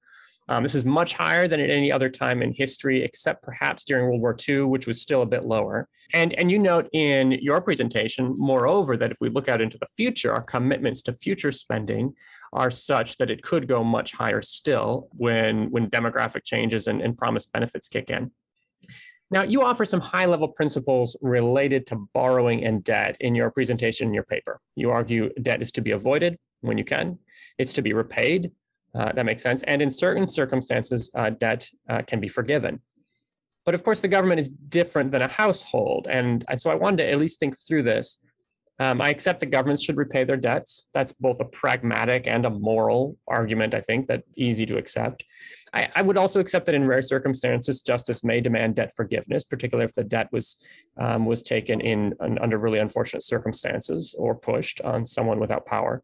Um, 0.48 0.62
this 0.62 0.74
is 0.74 0.86
much 0.86 1.14
higher 1.14 1.46
than 1.46 1.60
at 1.60 1.70
any 1.70 1.92
other 1.92 2.08
time 2.08 2.42
in 2.42 2.52
history, 2.52 3.04
except 3.04 3.42
perhaps 3.42 3.84
during 3.84 4.06
World 4.06 4.20
War 4.20 4.36
II, 4.48 4.62
which 4.62 4.86
was 4.86 5.00
still 5.00 5.22
a 5.22 5.26
bit 5.26 5.44
lower. 5.44 5.88
And, 6.14 6.32
and 6.34 6.50
you 6.50 6.58
note 6.58 6.88
in 6.94 7.32
your 7.32 7.60
presentation, 7.60 8.34
moreover, 8.38 8.96
that 8.96 9.10
if 9.10 9.18
we 9.20 9.28
look 9.28 9.48
out 9.48 9.60
into 9.60 9.76
the 9.78 9.86
future, 9.96 10.32
our 10.32 10.42
commitments 10.42 11.02
to 11.02 11.12
future 11.12 11.52
spending 11.52 12.14
are 12.52 12.70
such 12.70 13.18
that 13.18 13.30
it 13.30 13.42
could 13.42 13.68
go 13.68 13.84
much 13.84 14.12
higher 14.12 14.40
still 14.40 15.08
when, 15.12 15.70
when 15.70 15.90
demographic 15.90 16.44
changes 16.44 16.88
and, 16.88 17.02
and 17.02 17.18
promised 17.18 17.52
benefits 17.52 17.88
kick 17.88 18.08
in. 18.08 18.30
Now, 19.30 19.42
you 19.42 19.62
offer 19.62 19.84
some 19.84 20.00
high 20.00 20.24
level 20.24 20.48
principles 20.48 21.14
related 21.20 21.86
to 21.88 22.08
borrowing 22.14 22.64
and 22.64 22.82
debt 22.82 23.18
in 23.20 23.34
your 23.34 23.50
presentation 23.50 24.08
in 24.08 24.14
your 24.14 24.24
paper. 24.24 24.60
You 24.74 24.90
argue 24.90 25.30
debt 25.42 25.60
is 25.60 25.70
to 25.72 25.82
be 25.82 25.90
avoided 25.90 26.38
when 26.62 26.78
you 26.78 26.84
can, 26.84 27.18
it's 27.58 27.74
to 27.74 27.82
be 27.82 27.92
repaid. 27.92 28.50
Uh, 28.94 29.12
that 29.12 29.26
makes 29.26 29.42
sense. 29.42 29.62
And 29.64 29.82
in 29.82 29.90
certain 29.90 30.28
circumstances, 30.28 31.10
uh, 31.14 31.30
debt 31.30 31.68
uh, 31.88 32.02
can 32.02 32.20
be 32.20 32.28
forgiven. 32.28 32.80
But 33.64 33.74
of 33.74 33.84
course, 33.84 34.00
the 34.00 34.08
government 34.08 34.40
is 34.40 34.48
different 34.48 35.10
than 35.10 35.22
a 35.22 35.28
household. 35.28 36.06
And 36.10 36.44
so 36.56 36.70
I 36.70 36.74
wanted 36.74 36.98
to 36.98 37.10
at 37.10 37.18
least 37.18 37.38
think 37.38 37.54
through 37.58 37.82
this. 37.82 38.18
Um, 38.80 39.00
I 39.00 39.08
accept 39.08 39.40
that 39.40 39.46
governments 39.46 39.82
should 39.82 39.98
repay 39.98 40.22
their 40.24 40.36
debts. 40.36 40.86
That's 40.94 41.12
both 41.12 41.40
a 41.40 41.44
pragmatic 41.44 42.28
and 42.28 42.46
a 42.46 42.50
moral 42.50 43.16
argument, 43.26 43.74
I 43.74 43.80
think, 43.80 44.06
that 44.06 44.22
easy 44.36 44.64
to 44.66 44.76
accept. 44.76 45.24
I, 45.74 45.88
I 45.96 46.02
would 46.02 46.16
also 46.16 46.38
accept 46.38 46.66
that 46.66 46.76
in 46.76 46.86
rare 46.86 47.02
circumstances, 47.02 47.80
justice 47.80 48.22
may 48.22 48.40
demand 48.40 48.76
debt 48.76 48.92
forgiveness, 48.94 49.42
particularly 49.42 49.86
if 49.86 49.94
the 49.94 50.04
debt 50.04 50.28
was 50.32 50.64
um, 50.96 51.26
was 51.26 51.42
taken 51.42 51.80
in, 51.80 52.14
in 52.22 52.38
under 52.38 52.56
really 52.56 52.78
unfortunate 52.78 53.22
circumstances 53.22 54.14
or 54.16 54.34
pushed 54.34 54.80
on 54.82 55.04
someone 55.04 55.40
without 55.40 55.66
power. 55.66 56.02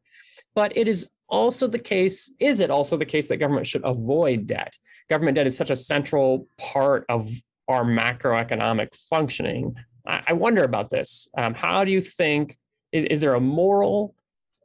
But 0.55 0.77
it 0.77 0.89
is 0.89 1.09
also 1.29 1.67
the 1.67 1.79
case, 1.79 2.33
is 2.39 2.61
it 2.61 2.71
also 2.71 2.97
the 2.97 3.05
case 3.05 3.29
that 3.29 3.39
government 3.39 3.67
should 3.67 3.85
avoid 3.85 4.47
debt? 4.47 4.77
Government 5.09 5.37
debt 5.37 5.47
is 5.47 5.57
such 5.57 5.71
a 5.71 5.77
central 5.77 6.47
part 6.59 7.05
of 7.09 7.31
our 7.69 7.85
macroeconomic 7.85 8.95
functioning. 8.95 9.77
I, 10.07 10.23
I 10.29 10.33
wonder 10.35 10.65
about 10.65 10.91
this. 10.91 11.29
Um, 11.37 11.55
how 11.55 11.85
do 11.85 11.91
you 11.91 12.01
think 12.01 12.57
is, 12.93 13.05
is 13.05 13.21
there 13.21 13.35
a 13.35 13.41
moral, 13.41 14.15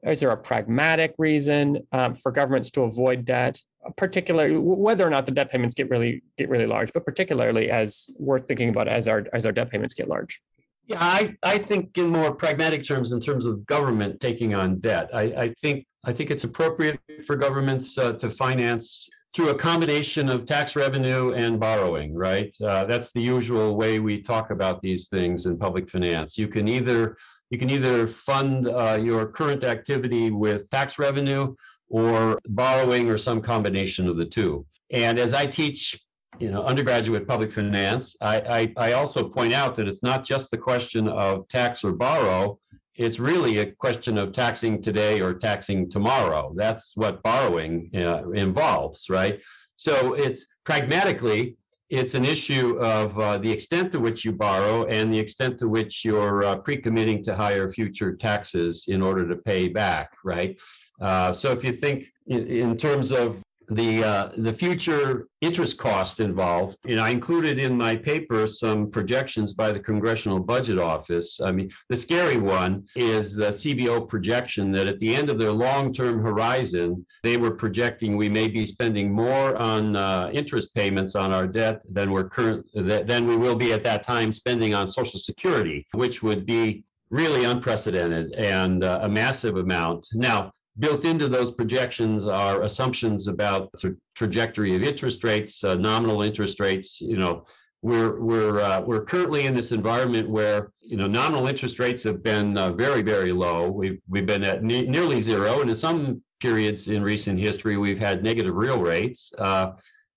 is 0.03 0.19
there 0.19 0.29
a 0.29 0.37
pragmatic 0.37 1.15
reason 1.17 1.87
um, 1.91 2.13
for 2.13 2.31
governments 2.31 2.71
to 2.71 2.81
avoid 2.81 3.25
debt? 3.25 3.61
Particularly, 3.95 4.57
whether 4.57 5.07
or 5.07 5.09
not 5.09 5.25
the 5.25 5.31
debt 5.31 5.49
payments 5.49 5.73
get 5.73 5.89
really 5.89 6.21
get 6.37 6.49
really 6.49 6.65
large, 6.65 6.91
but 6.91 7.05
particularly 7.05 7.71
as 7.71 8.09
worth 8.19 8.45
thinking 8.45 8.67
about 8.67 8.89
as 8.89 9.07
our 9.07 9.25
as 9.31 9.45
our 9.45 9.53
debt 9.53 9.71
payments 9.71 9.93
get 9.93 10.09
large. 10.09 10.41
Yeah, 10.85 10.97
I, 10.99 11.37
I 11.43 11.59
think 11.59 11.97
in 11.97 12.09
more 12.09 12.33
pragmatic 12.35 12.83
terms, 12.83 13.13
in 13.13 13.21
terms 13.21 13.45
of 13.45 13.65
government 13.65 14.19
taking 14.19 14.53
on 14.53 14.79
debt, 14.79 15.09
I, 15.13 15.21
I 15.21 15.53
think 15.61 15.85
I 16.05 16.13
think 16.13 16.31
it's 16.31 16.43
appropriate 16.43 16.99
for 17.25 17.35
governments 17.35 17.97
uh, 17.97 18.13
to 18.13 18.29
finance 18.29 19.09
through 19.33 19.49
a 19.49 19.55
combination 19.55 20.29
of 20.29 20.45
tax 20.45 20.75
revenue 20.75 21.33
and 21.33 21.59
borrowing, 21.59 22.15
right? 22.15 22.55
Uh, 22.61 22.85
that's 22.85 23.11
the 23.11 23.21
usual 23.21 23.75
way 23.75 23.99
we 23.99 24.21
talk 24.21 24.49
about 24.49 24.81
these 24.81 25.07
things 25.07 25.45
in 25.45 25.57
public 25.57 25.89
finance. 25.89 26.37
You 26.37 26.47
can 26.47 26.67
either 26.67 27.17
you 27.51 27.57
can 27.57 27.69
either 27.69 28.07
fund 28.07 28.67
uh, 28.67 28.99
your 29.01 29.25
current 29.27 29.63
activity 29.63 30.29
with 30.29 30.69
tax 30.69 30.99
revenue 30.99 31.55
or 31.89 32.39
borrowing 32.47 33.09
or 33.09 33.17
some 33.17 33.41
combination 33.41 34.07
of 34.07 34.17
the 34.17 34.25
two. 34.25 34.65
And 34.91 35.17
as 35.17 35.33
I 35.33 35.47
teach, 35.47 35.99
you 36.39 36.51
know, 36.51 36.63
undergraduate 36.63 37.27
public 37.27 37.51
finance, 37.51 38.15
I, 38.21 38.73
I, 38.77 38.89
I 38.89 38.93
also 38.93 39.27
point 39.27 39.53
out 39.53 39.75
that 39.77 39.87
it's 39.87 40.03
not 40.03 40.23
just 40.23 40.51
the 40.51 40.59
question 40.59 41.07
of 41.07 41.47
tax 41.47 41.83
or 41.83 41.91
borrow. 41.91 42.59
It's 42.99 43.17
really 43.17 43.59
a 43.59 43.71
question 43.71 44.17
of 44.17 44.33
taxing 44.33 44.81
today 44.81 45.21
or 45.21 45.33
taxing 45.33 45.89
tomorrow. 45.89 46.53
That's 46.53 46.97
what 46.97 47.23
borrowing 47.23 47.89
uh, 47.95 48.29
involves, 48.31 49.09
right? 49.09 49.39
So 49.77 50.15
it's 50.15 50.45
pragmatically, 50.65 51.55
it's 51.89 52.13
an 52.13 52.25
issue 52.25 52.77
of 52.79 53.17
uh, 53.17 53.37
the 53.37 53.49
extent 53.49 53.93
to 53.93 54.01
which 54.01 54.25
you 54.25 54.33
borrow 54.33 54.85
and 54.87 55.13
the 55.13 55.17
extent 55.17 55.57
to 55.59 55.69
which 55.69 56.03
you're 56.03 56.43
uh, 56.43 56.57
pre-committing 56.57 57.23
to 57.23 57.35
higher 57.37 57.71
future 57.71 58.17
taxes 58.17 58.85
in 58.89 59.01
order 59.01 59.25
to 59.29 59.37
pay 59.37 59.69
back, 59.69 60.11
right? 60.25 60.59
Uh, 60.99 61.31
so 61.31 61.51
if 61.51 61.63
you 61.63 61.71
think 61.71 62.03
in, 62.27 62.45
in 62.47 62.75
terms 62.75 63.13
of 63.13 63.41
the 63.69 64.03
uh, 64.03 64.31
the 64.37 64.53
future 64.53 65.27
interest 65.41 65.77
cost 65.77 66.19
involved. 66.19 66.77
And 66.87 66.99
I 66.99 67.09
included 67.09 67.59
in 67.59 67.77
my 67.77 67.95
paper 67.95 68.47
some 68.47 68.89
projections 68.89 69.53
by 69.53 69.71
the 69.71 69.79
Congressional 69.79 70.39
Budget 70.39 70.79
Office. 70.79 71.39
I 71.39 71.51
mean, 71.51 71.69
the 71.89 71.97
scary 71.97 72.37
one 72.37 72.85
is 72.95 73.35
the 73.35 73.49
CBO 73.49 74.07
projection 74.07 74.71
that 74.73 74.87
at 74.87 74.99
the 74.99 75.15
end 75.15 75.29
of 75.29 75.39
their 75.39 75.51
long-term 75.51 76.21
horizon, 76.21 77.05
they 77.23 77.37
were 77.37 77.51
projecting 77.51 78.17
we 78.17 78.29
may 78.29 78.47
be 78.47 78.65
spending 78.65 79.11
more 79.11 79.55
on 79.57 79.95
uh, 79.95 80.29
interest 80.33 80.73
payments 80.73 81.15
on 81.15 81.31
our 81.31 81.47
debt 81.47 81.81
than 81.89 82.11
we're 82.11 82.29
current 82.29 82.65
than 82.73 83.27
we 83.27 83.37
will 83.37 83.55
be 83.55 83.71
at 83.73 83.83
that 83.83 84.03
time 84.03 84.31
spending 84.31 84.73
on 84.73 84.87
Social 84.87 85.19
Security, 85.19 85.85
which 85.93 86.23
would 86.23 86.45
be 86.45 86.83
really 87.09 87.45
unprecedented 87.45 88.33
and 88.33 88.83
uh, 88.83 88.99
a 89.01 89.09
massive 89.09 89.57
amount. 89.57 90.07
Now, 90.13 90.53
built 90.79 91.05
into 91.05 91.27
those 91.27 91.51
projections 91.51 92.25
are 92.25 92.63
assumptions 92.63 93.27
about 93.27 93.71
the 93.73 93.95
trajectory 94.15 94.75
of 94.75 94.83
interest 94.83 95.23
rates, 95.23 95.63
uh, 95.63 95.75
nominal 95.75 96.21
interest 96.21 96.59
rates. 96.59 97.01
You 97.01 97.17
know, 97.17 97.43
we're 97.81 98.19
we're 98.19 98.59
uh, 98.59 98.81
we're 98.81 99.03
currently 99.03 99.45
in 99.45 99.53
this 99.53 99.71
environment 99.71 100.29
where 100.29 100.71
you 100.81 100.97
know 100.97 101.07
nominal 101.07 101.47
interest 101.47 101.79
rates 101.79 102.03
have 102.03 102.23
been 102.23 102.57
uh, 102.57 102.71
very 102.71 103.01
very 103.01 103.31
low. 103.31 103.69
We've 103.69 103.99
we've 104.07 104.25
been 104.25 104.43
at 104.43 104.63
ne- 104.63 104.87
nearly 104.87 105.21
zero, 105.21 105.61
and 105.61 105.69
in 105.69 105.75
some 105.75 106.21
periods 106.39 106.87
in 106.87 107.03
recent 107.03 107.39
history 107.39 107.77
we've 107.77 107.99
had 107.99 108.23
negative 108.23 108.55
real 108.55 108.81
rates. 108.81 109.33
Uh, 109.37 109.71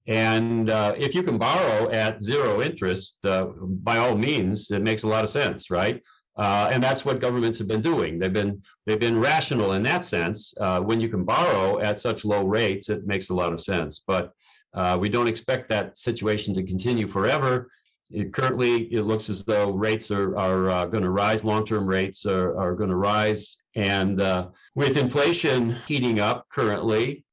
and 0.07 0.71
uh, 0.71 0.95
if 0.97 1.15
you 1.15 1.23
can 1.23 1.39
borrow 1.39 1.91
at 1.91 2.21
zero 2.23 2.61
interest, 2.61 3.25
uh, 3.25 3.47
by 3.85 3.99
all 3.99 4.17
means, 4.17 4.71
it 4.71 4.83
makes 4.83 5.05
a 5.05 5.09
lot 5.09 5.23
of 5.23 5.31
sense, 5.31 5.71
right? 5.71 6.03
Uh, 6.37 6.71
and 6.73 6.83
that's 6.83 7.05
what 7.05 7.21
governments 7.21 7.59
have 7.59 7.69
been 7.69 7.83
doing. 7.83 8.19
They've 8.19 8.33
been 8.33 8.63
they've 8.87 9.01
been 9.01 9.21
rational 9.21 9.73
in 9.73 9.83
that 9.83 10.05
sense. 10.05 10.55
Uh, 10.59 10.81
when 10.81 11.01
you 11.01 11.09
can 11.09 11.25
borrow 11.25 11.79
at 11.81 12.01
such 12.01 12.25
low 12.25 12.45
rates, 12.45 12.89
it 12.89 13.07
makes 13.07 13.29
a 13.29 13.35
lot 13.35 13.53
of 13.53 13.61
sense. 13.61 14.03
But 14.07 14.33
uh, 14.75 14.97
we 14.99 15.09
don't 15.09 15.29
expect 15.29 15.69
that 15.69 15.99
situation 15.99 16.55
to 16.55 16.63
continue 16.63 17.07
forever. 17.07 17.71
It, 18.11 18.33
currently, 18.33 18.93
it 18.93 19.03
looks 19.03 19.29
as 19.29 19.45
though 19.45 19.73
rates 19.73 20.11
are 20.11 20.37
are 20.39 20.71
uh, 20.71 20.85
going 20.87 21.05
to 21.05 21.11
rise. 21.11 21.45
Long-term 21.45 21.87
rates 21.87 22.25
are 22.25 22.59
are 22.59 22.75
going 22.75 22.91
to 22.91 22.97
rise, 22.97 23.59
and 23.75 24.21
uh, 24.21 24.49
with 24.75 24.97
inflation 24.97 25.77
heating 25.87 26.19
up 26.21 26.47
currently, 26.49 27.25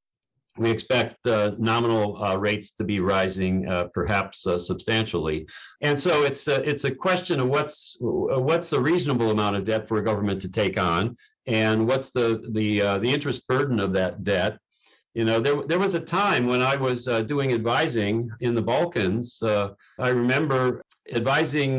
we 0.60 0.70
expect 0.70 1.26
uh, 1.26 1.52
nominal 1.58 2.22
uh, 2.22 2.36
rates 2.36 2.72
to 2.72 2.84
be 2.84 3.00
rising 3.00 3.66
uh, 3.66 3.84
perhaps 3.94 4.46
uh, 4.46 4.58
substantially. 4.58 5.46
And 5.80 5.98
so 5.98 6.22
it's 6.22 6.48
a, 6.48 6.68
it's 6.68 6.84
a 6.84 6.94
question 6.94 7.40
of 7.40 7.48
what's 7.48 7.96
what's 7.98 8.74
a 8.74 8.80
reasonable 8.80 9.30
amount 9.30 9.56
of 9.56 9.64
debt 9.64 9.88
for 9.88 9.96
a 9.98 10.04
government 10.04 10.42
to 10.42 10.50
take 10.50 10.78
on 10.78 11.16
and 11.46 11.88
what's 11.88 12.10
the 12.10 12.46
the 12.52 12.82
uh, 12.82 12.98
the 12.98 13.10
interest 13.10 13.48
burden 13.48 13.80
of 13.80 13.94
that 13.94 14.22
debt. 14.22 14.58
You 15.14 15.24
know, 15.24 15.40
there, 15.40 15.62
there 15.66 15.78
was 15.78 15.94
a 15.94 16.00
time 16.00 16.46
when 16.46 16.60
I 16.60 16.76
was 16.76 17.08
uh, 17.08 17.22
doing 17.22 17.52
advising 17.54 18.30
in 18.40 18.54
the 18.54 18.62
Balkans. 18.62 19.42
I 19.42 20.08
remember 20.08 20.84
advising 21.12 21.72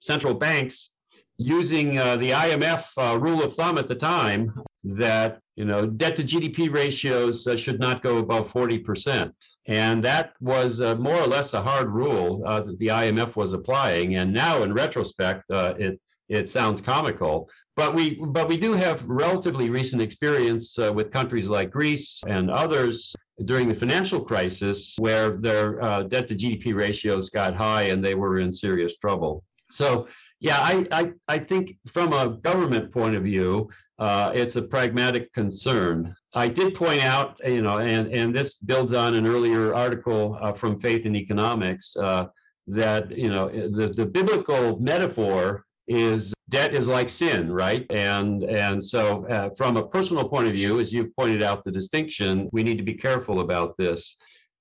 central 0.00 0.34
banks 0.34 0.90
using 1.38 1.94
the 1.94 2.30
IMF 2.44 2.84
rule 3.22 3.42
of 3.44 3.54
thumb 3.54 3.78
at 3.78 3.88
the 3.88 3.94
time 3.94 4.52
that 4.82 5.40
you 5.56 5.64
know, 5.64 5.86
debt 5.86 6.16
to 6.16 6.24
GDP 6.24 6.72
ratios 6.72 7.46
uh, 7.46 7.56
should 7.56 7.78
not 7.78 8.02
go 8.02 8.18
above 8.18 8.52
40%. 8.52 9.32
And 9.66 10.02
that 10.04 10.32
was 10.40 10.80
uh, 10.80 10.96
more 10.96 11.16
or 11.16 11.26
less 11.26 11.54
a 11.54 11.62
hard 11.62 11.88
rule 11.88 12.42
uh, 12.46 12.62
that 12.62 12.78
the 12.78 12.88
IMF 12.88 13.36
was 13.36 13.52
applying. 13.52 14.16
And 14.16 14.32
now, 14.32 14.62
in 14.62 14.74
retrospect, 14.74 15.44
uh, 15.50 15.74
it, 15.78 16.00
it 16.28 16.48
sounds 16.48 16.80
comical. 16.80 17.48
But 17.76 17.94
we, 17.94 18.16
but 18.16 18.48
we 18.48 18.56
do 18.56 18.72
have 18.72 19.04
relatively 19.06 19.70
recent 19.70 20.02
experience 20.02 20.78
uh, 20.78 20.92
with 20.92 21.10
countries 21.10 21.48
like 21.48 21.70
Greece 21.70 22.22
and 22.26 22.50
others 22.50 23.14
during 23.46 23.68
the 23.68 23.74
financial 23.74 24.20
crisis 24.20 24.94
where 24.98 25.30
their 25.30 25.82
uh, 25.82 26.02
debt 26.04 26.28
to 26.28 26.36
GDP 26.36 26.74
ratios 26.74 27.30
got 27.30 27.54
high 27.54 27.84
and 27.84 28.04
they 28.04 28.14
were 28.14 28.38
in 28.38 28.52
serious 28.52 28.96
trouble. 28.98 29.42
So 29.70 30.06
yeah, 30.44 30.58
I, 30.60 30.86
I, 30.92 31.12
I 31.26 31.38
think 31.38 31.78
from 31.86 32.12
a 32.12 32.28
government 32.28 32.92
point 32.92 33.16
of 33.16 33.22
view, 33.22 33.70
uh, 33.98 34.32
it's 34.34 34.56
a 34.56 34.62
pragmatic 34.62 35.32
concern. 35.32 36.14
I 36.34 36.48
did 36.48 36.74
point 36.74 37.02
out, 37.02 37.40
you 37.46 37.62
know, 37.62 37.78
and, 37.78 38.12
and 38.12 38.34
this 38.34 38.56
builds 38.56 38.92
on 38.92 39.14
an 39.14 39.26
earlier 39.26 39.74
article 39.74 40.38
uh, 40.40 40.52
from 40.52 40.80
Faith 40.80 41.06
and 41.06 41.16
Economics, 41.16 41.96
uh, 41.96 42.26
that, 42.66 43.16
you 43.16 43.30
know, 43.30 43.48
the, 43.48 43.92
the 43.94 44.06
biblical 44.06 44.78
metaphor 44.80 45.64
is 45.86 46.32
debt 46.48 46.74
is 46.74 46.88
like 46.88 47.08
sin, 47.08 47.52
right? 47.52 47.86
And, 47.90 48.44
and 48.44 48.82
so 48.82 49.26
uh, 49.26 49.50
from 49.56 49.76
a 49.76 49.86
personal 49.86 50.28
point 50.28 50.46
of 50.46 50.52
view, 50.52 50.80
as 50.80 50.92
you've 50.92 51.14
pointed 51.14 51.42
out 51.42 51.64
the 51.64 51.70
distinction, 51.70 52.48
we 52.52 52.62
need 52.62 52.78
to 52.78 52.84
be 52.84 52.94
careful 52.94 53.40
about 53.40 53.76
this 53.76 54.16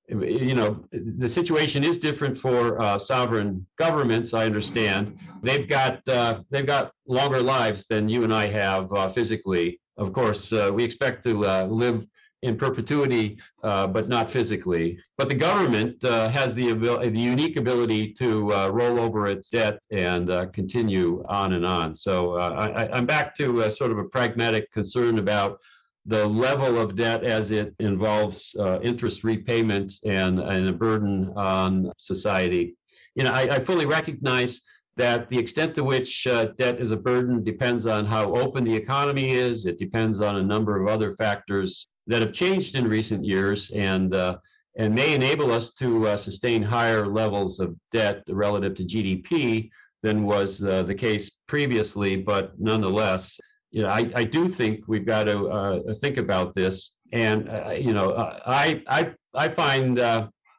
you 0.09 0.53
know 0.53 0.83
the 0.91 1.27
situation 1.27 1.83
is 1.83 1.97
different 1.97 2.37
for 2.37 2.81
uh, 2.81 2.99
sovereign 2.99 3.65
governments 3.77 4.33
i 4.33 4.45
understand. 4.45 5.17
They've 5.41 5.67
got 5.67 6.07
uh, 6.07 6.41
they've 6.49 6.65
got 6.65 6.91
longer 7.07 7.41
lives 7.41 7.85
than 7.87 8.09
you 8.09 8.23
and 8.23 8.33
i 8.33 8.47
have 8.47 8.91
uh, 8.93 9.09
physically. 9.09 9.79
Of 9.97 10.11
course 10.13 10.51
uh, 10.51 10.71
we 10.73 10.83
expect 10.83 11.23
to 11.25 11.45
uh, 11.45 11.65
live 11.65 12.05
in 12.41 12.57
perpetuity 12.57 13.39
uh, 13.63 13.87
but 13.87 14.09
not 14.09 14.29
physically. 14.29 14.99
But 15.17 15.29
the 15.29 15.35
government 15.35 16.01
has 16.01 16.53
the, 16.53 16.71
abil- 16.71 16.99
the 16.99 17.17
unique 17.17 17.55
ability 17.55 18.11
to 18.15 18.49
roll 18.69 18.99
over 18.99 19.27
its 19.27 19.49
debt 19.49 19.79
and 19.91 20.51
continue 20.51 21.23
on 21.29 21.53
and 21.53 21.65
on. 21.65 21.95
So 21.95 22.37
I, 22.37 22.89
i'm 22.91 23.05
back 23.05 23.33
to 23.35 23.69
sort 23.71 23.91
of 23.91 23.97
a 23.97 24.03
pragmatic 24.03 24.69
concern 24.73 25.19
about 25.19 25.59
the 26.05 26.25
level 26.25 26.79
of 26.79 26.95
debt 26.95 27.23
as 27.23 27.51
it 27.51 27.73
involves 27.79 28.55
uh, 28.59 28.79
interest 28.81 29.23
repayments 29.23 30.01
and, 30.05 30.39
and 30.39 30.67
a 30.67 30.73
burden 30.73 31.31
on 31.35 31.91
society. 31.97 32.75
you 33.15 33.23
know, 33.23 33.31
I, 33.31 33.41
I 33.43 33.59
fully 33.59 33.85
recognize 33.85 34.61
that 34.95 35.29
the 35.29 35.39
extent 35.39 35.73
to 35.75 35.83
which 35.83 36.27
uh, 36.27 36.45
debt 36.57 36.79
is 36.79 36.91
a 36.91 36.97
burden 36.97 37.43
depends 37.43 37.87
on 37.87 38.05
how 38.05 38.33
open 38.35 38.63
the 38.63 38.75
economy 38.75 39.31
is. 39.31 39.65
It 39.65 39.79
depends 39.79 40.21
on 40.21 40.35
a 40.35 40.43
number 40.43 40.79
of 40.79 40.87
other 40.87 41.15
factors 41.15 41.87
that 42.07 42.21
have 42.21 42.33
changed 42.33 42.75
in 42.75 42.87
recent 42.87 43.25
years 43.25 43.71
and 43.71 44.13
uh, 44.13 44.37
and 44.75 44.93
may 44.93 45.13
enable 45.13 45.51
us 45.51 45.71
to 45.75 46.07
uh, 46.07 46.17
sustain 46.17 46.63
higher 46.63 47.05
levels 47.05 47.59
of 47.59 47.75
debt 47.91 48.23
relative 48.27 48.73
to 48.75 48.83
GDP 48.83 49.69
than 50.01 50.25
was 50.25 50.63
uh, 50.63 50.81
the 50.83 50.95
case 50.95 51.29
previously. 51.47 52.15
But 52.15 52.59
nonetheless, 52.59 53.39
you 53.73 53.81
know, 53.81 53.89
I, 53.89 54.09
I 54.15 54.23
do 54.23 54.47
think 54.47 54.85
we've 54.87 55.05
got 55.05 55.25
to 55.25 55.47
uh, 55.47 55.93
think 55.95 56.17
about 56.17 56.55
this. 56.55 56.91
And 57.11 57.49
uh, 57.49 57.71
you 57.71 57.93
know, 57.93 58.15
I 58.45 58.81
I 58.87 59.13
I 59.33 59.49
find 59.49 59.97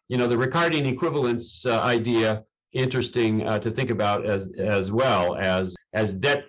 you 0.08 0.18
know 0.18 0.26
the 0.26 0.36
Ricardian 0.36 0.86
equivalence 0.86 1.64
idea 1.66 2.44
interesting 2.74 3.46
uh, 3.46 3.58
to 3.60 3.70
think 3.70 3.90
about 3.90 4.26
as 4.26 4.52
as 4.58 4.92
well. 4.92 5.36
As 5.36 5.74
as 5.94 6.12
debt 6.12 6.44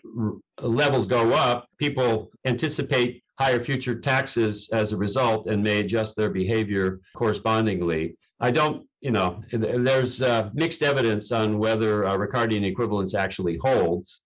levels 0.62 1.06
go 1.06 1.32
up 1.34 1.68
people 1.78 2.32
anticipate 2.46 3.22
higher 3.38 3.60
future 3.60 4.00
taxes 4.00 4.70
as 4.72 4.94
a 4.94 4.98
result 4.98 5.48
and 5.48 5.62
may 5.62 5.82
adjust 5.82 6.16
their 6.16 6.30
behavior 6.30 7.02
correspondingly. 7.16 8.16
I 8.40 8.52
don't 8.52 8.88
you 9.02 9.12
know 9.12 9.42
there's 9.52 10.22
uh, 10.22 10.50
mixed 10.54 10.82
evidence 10.82 11.32
on 11.32 11.60
whether 11.60 12.06
uh, 12.06 12.18
ricardian 12.18 12.66
equivalence 12.66 13.14
actually 13.14 13.58
holds 13.58 14.22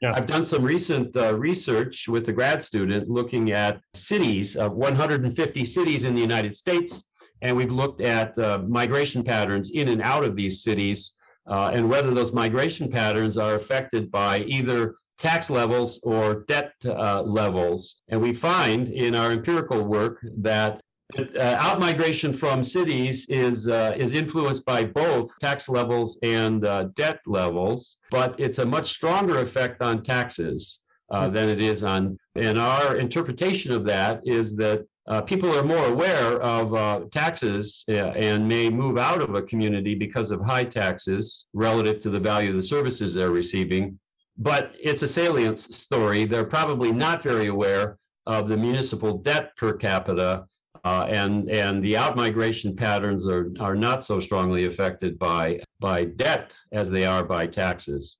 yeah. 0.00 0.12
I've 0.14 0.26
done 0.26 0.44
some 0.44 0.62
recent 0.62 1.16
uh, 1.16 1.36
research 1.36 2.08
with 2.08 2.28
a 2.28 2.32
grad 2.32 2.62
student 2.62 3.08
looking 3.08 3.52
at 3.52 3.80
cities 3.94 4.56
of 4.56 4.72
150 4.72 5.64
cities 5.64 6.04
in 6.04 6.14
the 6.14 6.20
United 6.20 6.56
States, 6.56 7.02
and 7.42 7.56
we've 7.56 7.72
looked 7.72 8.00
at 8.00 8.38
uh, 8.38 8.62
migration 8.66 9.22
patterns 9.22 9.70
in 9.70 9.88
and 9.88 10.02
out 10.02 10.24
of 10.24 10.36
these 10.36 10.62
cities 10.62 11.14
uh, 11.48 11.70
and 11.72 11.88
whether 11.88 12.12
those 12.12 12.32
migration 12.32 12.90
patterns 12.90 13.38
are 13.38 13.54
affected 13.54 14.10
by 14.10 14.40
either 14.40 14.96
tax 15.16 15.50
levels 15.50 15.98
or 16.04 16.44
debt 16.46 16.72
uh, 16.86 17.22
levels. 17.22 18.02
And 18.08 18.20
we 18.20 18.32
find 18.32 18.88
in 18.88 19.16
our 19.16 19.32
empirical 19.32 19.82
work 19.82 20.20
that 20.38 20.80
uh, 21.16 21.56
outmigration 21.58 22.36
from 22.36 22.62
cities 22.62 23.26
is 23.28 23.66
uh, 23.68 23.94
is 23.96 24.12
influenced 24.12 24.64
by 24.66 24.84
both 24.84 25.30
tax 25.38 25.68
levels 25.68 26.18
and 26.22 26.66
uh, 26.66 26.84
debt 26.94 27.20
levels, 27.26 27.96
but 28.10 28.38
it's 28.38 28.58
a 28.58 28.66
much 28.66 28.90
stronger 28.90 29.38
effect 29.40 29.80
on 29.80 30.02
taxes 30.02 30.80
uh, 31.10 31.28
than 31.28 31.48
it 31.48 31.60
is 31.60 31.82
on. 31.82 32.18
And 32.34 32.58
our 32.58 32.96
interpretation 32.96 33.72
of 33.72 33.84
that 33.86 34.20
is 34.24 34.54
that 34.56 34.86
uh, 35.06 35.22
people 35.22 35.56
are 35.56 35.64
more 35.64 35.86
aware 35.86 36.42
of 36.42 36.74
uh, 36.74 37.00
taxes 37.10 37.82
and 37.88 38.46
may 38.46 38.68
move 38.68 38.98
out 38.98 39.22
of 39.22 39.34
a 39.34 39.42
community 39.42 39.94
because 39.94 40.30
of 40.30 40.42
high 40.42 40.64
taxes 40.64 41.46
relative 41.54 42.00
to 42.02 42.10
the 42.10 42.20
value 42.20 42.50
of 42.50 42.56
the 42.56 42.62
services 42.62 43.14
they're 43.14 43.30
receiving. 43.30 43.98
But 44.36 44.74
it's 44.78 45.02
a 45.02 45.08
salience 45.08 45.74
story. 45.74 46.26
They're 46.26 46.44
probably 46.44 46.92
not 46.92 47.22
very 47.22 47.46
aware 47.46 47.96
of 48.26 48.46
the 48.48 48.56
municipal 48.58 49.16
debt 49.16 49.56
per 49.56 49.72
capita, 49.72 50.46
uh, 50.88 51.04
and 51.10 51.50
and 51.50 51.82
the 51.82 51.92
outmigration 51.94 52.74
patterns 52.74 53.28
are 53.28 53.52
are 53.60 53.74
not 53.74 54.04
so 54.04 54.20
strongly 54.20 54.64
affected 54.64 55.18
by 55.18 55.60
by 55.80 56.04
debt 56.04 56.56
as 56.72 56.88
they 56.88 57.04
are 57.04 57.22
by 57.22 57.46
taxes. 57.46 58.16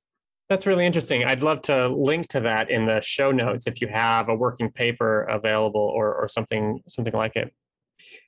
That's 0.50 0.66
really 0.66 0.84
interesting. 0.84 1.24
I'd 1.24 1.42
love 1.42 1.62
to 1.62 1.88
link 1.88 2.28
to 2.28 2.40
that 2.40 2.70
in 2.70 2.84
the 2.84 3.00
show 3.00 3.30
notes 3.32 3.66
if 3.66 3.80
you 3.80 3.88
have 3.88 4.28
a 4.28 4.34
working 4.34 4.70
paper 4.70 5.22
available 5.24 5.80
or, 5.80 6.14
or 6.14 6.28
something 6.28 6.82
something 6.88 7.14
like 7.14 7.36
it. 7.36 7.54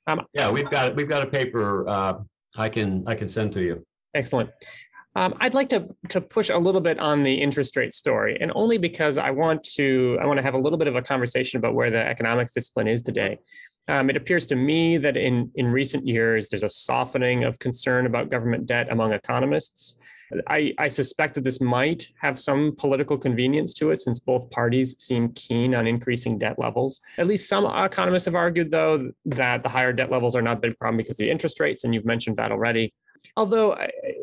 Um, 0.06 0.22
yeah, 0.32 0.50
we've 0.50 0.70
got 0.70 0.96
we've 0.96 1.08
got 1.08 1.22
a 1.22 1.26
paper 1.26 1.86
uh, 1.86 2.14
I 2.56 2.68
can 2.70 3.04
I 3.06 3.14
can 3.14 3.28
send 3.28 3.52
to 3.54 3.62
you. 3.62 3.84
Excellent. 4.14 4.50
Um, 5.16 5.34
I'd 5.40 5.54
like 5.54 5.68
to 5.70 5.88
to 6.10 6.20
push 6.20 6.50
a 6.50 6.58
little 6.58 6.80
bit 6.80 6.98
on 6.98 7.24
the 7.24 7.34
interest 7.34 7.76
rate 7.76 7.92
story, 7.92 8.38
and 8.40 8.52
only 8.54 8.78
because 8.78 9.18
I 9.18 9.30
want 9.30 9.64
to 9.76 10.18
I 10.22 10.26
want 10.26 10.38
to 10.38 10.42
have 10.42 10.54
a 10.54 10.58
little 10.58 10.78
bit 10.78 10.88
of 10.88 10.96
a 10.96 11.02
conversation 11.02 11.58
about 11.58 11.74
where 11.74 11.90
the 11.90 11.98
economics 11.98 12.52
discipline 12.52 12.86
is 12.86 13.02
today. 13.02 13.38
Um, 13.90 14.08
it 14.08 14.16
appears 14.16 14.46
to 14.46 14.56
me 14.56 14.98
that 14.98 15.16
in 15.16 15.50
in 15.56 15.66
recent 15.66 16.06
years 16.06 16.48
there's 16.48 16.62
a 16.62 16.70
softening 16.70 17.42
of 17.42 17.58
concern 17.58 18.06
about 18.06 18.30
government 18.30 18.66
debt 18.66 18.86
among 18.90 19.12
economists. 19.12 19.96
I, 20.46 20.72
I, 20.78 20.86
suspect 20.86 21.34
that 21.34 21.42
this 21.42 21.60
might 21.60 22.06
have 22.20 22.38
some 22.38 22.76
political 22.78 23.18
convenience 23.18 23.74
to 23.74 23.90
it 23.90 24.00
since 24.00 24.20
both 24.20 24.48
parties 24.50 24.94
seem 25.02 25.32
keen 25.32 25.74
on 25.74 25.88
increasing 25.88 26.38
debt 26.38 26.56
levels. 26.56 27.00
At 27.18 27.26
least 27.26 27.48
some 27.48 27.66
economists 27.66 28.26
have 28.26 28.36
argued, 28.36 28.70
though, 28.70 29.10
that 29.24 29.64
the 29.64 29.68
higher 29.68 29.92
debt 29.92 30.08
levels 30.08 30.36
are 30.36 30.42
not 30.42 30.58
a 30.58 30.60
big 30.60 30.78
problem 30.78 30.98
because 30.98 31.18
of 31.18 31.24
the 31.24 31.30
interest 31.32 31.58
rates, 31.58 31.82
and 31.82 31.92
you've 31.92 32.04
mentioned 32.04 32.36
that 32.36 32.52
already. 32.52 32.94
Although, 33.36 33.76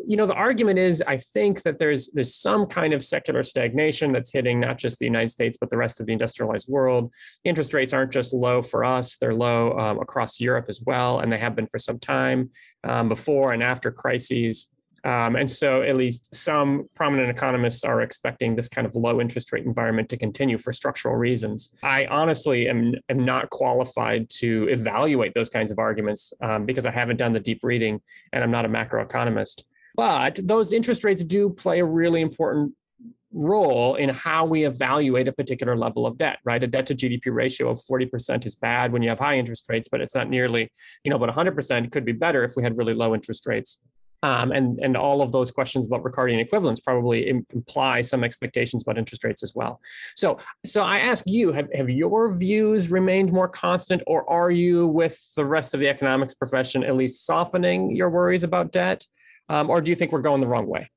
you 0.06 0.18
know, 0.18 0.26
the 0.26 0.34
argument 0.34 0.80
is, 0.80 1.02
I 1.06 1.18
think 1.18 1.62
that 1.64 1.80
there's 1.80 2.10
there's 2.14 2.36
some 2.36 2.66
kind 2.66 2.94
of 2.94 3.04
secular 3.04 3.44
stagnation 3.44 4.12
that's 4.12 4.32
hitting 4.32 4.60
not 4.60 4.78
just 4.78 5.00
the 5.00 5.06
United 5.06 5.30
States 5.30 5.58
but 5.60 5.70
the 5.70 5.78
rest 5.78 6.00
of 6.00 6.08
the 6.08 6.14
industrialized 6.14 6.68
world. 6.70 7.12
Interest 7.46 7.74
rates 7.74 7.94
aren't 7.94 8.12
just 8.12 8.34
low 8.34 8.62
for 8.62 8.84
us; 8.84 9.18
they're 9.18 9.34
low 9.34 9.78
um, 9.78 10.00
across 10.00 10.40
Europe 10.40 10.66
as 10.70 10.82
well, 10.86 11.20
and 11.20 11.32
they 11.32 11.38
have 11.38 11.56
been 11.56 11.68
for 11.68 11.80
some 11.80 12.00
time 12.00 12.52
um, 12.84 13.10
before 13.10 13.54
and 13.54 13.64
after 13.64 13.92
crises. 13.92 14.68
Um, 15.04 15.36
and 15.36 15.50
so, 15.50 15.82
at 15.82 15.96
least 15.96 16.34
some 16.34 16.90
prominent 16.96 17.30
economists 17.30 17.84
are 17.84 18.02
expecting 18.02 18.56
this 18.56 18.68
kind 18.68 18.86
of 18.88 18.96
low 18.96 19.22
interest 19.22 19.52
rate 19.52 19.66
environment 19.66 20.10
to 20.10 20.18
continue 20.18 20.58
for 20.58 20.74
structural 20.74 21.16
reasons. 21.16 21.72
I 21.84 22.06
honestly 22.06 22.68
am, 22.68 22.94
am 23.10 23.26
not 23.26 23.50
qualified 23.50 24.30
to 24.42 24.68
evaluate 24.70 25.34
those 25.34 25.50
kinds 25.50 25.72
of 25.72 25.80
arguments 25.80 26.34
um, 26.42 26.66
because 26.66 26.86
I 26.86 26.92
haven't 26.92 27.18
done 27.18 27.34
the 27.34 27.40
deep 27.40 27.64
reading 27.64 28.02
and 28.34 28.44
I'm 28.44 28.52
not 28.52 28.66
a 28.66 28.70
macroeconomist. 28.70 29.64
But 29.96 30.40
those 30.44 30.74
interest 30.74 31.04
rates 31.04 31.24
do 31.24 31.50
play 31.50 31.80
a 31.80 31.86
really 31.86 32.22
important 32.22 32.74
role 33.34 33.96
in 33.96 34.10
how 34.10 34.46
we 34.46 34.66
evaluate 34.66 35.28
a 35.28 35.32
particular 35.32 35.76
level 35.76 36.06
of 36.06 36.18
debt, 36.18 36.40
right? 36.46 36.62
A 36.64 36.68
debt 36.68 36.86
to 36.88 36.96
GDP 36.96 37.34
ratio 37.34 37.70
of 37.70 37.80
40% 37.80 38.46
is 38.46 38.56
bad 38.56 38.92
when 38.92 39.02
you 39.02 39.10
have 39.10 39.20
high 39.20 39.38
interest 39.38 39.66
rates, 39.70 39.90
but 39.90 40.02
it's 40.02 40.16
not 40.16 40.30
nearly, 40.30 40.72
you 41.04 41.12
know, 41.12 41.20
but 41.20 41.30
100% 41.30 41.92
could 41.92 42.06
be 42.06 42.14
better 42.14 42.44
if 42.44 42.56
we 42.56 42.64
had 42.64 42.78
really 42.78 42.94
low 42.94 43.14
interest 43.14 43.46
rates. 43.46 43.80
Um, 44.24 44.52
and 44.52 44.80
and 44.80 44.98
all 44.98 45.22
of 45.22 45.32
those 45.32 45.52
questions 45.52 45.86
about 45.86 46.04
Ricardian 46.04 46.42
equivalence 46.42 46.80
probably 46.80 47.30
imply 47.30 48.02
some 48.02 48.24
expectations 48.24 48.82
about 48.82 48.98
interest 48.98 49.24
rates 49.24 49.44
as 49.44 49.54
well. 49.54 49.80
So 50.16 50.40
so 50.66 50.82
I 50.82 50.98
ask 50.98 51.24
you, 51.28 51.52
have, 51.52 51.70
have 51.74 51.90
your 51.90 52.34
views 52.34 52.90
remained 52.90 53.32
more 53.32 53.48
constant, 53.48 54.02
or 54.08 54.28
are 54.30 54.50
you 54.50 54.88
with 54.88 55.22
the 55.36 55.46
rest 55.46 55.74
of 55.76 55.80
the 55.80 55.88
economics 55.88 56.34
profession 56.34 56.84
at 56.84 56.96
least 56.96 57.26
softening 57.26 57.96
your 57.96 58.10
worries 58.10 58.44
about 58.44 58.72
debt, 58.72 59.04
um, 59.50 59.70
or 59.70 59.82
do 59.82 59.92
you 59.92 59.96
think 59.96 60.12
we're 60.12 60.22
going 60.22 60.42
the 60.42 60.48
wrong 60.48 60.66
way? 60.68 60.90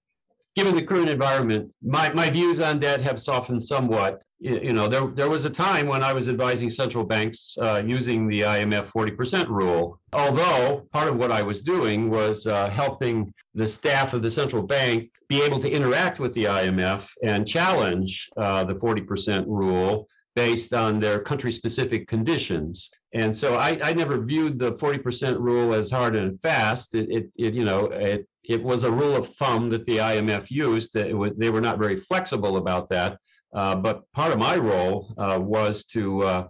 Given 0.57 0.75
the 0.75 0.83
current 0.83 1.09
environment, 1.09 1.73
my, 1.83 2.13
my 2.13 2.29
views 2.29 2.61
on 2.61 2.81
debt 2.81 3.01
have 3.01 3.21
softened 3.21 3.63
somewhat 3.63 4.23
you 4.41 4.73
know, 4.73 4.89
there, 4.89 5.07
there 5.09 5.29
was 5.29 5.45
a 5.45 5.51
time 5.51 5.87
when 5.87 6.03
I 6.03 6.15
was 6.15 6.29
advising 6.29 6.71
central 6.71 7.05
banks 7.05 7.59
uh, 7.61 7.83
using 7.87 8.27
the 8.27 8.41
IMF 8.41 8.91
40% 8.91 9.49
rule. 9.49 10.01
Although 10.15 10.87
part 10.93 11.09
of 11.09 11.17
what 11.17 11.31
I 11.31 11.43
was 11.43 11.61
doing 11.61 12.09
was 12.09 12.47
uh, 12.47 12.71
helping 12.71 13.35
the 13.55 13.67
staff 13.67 14.15
of 14.15 14.23
the 14.23 14.31
central 14.31 14.63
bank 14.63 15.11
be 15.29 15.43
able 15.43 15.61
to 15.61 15.71
interact 15.71 16.21
with 16.21 16.33
the 16.33 16.45
IMF 16.45 17.07
and 17.23 17.47
challenge 17.47 18.31
uh, 18.39 18.65
the 18.65 18.75
40% 18.75 19.45
rule 19.47 20.09
based 20.35 20.73
on 20.73 21.01
their 21.01 21.21
country 21.21 21.53
specific 21.53 22.09
conditions. 22.09 22.89
And 23.13 23.37
so 23.37 23.57
I, 23.57 23.79
I 23.83 23.93
never 23.93 24.25
viewed 24.25 24.59
the 24.59 24.73
40% 24.73 25.39
rule 25.39 25.75
as 25.75 25.91
hard 25.91 26.17
and 26.17 26.41
fast. 26.41 26.95
It, 26.95 27.11
it, 27.11 27.31
it 27.37 27.55
you 27.55 27.65
know, 27.65 27.87
it, 27.87 28.27
it 28.45 28.63
was 28.63 28.85
a 28.85 28.91
rule 28.91 29.17
of 29.17 29.35
thumb 29.37 29.71
that 29.71 29.87
the 29.87 29.99
IMF 29.99 30.51
used. 30.51 30.95
Was, 30.95 31.33
they 31.37 31.51
were 31.51 31.61
not 31.61 31.79
very 31.79 31.97
flexible 31.97 32.57
about 32.57 32.89
that. 32.91 33.19
Uh, 33.55 33.75
but 33.75 34.11
part 34.13 34.33
of 34.33 34.39
my 34.39 34.57
role 34.57 35.13
uh, 35.19 35.39
was 35.41 35.85
to 35.85 36.23
uh, 36.23 36.49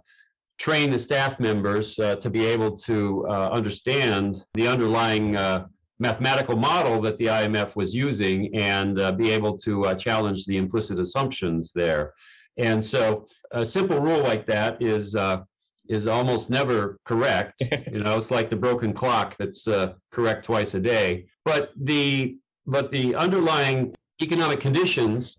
train 0.59 0.91
the 0.91 0.99
staff 0.99 1.39
members 1.39 1.97
uh, 1.99 2.15
to 2.17 2.29
be 2.29 2.45
able 2.45 2.77
to 2.77 3.25
uh, 3.27 3.49
understand 3.49 4.45
the 4.53 4.67
underlying 4.67 5.37
mathematical 5.99 6.55
model 6.55 6.99
that 6.99 7.17
the 7.19 7.27
IMF 7.27 7.75
was 7.75 7.93
using 7.93 8.55
and 8.55 8.95
be 9.17 9.31
able 9.31 9.57
to 9.57 9.93
challenge 9.95 10.45
the 10.45 10.57
implicit 10.57 10.99
assumptions 10.99 11.71
there. 11.73 12.13
And 12.57 12.83
so 12.83 13.25
a 13.51 13.63
simple 13.63 13.99
rule 13.99 14.19
like 14.19 14.45
that 14.47 14.81
is 14.81 15.15
is 15.89 16.07
almost 16.07 16.49
never 16.49 16.99
correct. 17.05 17.61
you 17.91 17.99
know, 17.99 18.17
it's 18.17 18.31
like 18.31 18.49
the 18.49 18.55
broken 18.55 18.93
clock 18.93 19.35
that's 19.37 19.67
correct 20.11 20.45
twice 20.45 20.73
a 20.73 20.79
day. 20.79 21.25
But 21.45 21.71
the 21.75 22.37
but 22.67 22.91
the 22.91 23.15
underlying 23.15 23.93
economic 24.21 24.59
conditions 24.59 25.35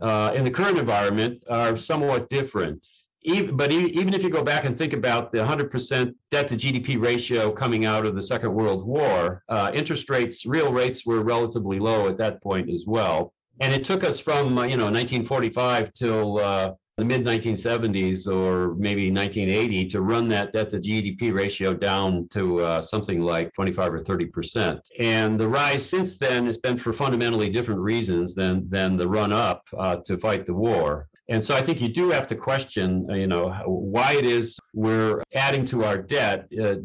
uh, 0.00 0.32
in 0.34 0.44
the 0.44 0.50
current 0.50 0.78
environment 0.78 1.44
are 1.48 1.76
somewhat 1.76 2.28
different. 2.28 2.86
Even, 3.22 3.56
but 3.56 3.72
even 3.72 4.14
if 4.14 4.22
you 4.22 4.30
go 4.30 4.42
back 4.42 4.64
and 4.64 4.78
think 4.78 4.92
about 4.92 5.32
the 5.32 5.38
100% 5.38 6.14
debt 6.30 6.46
to 6.48 6.54
GDP 6.54 7.00
ratio 7.00 7.50
coming 7.50 7.84
out 7.84 8.06
of 8.06 8.14
the 8.14 8.22
Second 8.22 8.54
World 8.54 8.86
War, 8.86 9.42
uh, 9.48 9.72
interest 9.74 10.08
rates, 10.08 10.46
real 10.46 10.72
rates 10.72 11.04
were 11.04 11.22
relatively 11.24 11.80
low 11.80 12.08
at 12.08 12.18
that 12.18 12.40
point 12.40 12.70
as 12.70 12.84
well. 12.86 13.32
And 13.60 13.72
it 13.74 13.84
took 13.84 14.04
us 14.04 14.20
from 14.20 14.56
uh, 14.58 14.64
you 14.64 14.76
know 14.76 14.84
1945 14.84 15.92
till 15.94 16.38
uh, 16.38 16.74
the 16.96 17.04
mid 17.04 17.24
1970s 17.24 18.26
or 18.26 18.74
maybe 18.76 19.10
1980 19.10 19.86
to 19.88 20.00
run 20.00 20.28
that 20.28 20.52
debt 20.54 20.70
to 20.70 20.78
GDP 20.78 21.34
ratio 21.34 21.74
down 21.74 22.26
to 22.28 22.60
uh, 22.60 22.80
something 22.80 23.20
like 23.20 23.52
25 23.52 23.94
or 23.94 24.04
30 24.04 24.26
percent. 24.26 24.90
And 24.98 25.38
the 25.38 25.48
rise 25.48 25.88
since 25.88 26.16
then 26.16 26.46
has 26.46 26.56
been 26.56 26.78
for 26.78 26.92
fundamentally 26.94 27.50
different 27.50 27.80
reasons 27.80 28.34
than 28.34 28.68
than 28.70 28.96
the 28.96 29.08
run 29.08 29.32
up 29.32 29.68
uh, 29.76 29.96
to 30.06 30.16
fight 30.16 30.46
the 30.46 30.54
war. 30.54 31.08
And 31.28 31.42
so 31.42 31.56
I 31.56 31.60
think 31.60 31.80
you 31.80 31.88
do 31.88 32.10
have 32.10 32.28
to 32.28 32.36
question, 32.36 33.06
uh, 33.10 33.14
you 33.14 33.26
know, 33.26 33.50
why 33.66 34.12
it 34.12 34.24
is 34.24 34.58
we're 34.72 35.22
adding 35.34 35.64
to 35.66 35.84
our 35.84 35.98
debt. 35.98 36.46
Uh, 36.58 36.76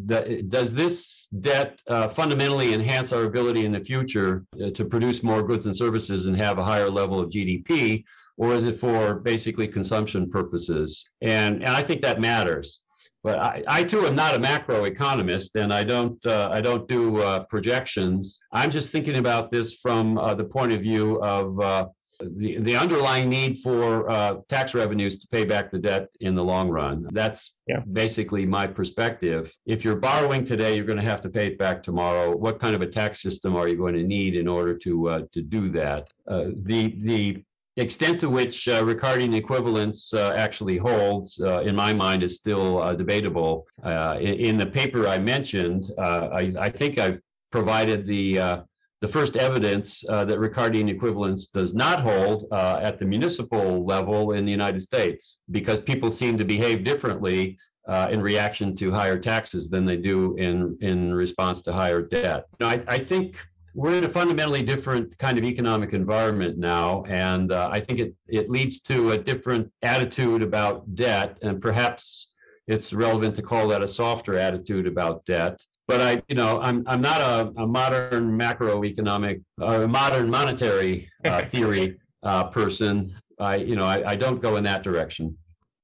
does 0.48 0.74
this 0.74 1.28
debt 1.40 1.80
uh, 1.88 2.08
fundamentally 2.08 2.74
enhance 2.74 3.14
our 3.14 3.24
ability 3.24 3.66
in 3.66 3.72
the 3.72 3.80
future 3.80 4.44
uh, 4.62 4.72
to 4.72 4.84
produce 4.84 5.22
more 5.22 5.44
goods 5.44 5.68
and 5.68 5.76
services 5.76 6.26
and 6.26 6.36
have 6.36 6.58
a 6.58 6.64
higher 6.64 6.90
level 6.90 7.20
of 7.20 7.30
GDP? 7.30 8.04
Or 8.38 8.54
is 8.54 8.66
it 8.66 8.80
for 8.80 9.16
basically 9.16 9.68
consumption 9.68 10.30
purposes? 10.30 11.08
And, 11.22 11.56
and 11.62 11.70
I 11.70 11.82
think 11.82 12.02
that 12.02 12.20
matters. 12.20 12.80
But 13.24 13.38
I, 13.40 13.64
I 13.68 13.84
too 13.84 14.06
am 14.08 14.16
not 14.16 14.36
a 14.36 14.40
macroeconomist, 14.40 15.50
and 15.54 15.72
I 15.72 15.84
don't 15.84 16.26
uh, 16.26 16.50
I 16.52 16.60
don't 16.60 16.88
do 16.88 17.18
uh, 17.18 17.44
projections. 17.44 18.42
I'm 18.52 18.72
just 18.72 18.92
thinking 18.92 19.18
about 19.18 19.52
this 19.52 19.74
from 19.74 20.16
the 20.16 20.44
point 20.44 20.74
of 20.74 20.82
view 20.82 21.22
of 21.22 21.92
the, 22.38 22.58
the 22.58 22.76
underlying 22.76 23.30
need 23.30 23.60
for 23.60 24.10
uh, 24.10 24.38
tax 24.48 24.74
revenues 24.74 25.18
to 25.20 25.28
pay 25.28 25.44
back 25.44 25.72
the 25.72 25.80
debt 25.80 26.10
in 26.20 26.36
the 26.36 26.44
long 26.44 26.70
run. 26.70 27.08
That's 27.12 27.54
yeah. 27.68 27.82
basically 27.92 28.46
my 28.46 28.68
perspective. 28.68 29.54
If 29.66 29.84
you're 29.84 29.96
borrowing 29.96 30.46
today, 30.46 30.76
you're 30.76 30.86
going 30.86 31.00
to 31.00 31.04
have 31.04 31.22
to 31.22 31.30
pay 31.30 31.48
it 31.48 31.58
back 31.58 31.84
tomorrow. 31.84 32.36
What 32.36 32.60
kind 32.60 32.76
of 32.76 32.82
a 32.82 32.88
tax 32.88 33.22
system 33.22 33.56
are 33.56 33.68
you 33.68 33.78
going 33.78 33.96
to 33.96 34.04
need 34.04 34.36
in 34.36 34.48
order 34.48 34.78
to 34.80 35.10
uh, 35.10 35.22
to 35.32 35.42
do 35.42 35.70
that? 35.72 36.10
Uh, 36.28 36.50
the 36.64 36.96
the 37.02 37.44
extent 37.82 38.20
to 38.22 38.30
which 38.30 38.68
uh, 38.68 38.82
Ricardian 38.84 39.36
equivalence 39.36 40.14
uh, 40.14 40.34
actually 40.38 40.78
holds, 40.78 41.40
uh, 41.42 41.62
in 41.62 41.76
my 41.76 41.92
mind, 41.92 42.24
is 42.24 42.36
still 42.36 42.82
uh, 42.82 42.94
debatable. 42.94 43.68
Uh, 43.84 44.18
in, 44.20 44.34
in, 44.36 44.58
the 44.58 44.66
paper 44.66 45.08
I 45.08 45.18
mentioned, 45.18 45.92
uh, 45.98 46.30
I, 46.32 46.54
I, 46.60 46.70
think 46.70 46.98
I've 46.98 47.20
provided 47.52 48.06
the 48.08 48.64
the 49.02 49.08
first 49.08 49.36
evidence 49.36 50.02
that 50.02 50.28
Ricardian 50.28 50.88
equivalence 50.88 51.48
does 51.48 51.74
not 51.74 52.02
hold 52.02 52.46
at 52.54 53.00
the 53.00 53.06
municipal 53.06 53.84
level 53.84 54.34
in 54.34 54.46
the 54.46 54.52
United 54.52 54.80
States 54.80 55.42
because 55.50 55.80
people 55.80 56.12
seem 56.12 56.38
to 56.38 56.46
behave 56.46 56.84
differently 56.84 57.58
uh, 57.88 58.08
in 58.12 58.22
reaction 58.22 58.76
to 58.76 58.92
higher 58.92 59.18
taxes 59.18 59.70
than 59.70 59.86
they 59.86 59.98
do 59.98 60.36
in, 60.38 60.78
in 60.82 61.14
response 61.14 61.62
to 61.64 61.74
higher 61.74 62.02
debt. 62.02 62.46
Know, 62.60 62.68
I, 62.68 62.84
I 62.88 62.98
think 63.00 63.38
we're 63.74 63.98
in 63.98 64.04
a 64.04 64.10
fundamentally 64.10 64.62
different 64.62 65.18
kind 65.18 65.38
of 65.38 65.44
economic 65.44 65.94
environment 65.94 66.58
now, 66.58 67.04
and 67.08 67.52
uh, 67.52 67.70
I 67.72 67.80
think 67.80 68.00
it, 68.00 68.16
it 68.28 68.50
leads 68.50 68.82
to 68.82 69.12
a 69.12 69.18
different 69.18 69.72
attitude 69.84 70.42
about 70.42 70.96
debt, 70.96 71.38
and 71.42 71.62
perhaps 71.62 72.34
it's 72.68 72.94
relevant 72.94 73.36
to 73.36 73.42
call 73.42 73.68
that 73.70 73.82
a 73.82 73.88
softer 73.88 74.36
attitude 74.36 74.88
about 74.88 75.26
debt 75.26 75.64
but 75.92 76.00
I, 76.00 76.22
you 76.30 76.36
know, 76.36 76.62
I'm 76.62 76.86
I'm 76.88 77.02
not 77.02 77.20
a, 77.20 77.52
a 77.62 77.68
modern 77.68 78.40
macroeconomic 78.40 79.44
or 79.60 79.84
a 79.84 79.88
modern 79.90 80.30
monetary 80.30 81.10
uh, 81.26 81.44
theory 81.54 81.98
uh, 82.24 82.46
person. 82.46 83.14
I, 83.40 83.56
you 83.56 83.76
know, 83.76 83.84
I, 83.84 84.12
I 84.12 84.16
don't 84.16 84.42
go 84.42 84.56
in 84.56 84.64
that 84.64 84.84
direction. 84.84 85.38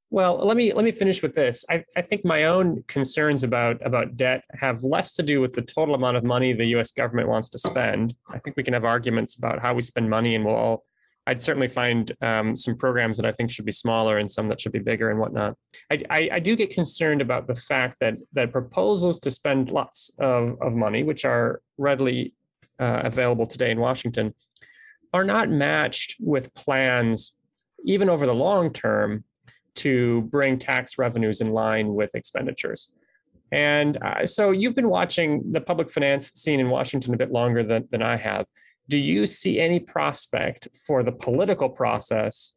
Well, 0.09 0.37
let 0.45 0.55
me 0.55 0.71
let 0.73 0.85
me 0.85 0.91
finish 0.91 1.21
with 1.21 1.35
this. 1.35 1.65
I, 1.69 1.83
I 1.95 2.01
think 2.01 2.23
my 2.23 2.45
own 2.45 2.83
concerns 2.87 3.43
about 3.43 3.85
about 3.85 4.15
debt 4.15 4.43
have 4.51 4.83
less 4.83 5.13
to 5.15 5.23
do 5.23 5.41
with 5.41 5.51
the 5.51 5.61
total 5.61 5.95
amount 5.95 6.15
of 6.15 6.23
money 6.23 6.53
the 6.53 6.65
U.S. 6.67 6.91
government 6.91 7.27
wants 7.27 7.49
to 7.49 7.59
spend. 7.59 8.15
I 8.29 8.39
think 8.39 8.55
we 8.55 8.63
can 8.63 8.73
have 8.73 8.85
arguments 8.85 9.35
about 9.35 9.59
how 9.59 9.73
we 9.73 9.81
spend 9.81 10.09
money, 10.09 10.35
and 10.35 10.45
we'll 10.45 10.55
all 10.55 10.85
I'd 11.27 11.41
certainly 11.41 11.67
find 11.67 12.09
um, 12.21 12.55
some 12.55 12.77
programs 12.77 13.17
that 13.17 13.25
I 13.25 13.33
think 13.33 13.51
should 13.51 13.65
be 13.65 13.73
smaller 13.73 14.17
and 14.17 14.31
some 14.31 14.47
that 14.47 14.61
should 14.61 14.71
be 14.71 14.79
bigger 14.79 15.11
and 15.11 15.19
whatnot. 15.19 15.57
I, 15.91 16.01
I, 16.09 16.29
I, 16.33 16.39
do 16.39 16.55
get 16.55 16.69
concerned 16.69 17.21
about 17.21 17.47
the 17.47 17.55
fact 17.55 17.97
that 17.99 18.13
that 18.31 18.53
proposals 18.53 19.19
to 19.19 19.29
spend 19.29 19.69
lots 19.69 20.09
of, 20.19 20.55
of 20.61 20.71
money, 20.71 21.03
which 21.03 21.25
are 21.25 21.61
readily 21.77 22.33
uh, 22.79 23.01
available 23.03 23.45
today 23.45 23.71
in 23.71 23.79
Washington, 23.81 24.33
are 25.13 25.25
not 25.25 25.49
matched 25.49 26.15
with 26.21 26.53
plans, 26.53 27.33
even 27.83 28.09
over 28.09 28.25
the 28.25 28.33
long 28.33 28.71
term, 28.71 29.25
to 29.77 30.21
bring 30.23 30.57
tax 30.57 30.97
revenues 30.97 31.41
in 31.41 31.51
line 31.51 31.93
with 31.93 32.15
expenditures. 32.15 32.91
And 33.51 33.97
uh, 34.03 34.25
so 34.25 34.51
you've 34.51 34.75
been 34.75 34.89
watching 34.89 35.51
the 35.51 35.61
public 35.61 35.89
finance 35.89 36.33
scene 36.33 36.59
in 36.59 36.69
Washington 36.69 37.13
a 37.13 37.17
bit 37.17 37.31
longer 37.31 37.63
than, 37.63 37.87
than 37.91 38.01
I 38.01 38.17
have. 38.17 38.45
Do 38.89 38.97
you 38.97 39.25
see 39.25 39.59
any 39.59 39.79
prospect 39.79 40.67
for 40.85 41.03
the 41.03 41.11
political 41.11 41.69
process 41.69 42.53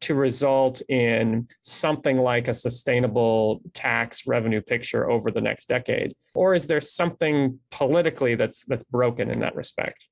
to 0.00 0.14
result 0.14 0.82
in 0.88 1.46
something 1.62 2.18
like 2.18 2.48
a 2.48 2.54
sustainable 2.54 3.62
tax 3.72 4.26
revenue 4.26 4.60
picture 4.60 5.08
over 5.10 5.30
the 5.30 5.40
next 5.40 5.68
decade? 5.68 6.14
Or 6.34 6.54
is 6.54 6.66
there 6.66 6.80
something 6.80 7.58
politically 7.70 8.34
that's 8.34 8.64
that's 8.64 8.84
broken 8.84 9.30
in 9.30 9.40
that 9.40 9.54
respect 9.54 10.08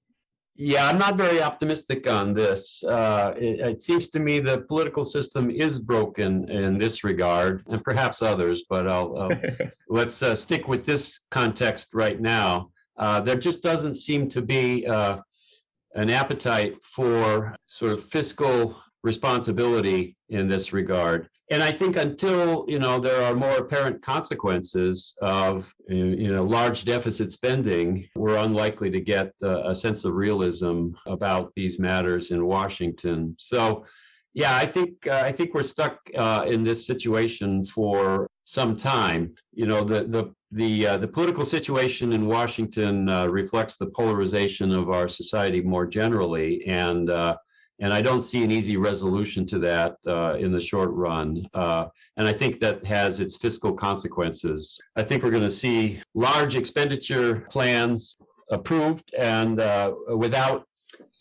yeah 0.54 0.86
i'm 0.86 0.98
not 0.98 1.16
very 1.16 1.42
optimistic 1.42 2.08
on 2.08 2.34
this 2.34 2.84
uh, 2.84 3.32
it, 3.36 3.60
it, 3.60 3.82
seems 3.82 4.08
to 4.08 4.20
me 4.20 4.38
the 4.38 4.58
political 4.62 5.02
system 5.02 5.50
is 5.50 5.78
broken 5.78 6.48
in 6.50 6.78
this 6.78 7.04
regard 7.04 7.64
and 7.68 7.82
perhaps 7.82 8.20
others 8.20 8.64
but 8.68 8.86
i'll, 8.86 9.16
I'll 9.16 9.40
let's 9.88 10.22
uh, 10.22 10.36
stick 10.36 10.68
with 10.68 10.84
this 10.84 11.20
context 11.30 11.94
right 11.94 12.20
now 12.20 12.70
uh, 12.98 13.20
there 13.20 13.36
just 13.36 13.62
doesn't 13.62 13.94
seem 13.94 14.28
to 14.28 14.42
be 14.42 14.86
uh, 14.86 15.18
an 15.94 16.10
appetite 16.10 16.74
for 16.82 17.54
sort 17.66 17.92
of 17.92 18.04
fiscal 18.04 18.76
responsibility 19.02 20.16
in 20.28 20.48
this 20.48 20.72
regard. 20.72 21.28
And 21.52 21.62
I 21.62 21.70
think 21.70 21.96
until 21.96 22.64
you 22.66 22.78
know 22.78 22.98
there 22.98 23.22
are 23.24 23.34
more 23.34 23.58
apparent 23.58 24.00
consequences 24.00 25.14
of 25.20 25.70
you 25.86 26.32
know 26.32 26.44
large 26.44 26.86
deficit 26.86 27.30
spending, 27.30 28.08
we're 28.16 28.38
unlikely 28.38 28.90
to 28.90 29.00
get 29.02 29.34
a 29.42 29.74
sense 29.74 30.06
of 30.06 30.14
realism 30.14 30.92
about 31.04 31.52
these 31.54 31.78
matters 31.78 32.30
in 32.30 32.46
Washington. 32.46 33.36
So, 33.38 33.84
yeah, 34.32 34.56
I 34.56 34.64
think 34.64 35.06
uh, 35.06 35.22
I 35.26 35.30
think 35.30 35.52
we're 35.52 35.62
stuck 35.76 35.98
uh, 36.16 36.44
in 36.46 36.64
this 36.64 36.86
situation 36.86 37.66
for 37.66 38.26
some 38.44 38.74
time. 38.74 39.34
You 39.52 39.66
know, 39.66 39.84
the 39.84 40.04
the 40.04 40.34
the 40.52 40.86
uh, 40.86 40.96
the 40.96 41.08
political 41.08 41.44
situation 41.44 42.14
in 42.14 42.28
Washington 42.28 43.10
uh, 43.10 43.26
reflects 43.26 43.76
the 43.76 43.90
polarization 44.00 44.72
of 44.72 44.88
our 44.88 45.06
society 45.06 45.60
more 45.60 45.84
generally, 45.84 46.64
and 46.66 47.10
uh, 47.10 47.36
and 47.82 47.92
I 47.92 48.00
don't 48.00 48.20
see 48.20 48.44
an 48.44 48.52
easy 48.52 48.76
resolution 48.76 49.44
to 49.46 49.58
that 49.58 49.96
uh, 50.06 50.36
in 50.38 50.52
the 50.52 50.60
short 50.60 50.90
run. 50.92 51.44
Uh, 51.52 51.86
and 52.16 52.28
I 52.28 52.32
think 52.32 52.60
that 52.60 52.86
has 52.86 53.18
its 53.18 53.36
fiscal 53.36 53.72
consequences. 53.72 54.80
I 54.94 55.02
think 55.02 55.24
we're 55.24 55.32
going 55.32 55.42
to 55.42 55.50
see 55.50 56.00
large 56.14 56.54
expenditure 56.54 57.40
plans 57.50 58.16
approved 58.52 59.12
and 59.18 59.60
uh, 59.60 59.94
without 60.16 60.64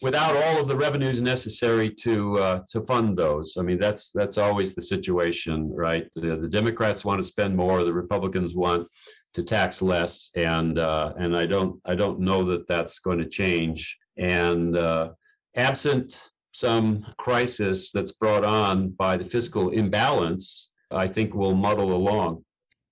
without 0.04 0.36
all 0.36 0.60
of 0.60 0.68
the 0.68 0.76
revenues 0.76 1.20
necessary 1.20 1.90
to 1.90 2.38
uh, 2.38 2.62
to 2.70 2.82
fund 2.82 3.18
those. 3.18 3.58
I 3.58 3.64
mean, 3.64 3.80
that's 3.80 4.12
that's 4.12 4.38
always 4.38 4.76
the 4.76 4.84
situation, 4.84 5.74
right? 5.74 6.08
The, 6.14 6.38
the 6.38 6.50
Democrats 6.50 7.04
want 7.04 7.20
to 7.22 7.28
spend 7.28 7.58
more, 7.58 7.84
the 7.84 7.94
Republicans 7.94 8.56
want 8.56 8.88
to 9.34 9.42
tax 9.42 9.82
less, 9.82 10.30
and 10.36 10.78
uh, 10.78 11.14
and 11.18 11.36
I 11.36 11.48
don't 11.48 11.82
I 11.86 11.96
don't 11.96 12.20
know 12.20 12.46
that 12.46 12.68
that's 12.68 13.00
going 13.00 13.18
to 13.18 13.28
change. 13.28 13.98
And 14.18 14.78
uh, 14.78 15.12
absent 15.56 16.31
some 16.52 17.06
crisis 17.18 17.92
that's 17.92 18.12
brought 18.12 18.44
on 18.44 18.90
by 18.90 19.18
the 19.18 19.26
fiscal 19.26 19.70
imbalance, 19.70 20.72
I 20.92 21.08
think 21.08 21.34
we'll 21.34 21.56
muddle 21.56 21.94
along. 21.94 22.44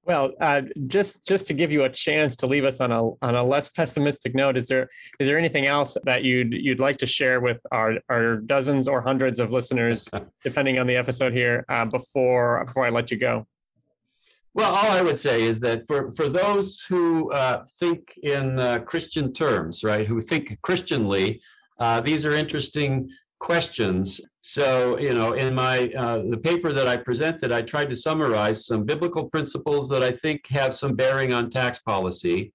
Well, 0.03 0.31
uh, 0.41 0.61
just 0.87 1.27
just 1.27 1.45
to 1.47 1.53
give 1.53 1.71
you 1.71 1.83
a 1.83 1.89
chance 1.89 2.35
to 2.37 2.47
leave 2.47 2.63
us 2.63 2.81
on 2.81 2.91
a 2.91 3.11
on 3.21 3.35
a 3.35 3.43
less 3.43 3.69
pessimistic 3.69 4.33
note, 4.33 4.57
is 4.57 4.67
there 4.67 4.89
is 5.19 5.27
there 5.27 5.37
anything 5.37 5.67
else 5.67 5.97
that 6.05 6.23
you'd 6.23 6.53
you'd 6.53 6.79
like 6.79 6.97
to 6.97 7.05
share 7.05 7.41
with 7.41 7.61
our 7.71 7.95
our 8.09 8.37
dozens 8.37 8.87
or 8.87 9.01
hundreds 9.01 9.39
of 9.39 9.51
listeners, 9.51 10.09
depending 10.43 10.79
on 10.79 10.87
the 10.87 10.95
episode 10.95 11.33
here, 11.33 11.63
uh, 11.69 11.85
before 11.85 12.63
before 12.65 12.87
I 12.87 12.89
let 12.89 13.11
you 13.11 13.17
go? 13.17 13.45
Well, 14.55 14.73
all 14.73 14.91
I 14.91 15.01
would 15.01 15.19
say 15.19 15.43
is 15.43 15.59
that 15.59 15.85
for, 15.87 16.11
for 16.15 16.27
those 16.27 16.81
who 16.81 17.31
uh, 17.33 17.65
think 17.79 18.17
in 18.23 18.57
uh, 18.57 18.79
Christian 18.79 19.31
terms, 19.31 19.83
right, 19.83 20.07
who 20.07 20.21
think 20.21 20.59
Christianly, 20.63 21.39
uh, 21.79 22.01
these 22.01 22.25
are 22.25 22.31
interesting 22.31 23.09
questions. 23.39 24.21
So, 24.41 24.97
you 24.99 25.13
know, 25.13 25.33
in 25.33 25.55
my 25.55 25.91
uh, 25.97 26.23
the 26.29 26.37
paper 26.37 26.73
that 26.73 26.87
I 26.87 26.97
presented, 26.97 27.51
I 27.51 27.61
tried 27.61 27.89
to 27.89 27.95
summarize 27.95 28.65
some 28.65 28.83
biblical 28.83 29.29
principles 29.29 29.89
that 29.89 30.03
I 30.03 30.11
think 30.11 30.47
have 30.47 30.73
some 30.73 30.95
bearing 30.95 31.33
on 31.33 31.49
tax 31.49 31.79
policy. 31.79 32.53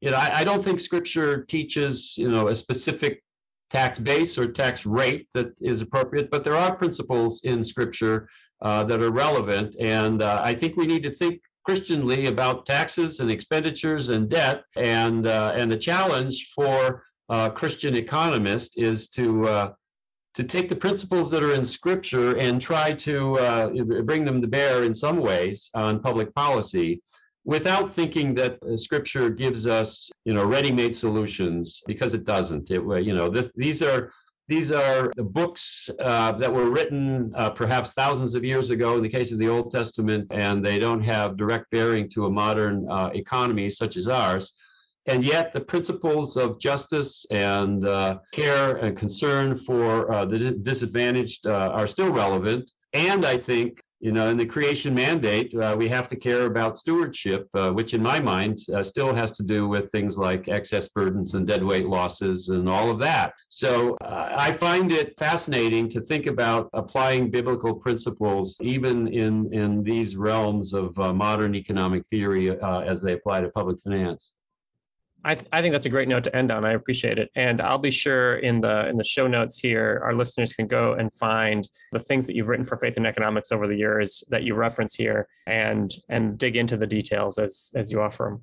You 0.00 0.10
know, 0.10 0.16
I, 0.16 0.40
I 0.40 0.44
don't 0.44 0.64
think 0.64 0.80
Scripture 0.80 1.44
teaches, 1.44 2.16
you 2.16 2.30
know, 2.30 2.48
a 2.48 2.54
specific 2.54 3.22
tax 3.70 3.98
base 3.98 4.36
or 4.36 4.50
tax 4.50 4.84
rate 4.84 5.28
that 5.32 5.54
is 5.60 5.80
appropriate, 5.80 6.30
but 6.30 6.44
there 6.44 6.56
are 6.56 6.76
principles 6.76 7.42
in 7.44 7.64
Scripture 7.64 8.28
uh, 8.60 8.84
that 8.84 9.02
are 9.02 9.10
relevant. 9.10 9.76
And 9.80 10.22
uh, 10.22 10.40
I 10.42 10.54
think 10.54 10.76
we 10.76 10.86
need 10.86 11.02
to 11.04 11.14
think 11.14 11.40
Christianly 11.64 12.26
about 12.26 12.66
taxes 12.66 13.20
and 13.20 13.30
expenditures 13.30 14.08
and 14.08 14.28
debt. 14.28 14.64
And 14.76 15.26
uh, 15.26 15.52
and 15.56 15.70
the 15.70 15.76
challenge 15.76 16.52
for 16.54 17.04
uh, 17.28 17.50
Christian 17.50 17.96
economists 17.96 18.76
is 18.76 19.08
to 19.10 19.46
uh, 19.46 19.72
to 20.34 20.44
take 20.44 20.68
the 20.68 20.76
principles 20.76 21.30
that 21.30 21.42
are 21.42 21.52
in 21.52 21.64
scripture 21.64 22.36
and 22.38 22.60
try 22.60 22.92
to 22.92 23.38
uh, 23.38 23.68
bring 24.02 24.24
them 24.24 24.40
to 24.40 24.48
bear 24.48 24.84
in 24.84 24.94
some 24.94 25.18
ways 25.18 25.70
on 25.74 26.00
public 26.00 26.34
policy 26.34 27.02
without 27.44 27.92
thinking 27.92 28.34
that 28.34 28.58
scripture 28.76 29.28
gives 29.28 29.66
us 29.66 30.10
you 30.24 30.32
know 30.32 30.44
ready-made 30.44 30.94
solutions 30.94 31.82
because 31.86 32.14
it 32.14 32.24
doesn't 32.24 32.70
it 32.70 32.82
you 33.04 33.14
know 33.14 33.28
this, 33.28 33.50
these 33.56 33.82
are 33.82 34.12
these 34.48 34.72
are 34.72 35.10
the 35.16 35.24
books 35.24 35.88
uh, 36.00 36.32
that 36.32 36.52
were 36.52 36.70
written 36.70 37.32
uh, 37.36 37.48
perhaps 37.50 37.92
thousands 37.92 38.34
of 38.34 38.44
years 38.44 38.70
ago 38.70 38.96
in 38.96 39.02
the 39.02 39.08
case 39.08 39.32
of 39.32 39.38
the 39.38 39.48
Old 39.48 39.70
Testament, 39.70 40.30
and 40.32 40.64
they 40.64 40.78
don't 40.78 41.02
have 41.02 41.36
direct 41.36 41.70
bearing 41.70 42.08
to 42.10 42.26
a 42.26 42.30
modern 42.30 42.86
uh, 42.90 43.10
economy 43.14 43.70
such 43.70 43.96
as 43.96 44.08
ours. 44.08 44.52
And 45.06 45.24
yet, 45.24 45.52
the 45.52 45.60
principles 45.60 46.36
of 46.36 46.60
justice 46.60 47.26
and 47.30 47.84
uh, 47.86 48.18
care 48.32 48.76
and 48.76 48.96
concern 48.96 49.58
for 49.58 50.12
uh, 50.12 50.24
the 50.24 50.52
disadvantaged 50.52 51.46
uh, 51.46 51.70
are 51.74 51.86
still 51.86 52.12
relevant. 52.12 52.70
And 52.92 53.26
I 53.26 53.36
think 53.36 53.82
you 54.02 54.10
know, 54.10 54.30
in 54.30 54.36
the 54.36 54.44
creation 54.44 54.94
mandate, 54.94 55.54
uh, 55.54 55.76
we 55.78 55.86
have 55.86 56.08
to 56.08 56.16
care 56.16 56.46
about 56.46 56.76
stewardship, 56.76 57.48
uh, 57.54 57.70
which 57.70 57.94
in 57.94 58.02
my 58.02 58.18
mind 58.18 58.58
still 58.82 59.14
has 59.14 59.30
to 59.30 59.44
do 59.44 59.68
with 59.68 59.92
things 59.92 60.18
like 60.18 60.48
excess 60.48 60.88
burdens 60.88 61.34
and 61.34 61.46
deadweight 61.46 61.86
losses 61.86 62.48
and 62.48 62.68
all 62.68 62.90
of 62.90 62.98
that. 62.98 63.32
So 63.48 63.96
I 64.02 64.50
find 64.54 64.90
it 64.90 65.16
fascinating 65.16 65.88
to 65.90 66.00
think 66.00 66.26
about 66.26 66.68
applying 66.72 67.30
biblical 67.30 67.72
principles 67.72 68.56
even 68.60 69.06
in, 69.06 69.52
in 69.54 69.84
these 69.84 70.16
realms 70.16 70.74
of 70.74 70.98
uh, 70.98 71.12
modern 71.12 71.54
economic 71.54 72.04
theory 72.08 72.58
uh, 72.58 72.80
as 72.80 73.00
they 73.00 73.12
apply 73.12 73.42
to 73.42 73.50
public 73.50 73.78
finance. 73.78 74.34
I, 75.24 75.34
th- 75.36 75.46
I 75.52 75.62
think 75.62 75.72
that's 75.72 75.86
a 75.86 75.90
great 75.90 76.08
note 76.08 76.24
to 76.24 76.34
end 76.34 76.50
on. 76.50 76.64
I 76.64 76.72
appreciate 76.72 77.18
it, 77.18 77.30
and 77.36 77.60
I'll 77.60 77.78
be 77.78 77.92
sure 77.92 78.36
in 78.36 78.60
the 78.60 78.88
in 78.88 78.96
the 78.96 79.04
show 79.04 79.28
notes 79.28 79.58
here, 79.58 80.02
our 80.04 80.14
listeners 80.14 80.52
can 80.52 80.66
go 80.66 80.94
and 80.94 81.14
find 81.14 81.68
the 81.92 82.00
things 82.00 82.26
that 82.26 82.34
you've 82.34 82.48
written 82.48 82.64
for 82.64 82.76
Faith 82.76 82.96
and 82.96 83.06
Economics 83.06 83.52
over 83.52 83.68
the 83.68 83.76
years 83.76 84.24
that 84.30 84.42
you 84.42 84.54
reference 84.54 84.94
here, 84.94 85.28
and 85.46 85.94
and 86.08 86.38
dig 86.38 86.56
into 86.56 86.76
the 86.76 86.88
details 86.88 87.38
as 87.38 87.70
as 87.76 87.92
you 87.92 88.00
offer 88.00 88.24
them. 88.24 88.42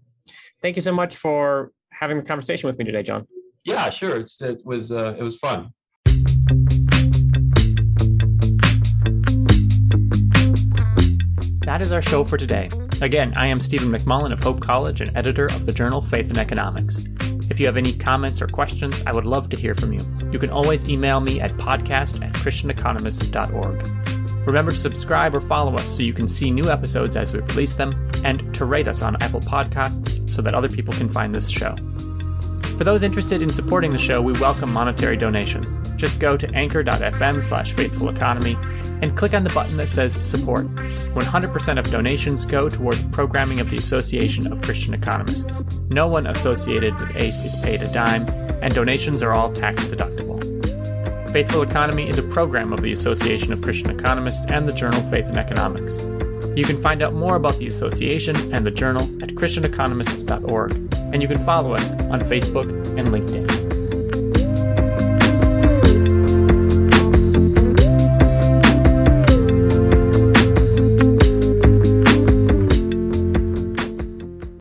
Thank 0.61 0.77
you 0.77 0.81
so 0.81 0.93
much 0.93 1.17
for 1.17 1.73
having 1.91 2.17
the 2.17 2.23
conversation 2.23 2.67
with 2.67 2.77
me 2.77 2.85
today, 2.85 3.03
John. 3.03 3.27
Yeah, 3.65 3.89
sure. 3.89 4.15
It's, 4.17 4.41
it 4.41 4.61
was 4.63 4.91
uh, 4.91 5.15
it 5.19 5.23
was 5.23 5.35
fun. 5.37 5.71
That 11.65 11.81
is 11.81 11.91
our 11.91 12.01
show 12.01 12.23
for 12.23 12.37
today. 12.37 12.69
Again, 13.01 13.33
I 13.37 13.47
am 13.47 13.61
Stephen 13.61 13.89
McMullen 13.89 14.33
of 14.33 14.43
Hope 14.43 14.59
College 14.59 14.99
and 14.99 15.15
editor 15.15 15.45
of 15.45 15.65
the 15.65 15.71
journal 15.71 16.01
Faith 16.01 16.29
and 16.29 16.37
Economics. 16.37 17.05
If 17.49 17.57
you 17.57 17.65
have 17.65 17.77
any 17.77 17.93
comments 17.93 18.41
or 18.41 18.47
questions, 18.47 19.01
I 19.07 19.13
would 19.13 19.25
love 19.25 19.47
to 19.49 19.57
hear 19.57 19.73
from 19.73 19.93
you. 19.93 20.05
You 20.33 20.37
can 20.37 20.49
always 20.49 20.89
email 20.89 21.21
me 21.21 21.39
at 21.39 21.53
podcast 21.53 22.21
at 22.21 22.33
christianeconomist.org. 22.33 24.45
Remember 24.45 24.73
to 24.73 24.77
subscribe 24.77 25.33
or 25.33 25.39
follow 25.39 25.75
us 25.75 25.89
so 25.89 26.03
you 26.03 26.13
can 26.13 26.27
see 26.27 26.51
new 26.51 26.69
episodes 26.69 27.15
as 27.15 27.31
we 27.31 27.39
release 27.39 27.71
them, 27.71 27.93
and 28.25 28.53
to 28.53 28.65
rate 28.65 28.89
us 28.89 29.01
on 29.01 29.15
Apple 29.23 29.41
Podcasts 29.41 30.29
so 30.29 30.41
that 30.41 30.53
other 30.53 30.69
people 30.69 30.93
can 30.93 31.07
find 31.07 31.33
this 31.33 31.47
show. 31.47 31.75
For 32.79 32.85
those 32.85 33.03
interested 33.03 33.41
in 33.41 33.51
supporting 33.51 33.91
the 33.91 33.97
show, 33.97 34.21
we 34.21 34.31
welcome 34.39 34.71
monetary 34.71 35.17
donations. 35.17 35.81
Just 35.97 36.17
go 36.17 36.37
to 36.37 36.49
anchor.fm 36.55 37.43
slash 37.43 37.73
faithful 37.73 38.07
economy 38.07 38.57
and 39.01 39.17
click 39.17 39.33
on 39.33 39.43
the 39.43 39.49
button 39.49 39.75
that 39.75 39.89
says 39.89 40.13
Support. 40.25 40.73
100% 40.75 41.77
of 41.77 41.91
donations 41.91 42.45
go 42.45 42.69
toward 42.69 42.95
the 42.95 43.09
programming 43.09 43.59
of 43.59 43.69
the 43.69 43.75
Association 43.75 44.49
of 44.49 44.61
Christian 44.61 44.93
Economists. 44.93 45.65
No 45.89 46.07
one 46.07 46.25
associated 46.25 46.97
with 46.97 47.17
ACE 47.17 47.43
is 47.43 47.57
paid 47.57 47.81
a 47.81 47.91
dime, 47.91 48.25
and 48.61 48.73
donations 48.73 49.21
are 49.21 49.33
all 49.33 49.51
tax 49.51 49.83
deductible. 49.83 50.39
Faithful 51.33 51.63
Economy 51.63 52.07
is 52.07 52.17
a 52.17 52.23
program 52.23 52.71
of 52.71 52.79
the 52.79 52.93
Association 52.93 53.51
of 53.51 53.61
Christian 53.61 53.89
Economists 53.89 54.45
and 54.45 54.65
the 54.65 54.71
journal 54.71 55.03
Faith 55.11 55.27
and 55.27 55.37
Economics. 55.37 55.99
You 56.55 56.65
can 56.65 56.81
find 56.81 57.01
out 57.01 57.13
more 57.13 57.35
about 57.35 57.57
the 57.59 57.67
association 57.67 58.53
and 58.53 58.65
the 58.65 58.71
journal 58.71 59.03
at 59.23 59.29
ChristianEconomists.org, 59.29 60.71
and 60.93 61.21
you 61.21 61.27
can 61.27 61.43
follow 61.45 61.73
us 61.73 61.91
on 61.91 62.19
Facebook 62.21 62.65
and 62.97 63.07
LinkedIn. 63.07 63.58